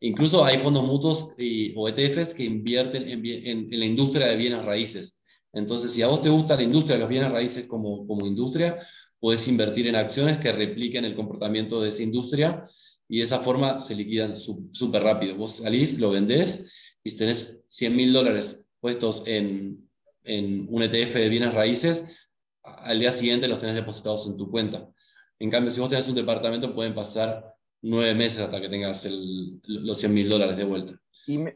Incluso 0.00 0.44
hay 0.44 0.58
fondos 0.58 0.84
mutuos 0.84 1.34
y, 1.38 1.72
o 1.76 1.88
ETFs 1.88 2.34
que 2.34 2.44
invierten 2.44 3.08
en, 3.08 3.24
en, 3.24 3.72
en 3.72 3.80
la 3.80 3.86
industria 3.86 4.26
de 4.26 4.36
bienes 4.36 4.64
raíces. 4.64 5.21
Entonces, 5.52 5.92
si 5.92 6.02
a 6.02 6.06
vos 6.06 6.20
te 6.20 6.28
gusta 6.28 6.56
la 6.56 6.62
industria 6.62 6.96
de 6.96 7.00
los 7.00 7.08
bienes 7.08 7.30
raíces 7.30 7.66
como, 7.66 8.06
como 8.06 8.26
industria, 8.26 8.78
puedes 9.20 9.46
invertir 9.48 9.86
en 9.86 9.96
acciones 9.96 10.38
que 10.38 10.52
repliquen 10.52 11.04
el 11.04 11.14
comportamiento 11.14 11.80
de 11.80 11.90
esa 11.90 12.02
industria 12.02 12.64
y 13.08 13.18
de 13.18 13.24
esa 13.24 13.40
forma 13.40 13.78
se 13.80 13.94
liquidan 13.94 14.36
súper 14.36 15.02
rápido. 15.02 15.36
Vos 15.36 15.56
salís, 15.56 15.98
lo 15.98 16.10
vendés 16.10 16.72
y 17.04 17.16
tenés 17.16 17.62
100 17.68 17.96
mil 17.96 18.12
dólares 18.12 18.64
puestos 18.80 19.24
en, 19.26 19.88
en 20.24 20.66
un 20.70 20.82
ETF 20.82 21.14
de 21.14 21.28
bienes 21.28 21.54
raíces, 21.54 22.28
al 22.62 22.98
día 22.98 23.12
siguiente 23.12 23.48
los 23.48 23.58
tenés 23.58 23.74
depositados 23.74 24.26
en 24.26 24.36
tu 24.36 24.50
cuenta. 24.50 24.88
En 25.38 25.50
cambio, 25.50 25.70
si 25.70 25.80
vos 25.80 25.88
tenés 25.88 26.08
un 26.08 26.14
departamento, 26.14 26.74
pueden 26.74 26.94
pasar 26.94 27.54
nueve 27.80 28.14
meses 28.14 28.40
hasta 28.40 28.60
que 28.60 28.68
tengas 28.68 29.06
los 29.66 29.98
100 29.98 30.14
mil 30.14 30.28
dólares 30.28 30.56
de 30.56 30.64
vuelta. 30.64 31.00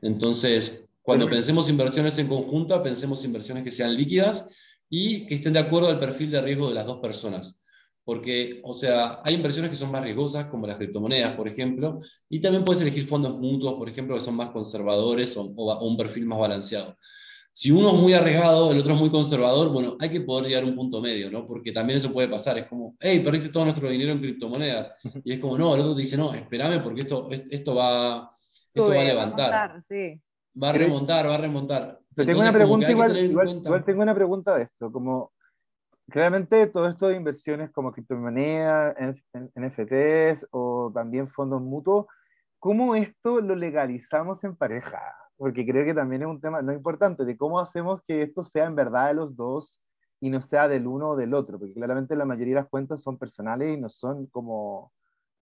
Entonces, 0.03 0.89
cuando 1.07 1.31
pensemos 1.31 1.71
inversiones 1.71 2.19
en 2.19 2.27
conjunta, 2.27 2.83
pensemos 2.83 3.25
inversiones 3.25 3.63
que 3.63 3.71
sean 3.71 3.95
líquidas 3.95 4.49
y 4.91 5.25
que 5.27 5.37
estén 5.37 5.53
de 5.53 5.61
acuerdo 5.61 5.89
al 5.89 6.01
perfil 6.01 6.33
de 6.33 6.43
riesgo 6.43 6.69
de 6.69 6.75
las 6.75 6.85
dos 6.85 6.99
personas. 6.99 7.63
Porque, 8.03 8.61
o 8.65 8.75
sea, 8.75 9.21
hay 9.25 9.35
inversiones 9.35 9.71
que 9.71 9.77
son 9.77 9.93
más 9.93 10.03
riesgosas, 10.03 10.47
como 10.47 10.67
las 10.67 10.79
criptomonedas, 10.79 11.37
por 11.37 11.47
ejemplo, 11.47 12.01
y 12.29 12.41
también 12.41 12.65
puedes 12.65 12.83
elegir 12.83 13.07
fondos 13.07 13.39
mutuos, 13.39 13.75
por 13.75 13.89
ejemplo, 13.89 14.17
que 14.17 14.21
son 14.21 14.35
más 14.35 14.51
conservadores 14.51 15.37
o, 15.37 15.43
o 15.45 15.87
un 15.87 15.97
perfil 15.97 16.27
más 16.27 16.41
balanceado. 16.41 16.97
Si 17.53 17.71
uno 17.71 17.95
es 17.95 17.95
muy 17.95 18.13
arriesgado, 18.13 18.73
el 18.73 18.79
otro 18.79 18.95
es 18.95 19.01
muy 19.01 19.11
conservador, 19.11 19.69
bueno, 19.71 19.97
hay 20.01 20.11
que 20.11 20.21
poder 20.23 20.47
llegar 20.47 20.65
a 20.65 20.67
un 20.67 20.75
punto 20.75 21.01
medio, 21.01 21.31
¿no? 21.31 21.47
Porque 21.47 21.71
también 21.71 21.99
eso 21.99 22.13
puede 22.13 22.29
pasar. 22.29 22.59
Es 22.59 22.67
como, 22.67 22.97
hey, 22.99 23.21
perdiste 23.21 23.49
todo 23.51 23.65
nuestro 23.65 23.89
dinero 23.89 24.11
en 24.11 24.19
criptomonedas. 24.19 24.93
Y 25.25 25.35
es 25.35 25.39
como, 25.39 25.57
no, 25.57 25.75
el 25.77 25.83
otro 25.83 25.95
te 25.95 26.03
dice, 26.03 26.17
no, 26.17 26.35
espérame 26.35 26.83
porque 26.83 27.03
esto, 27.03 27.29
esto, 27.31 27.77
va, 27.77 28.31
esto 28.75 28.89
va 28.89 29.01
a 29.01 29.05
levantar. 29.05 29.53
Va 29.53 29.65
a, 29.65 29.81
sí. 29.81 30.21
Va 30.63 30.71
a 30.71 30.73
remontar, 30.73 31.27
va 31.29 31.35
a 31.35 31.39
remontar. 31.39 32.01
tengo 32.15 32.41
una 32.41 32.53
pregunta, 32.53 32.91
igual, 32.91 33.17
igual, 33.17 33.85
tengo 33.85 34.03
una 34.03 34.15
pregunta 34.15 34.57
de 34.57 34.65
esto, 34.65 34.91
como 34.91 35.33
claramente 36.09 36.67
todo 36.69 36.89
esto 36.89 37.09
de 37.09 37.17
inversiones 37.17 37.71
como 37.71 37.93
criptomonedas, 37.93 38.95
NFTs 39.55 40.49
o 40.51 40.91
también 40.95 41.29
fondos 41.29 41.61
mutuos, 41.61 42.07
¿cómo 42.59 42.95
esto 42.95 43.41
lo 43.41 43.55
legalizamos 43.55 44.43
en 44.45 44.57
pareja? 44.57 45.01
porque 45.37 45.67
creo 45.67 45.85
que 45.85 45.95
también 45.95 46.23
es 46.23 46.29
un 46.29 46.41
tema 46.41 46.63
no 46.63 46.73
importante 46.73 47.25
de 47.25 47.37
cómo 47.37 47.61
hacemos 47.61 48.03
que 48.03 48.23
esto 48.23 48.43
sea 48.43 48.65
en 48.65 48.75
verdad 48.75 49.09
de 49.09 49.15
los 49.15 49.37
dos 49.37 49.81
y 50.21 50.31
no 50.31 50.41
sea 50.41 50.67
del 50.67 50.87
uno 50.87 51.11
o 51.11 51.17
del 51.17 51.35
otro, 51.35 51.59
porque 51.59 51.75
claramente 51.75 52.17
la 52.17 52.25
mayoría 52.25 52.55
de 52.55 52.61
las 52.63 52.71
cuentas 52.71 53.03
son 53.03 53.19
personales 53.19 53.77
y 53.77 53.81
no 53.81 53.89
son 53.89 54.27
como 54.27 54.93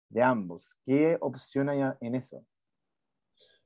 de 0.09 0.23
ambos. 0.23 0.75
¿Qué 0.85 1.17
opción 1.21 1.69
hay 1.69 1.81
en 2.01 2.15
eso? 2.15 2.43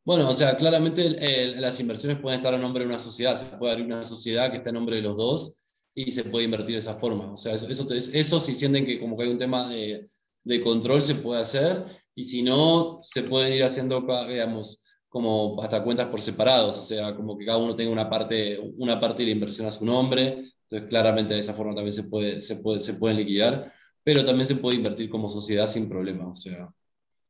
Bueno, 0.07 0.29
o 0.29 0.33
sea, 0.33 0.55
claramente 0.55 1.09
las 1.57 1.81
inversiones 1.81 2.19
pueden 2.19 2.39
estar 2.39 2.53
a 2.53 2.57
nombre 2.57 2.85
de 2.85 2.89
una 2.89 2.97
sociedad, 2.97 3.35
se 3.35 3.57
puede 3.57 3.73
abrir 3.73 3.87
una 3.87 4.05
sociedad 4.05 4.49
que 4.49 4.55
está 4.55 4.69
a 4.69 4.73
nombre 4.73 4.95
de 4.95 5.01
los 5.01 5.17
dos 5.17 5.57
y 5.93 6.11
se 6.11 6.23
puede 6.23 6.45
invertir 6.45 6.75
de 6.75 6.79
esa 6.79 6.93
forma. 6.93 7.29
O 7.33 7.35
sea, 7.35 7.53
eso, 7.53 7.67
eso, 7.67 7.85
eso 7.93 8.39
si 8.39 8.53
sienten 8.53 8.85
que 8.85 9.01
como 9.01 9.17
que 9.17 9.25
hay 9.25 9.29
un 9.29 9.37
tema 9.37 9.67
de, 9.67 10.07
de 10.45 10.61
control 10.61 11.03
se 11.03 11.15
puede 11.15 11.41
hacer 11.41 11.83
y 12.15 12.23
si 12.23 12.41
no, 12.41 13.01
se 13.03 13.23
pueden 13.23 13.51
ir 13.51 13.65
haciendo, 13.65 13.99
digamos, 14.29 14.81
como 15.09 15.61
hasta 15.61 15.83
cuentas 15.83 16.07
por 16.07 16.21
separados, 16.21 16.77
o 16.77 16.83
sea, 16.83 17.13
como 17.13 17.37
que 17.37 17.45
cada 17.45 17.57
uno 17.57 17.75
tenga 17.75 17.91
una 17.91 18.09
parte, 18.09 18.57
una 18.77 19.01
parte 19.01 19.23
de 19.23 19.25
la 19.25 19.35
inversión 19.35 19.67
a 19.67 19.71
su 19.71 19.83
nombre, 19.83 20.37
entonces 20.69 20.87
claramente 20.87 21.33
de 21.33 21.41
esa 21.41 21.53
forma 21.53 21.75
también 21.75 21.91
se, 21.91 22.03
puede, 22.03 22.39
se, 22.39 22.55
puede, 22.57 22.79
se 22.79 22.93
pueden 22.93 23.17
liquidar, 23.17 23.73
pero 24.05 24.23
también 24.23 24.47
se 24.47 24.55
puede 24.55 24.77
invertir 24.77 25.09
como 25.09 25.27
sociedad 25.27 25.67
sin 25.67 25.89
problema, 25.89 26.29
o 26.29 26.35
sea, 26.35 26.69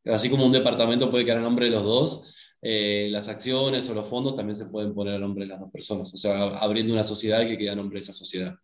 así 0.05 0.29
como 0.29 0.45
un 0.45 0.51
departamento 0.51 1.09
puede 1.09 1.25
quedar 1.25 1.39
a 1.39 1.41
nombre 1.41 1.65
de 1.65 1.71
los 1.71 1.83
dos, 1.83 2.33
eh, 2.61 3.07
las 3.11 3.27
acciones 3.27 3.89
o 3.89 3.93
los 3.93 4.07
fondos 4.07 4.35
también 4.35 4.55
se 4.55 4.65
pueden 4.67 4.93
poner 4.93 5.15
a 5.15 5.19
nombre 5.19 5.45
de 5.45 5.49
las 5.49 5.59
dos 5.59 5.71
personas, 5.71 6.13
o 6.13 6.17
sea, 6.17 6.57
abriendo 6.57 6.93
una 6.93 7.03
sociedad 7.03 7.45
que 7.45 7.57
queda 7.57 7.73
a 7.73 7.75
nombre 7.75 7.99
de 7.99 8.03
esa 8.03 8.13
sociedad. 8.13 8.55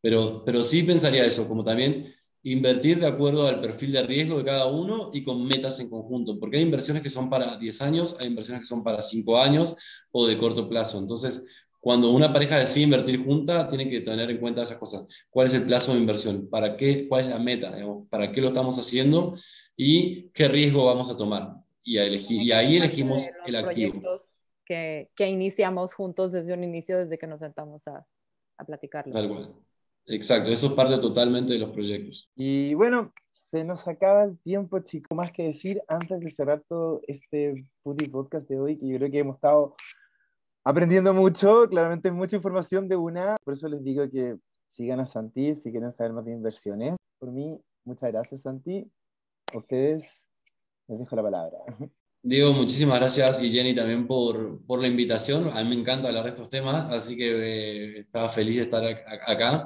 Pero, 0.00 0.42
pero 0.44 0.62
sí 0.62 0.82
pensaría 0.82 1.24
eso, 1.24 1.48
como 1.48 1.64
también 1.64 2.12
invertir 2.42 3.00
de 3.00 3.06
acuerdo 3.06 3.46
al 3.46 3.60
perfil 3.60 3.92
de 3.92 4.02
riesgo 4.02 4.36
de 4.38 4.44
cada 4.44 4.66
uno 4.66 5.10
y 5.14 5.24
con 5.24 5.44
metas 5.46 5.80
en 5.80 5.88
conjunto, 5.88 6.38
porque 6.38 6.58
hay 6.58 6.62
inversiones 6.62 7.02
que 7.02 7.08
son 7.08 7.30
para 7.30 7.56
10 7.56 7.80
años, 7.80 8.16
hay 8.20 8.26
inversiones 8.26 8.60
que 8.60 8.66
son 8.66 8.84
para 8.84 9.02
5 9.02 9.40
años 9.40 9.74
o 10.12 10.26
de 10.26 10.36
corto 10.36 10.68
plazo. 10.68 10.98
Entonces, 10.98 11.44
cuando 11.80 12.10
una 12.12 12.32
pareja 12.32 12.58
decide 12.58 12.84
invertir 12.84 13.24
junta, 13.24 13.66
tiene 13.66 13.88
que 13.88 14.00
tener 14.00 14.30
en 14.30 14.38
cuenta 14.38 14.62
esas 14.62 14.78
cosas. 14.78 15.06
¿Cuál 15.30 15.46
es 15.46 15.54
el 15.54 15.64
plazo 15.64 15.92
de 15.94 16.00
inversión? 16.00 16.48
¿Para 16.50 16.76
qué? 16.76 17.08
¿Cuál 17.08 17.24
es 17.24 17.30
la 17.30 17.38
meta? 17.38 17.74
¿Para 18.10 18.30
qué 18.30 18.40
lo 18.42 18.48
estamos 18.48 18.78
haciendo? 18.78 19.34
¿Y 19.76 20.28
qué 20.30 20.48
riesgo 20.48 20.84
vamos 20.86 21.10
a 21.10 21.16
tomar? 21.16 21.63
Y, 21.84 21.98
a 21.98 22.04
elegir, 22.04 22.42
y 22.42 22.52
ahí 22.52 22.76
elegimos 22.76 23.28
el 23.46 23.56
activo. 23.56 24.00
Que, 24.64 25.10
que 25.14 25.28
iniciamos 25.28 25.92
juntos 25.92 26.32
desde 26.32 26.54
un 26.54 26.64
inicio, 26.64 26.96
desde 26.96 27.18
que 27.18 27.26
nos 27.26 27.40
sentamos 27.40 27.86
a, 27.86 28.06
a 28.56 28.64
platicarlo. 28.64 29.12
Tal 29.12 29.28
cual. 29.28 29.54
Exacto, 30.06 30.50
eso 30.50 30.66
es 30.66 30.72
parte 30.74 30.98
totalmente 30.98 31.54
de 31.54 31.58
los 31.58 31.70
proyectos. 31.70 32.30
Y 32.34 32.74
bueno, 32.74 33.12
se 33.30 33.64
nos 33.64 33.88
acaba 33.88 34.24
el 34.24 34.38
tiempo, 34.40 34.80
chico, 34.80 35.14
más 35.14 35.32
que 35.32 35.44
decir 35.44 35.82
antes 35.88 36.20
de 36.20 36.30
cerrar 36.30 36.62
todo 36.68 37.00
este 37.06 37.66
Putty 37.82 38.08
Podcast 38.08 38.46
de 38.48 38.60
hoy, 38.60 38.78
que 38.78 38.86
yo 38.86 38.98
creo 38.98 39.10
que 39.10 39.18
hemos 39.20 39.36
estado 39.36 39.74
aprendiendo 40.62 41.14
mucho, 41.14 41.68
claramente 41.68 42.10
mucha 42.10 42.36
información 42.36 42.86
de 42.86 42.96
una, 42.96 43.36
por 43.44 43.54
eso 43.54 43.66
les 43.68 43.82
digo 43.82 44.08
que 44.10 44.36
sigan 44.68 45.00
a 45.00 45.06
Santi 45.06 45.54
si 45.54 45.70
quieren 45.70 45.92
saber 45.92 46.12
más 46.12 46.24
de 46.26 46.32
inversiones. 46.32 46.96
Por 47.18 47.30
mí, 47.32 47.58
muchas 47.84 48.12
gracias 48.12 48.42
Santi. 48.42 48.90
Ustedes 49.54 50.26
les 50.88 50.98
dejo 50.98 51.16
la 51.16 51.22
palabra. 51.22 51.58
Diego, 52.22 52.52
muchísimas 52.54 52.98
gracias 52.98 53.42
y 53.42 53.50
Jenny 53.50 53.74
también 53.74 54.06
por, 54.06 54.64
por, 54.64 54.80
la 54.80 54.88
invitación. 54.88 55.50
A 55.52 55.62
mí 55.62 55.68
me 55.68 55.80
encanta 55.80 56.08
hablar 56.08 56.24
de 56.24 56.30
estos 56.30 56.48
temas, 56.48 56.86
así 56.86 57.16
que 57.16 57.30
eh, 57.30 57.98
estaba 58.00 58.28
feliz 58.30 58.56
de 58.56 58.62
estar 58.62 58.82
acá. 58.82 59.64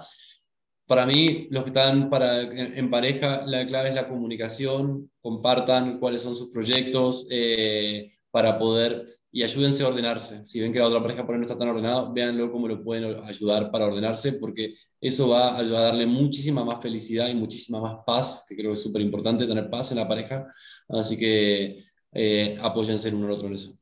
Para 0.86 1.06
mí, 1.06 1.46
los 1.50 1.64
que 1.64 1.70
están 1.70 2.10
para, 2.10 2.40
en, 2.40 2.90
pareja, 2.90 3.42
la 3.46 3.66
clave 3.66 3.90
es 3.90 3.94
la 3.94 4.08
comunicación, 4.08 5.10
compartan 5.20 6.00
cuáles 6.00 6.22
son 6.22 6.34
sus 6.34 6.50
proyectos 6.50 7.28
eh, 7.30 8.10
para 8.30 8.58
poder 8.58 9.06
y 9.30 9.42
ayúdense 9.42 9.84
a 9.84 9.88
ordenarse. 9.88 10.42
Si 10.44 10.60
ven 10.60 10.72
que 10.72 10.78
la 10.78 10.86
otra 10.86 11.02
pareja 11.02 11.24
por 11.24 11.34
ahí 11.34 11.40
no 11.40 11.46
está 11.46 11.58
tan 11.58 11.68
ordenada, 11.68 12.10
véanlo 12.12 12.50
cómo 12.50 12.66
lo 12.66 12.82
pueden 12.82 13.22
ayudar 13.24 13.70
para 13.70 13.86
ordenarse, 13.86 14.32
porque 14.34 14.74
eso 15.00 15.28
va 15.28 15.50
a 15.50 15.58
ayudar 15.58 15.82
a 15.82 15.84
darle 15.86 16.06
muchísima 16.06 16.64
más 16.64 16.80
felicidad 16.80 17.28
y 17.28 17.34
muchísima 17.34 17.80
más 17.80 17.98
paz, 18.06 18.46
que 18.48 18.56
creo 18.56 18.70
que 18.70 18.74
es 18.74 18.82
súper 18.82 19.02
importante 19.02 19.46
tener 19.46 19.68
paz 19.70 19.90
en 19.92 19.98
la 19.98 20.08
pareja. 20.08 20.46
Así 20.88 21.18
que 21.18 21.84
eh, 22.12 22.56
apóyense 22.60 23.08
el 23.08 23.14
uno 23.14 23.26
al 23.26 23.32
otro 23.32 23.48
en 23.48 23.54
eso. 23.54 23.78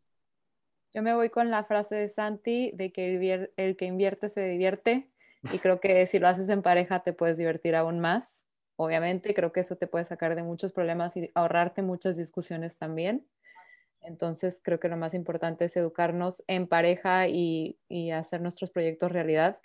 Yo 0.93 1.03
me 1.03 1.15
voy 1.15 1.31
con 1.31 1.51
la 1.51 1.65
frase 1.65 1.95
de 1.95 2.09
Santi 2.09 2.71
de 2.73 2.91
que 2.93 3.51
el 3.57 3.77
que 3.77 3.85
invierte 3.85 4.29
se 4.29 4.49
divierte 4.49 5.11
y 5.53 5.59
creo 5.59 5.81
que 5.81 6.07
si 6.07 6.19
lo 6.19 6.29
haces 6.29 6.49
en 6.49 6.63
pareja 6.63 7.03
te 7.03 7.13
puedes 7.13 7.37
divertir 7.37 7.77
aún 7.77 8.01
más. 8.01 8.45
Obviamente, 8.77 9.35
creo 9.35 9.53
que 9.53 9.61
eso 9.61 9.77
te 9.77 9.87
puede 9.87 10.05
sacar 10.05 10.35
de 10.35 10.43
muchos 10.43 10.73
problemas 10.73 11.17
y 11.17 11.31
ahorrarte 11.35 11.83
muchas 11.83 12.17
discusiones 12.17 12.79
también. 12.79 13.27
Entonces, 14.03 14.61
creo 14.63 14.79
que 14.79 14.89
lo 14.89 14.97
más 14.97 15.15
importante 15.15 15.65
es 15.65 15.77
educarnos 15.77 16.43
en 16.47 16.67
pareja 16.69 17.27
y, 17.29 17.79
hacer 18.13 18.41
nuestros 18.41 18.71
proyectos 18.71 19.13
realidad. 19.13 19.61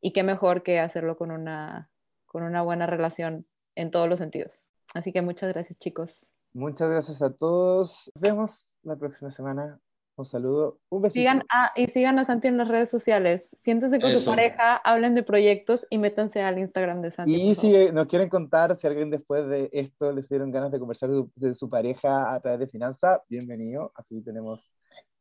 Y 0.00 0.12
qué 0.12 0.22
mejor 0.22 0.62
que 0.62 0.80
hacerlo 0.80 1.16
con 1.16 1.30
una, 1.30 1.90
con 2.26 2.42
una 2.42 2.62
buena 2.62 2.86
relación 2.86 3.46
en 3.74 3.90
todos 3.90 4.08
los 4.08 4.18
sentidos. 4.18 4.70
Así 4.94 5.12
que 5.12 5.22
muchas 5.22 5.52
gracias, 5.52 5.78
chicos. 5.78 6.26
Muchas 6.56 6.88
gracias 6.88 7.20
a 7.20 7.34
todos. 7.34 8.10
Nos 8.14 8.22
vemos 8.22 8.66
la 8.82 8.96
próxima 8.96 9.30
semana. 9.30 9.78
Un 10.16 10.24
saludo, 10.24 10.78
un 10.88 11.02
besito. 11.02 11.20
Sigan 11.20 11.42
a, 11.50 11.72
y 11.76 11.88
sigan 11.88 12.18
a 12.18 12.24
Santi 12.24 12.48
en 12.48 12.56
las 12.56 12.68
redes 12.68 12.88
sociales. 12.88 13.54
Siéntense 13.58 14.00
con 14.00 14.16
su 14.16 14.30
pareja, 14.30 14.76
hablen 14.76 15.14
de 15.14 15.22
proyectos 15.22 15.86
y 15.90 15.98
métanse 15.98 16.40
al 16.40 16.58
Instagram 16.58 17.02
de 17.02 17.10
Santi. 17.10 17.34
Y 17.34 17.54
si 17.56 17.92
nos 17.92 18.06
quieren 18.06 18.30
contar, 18.30 18.74
si 18.74 18.86
alguien 18.86 19.10
después 19.10 19.46
de 19.46 19.68
esto 19.70 20.12
les 20.12 20.30
dieron 20.30 20.50
ganas 20.50 20.72
de 20.72 20.78
conversar 20.78 21.10
de, 21.10 21.54
su 21.54 21.68
pareja 21.68 22.32
a 22.32 22.40
través 22.40 22.60
de 22.60 22.68
finanza, 22.68 23.22
bienvenido. 23.28 23.92
Así 23.94 24.22
tenemos 24.22 24.72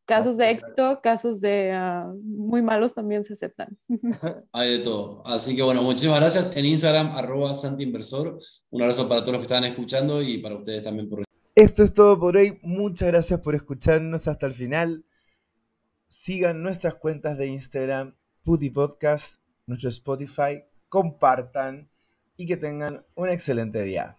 casos 0.05 0.37
de 0.37 0.51
éxito, 0.51 1.01
casos 1.03 1.41
de 1.41 1.73
ah, 1.73 2.13
muy 2.23 2.61
malos 2.61 2.93
también 2.93 3.25
se 3.25 3.33
aceptan. 3.33 3.77
Hay 4.53 4.77
de 4.77 4.79
todo. 4.85 5.21
Así 5.25 5.53
que 5.53 5.63
bueno, 5.63 5.83
muchísimas 5.83 6.21
gracias. 6.21 6.55
En 6.55 6.65
Instagram, 6.65 7.11
arroba 7.13 7.53
Santi 7.53 7.83
Inversor. 7.83 8.39
Un 8.69 8.81
abrazo 8.81 9.09
para 9.09 9.19
todos 9.19 9.33
los 9.33 9.39
que 9.39 9.53
están 9.53 9.65
escuchando 9.65 10.21
y 10.21 10.37
para 10.37 10.55
ustedes 10.55 10.81
también 10.81 11.09
por 11.09 11.24
esto 11.55 11.83
es 11.83 11.93
todo 11.93 12.19
por 12.19 12.35
hoy. 12.35 12.59
Muchas 12.63 13.07
gracias 13.07 13.39
por 13.39 13.55
escucharnos 13.55 14.27
hasta 14.27 14.45
el 14.45 14.53
final. 14.53 15.05
Sigan 16.09 16.61
nuestras 16.61 16.95
cuentas 16.95 17.37
de 17.37 17.47
Instagram, 17.47 18.15
Putty 18.43 18.69
Podcast, 18.69 19.41
nuestro 19.65 19.89
Spotify, 19.89 20.63
compartan 20.89 21.89
y 22.35 22.45
que 22.45 22.57
tengan 22.57 23.05
un 23.15 23.29
excelente 23.29 23.81
día. 23.83 24.17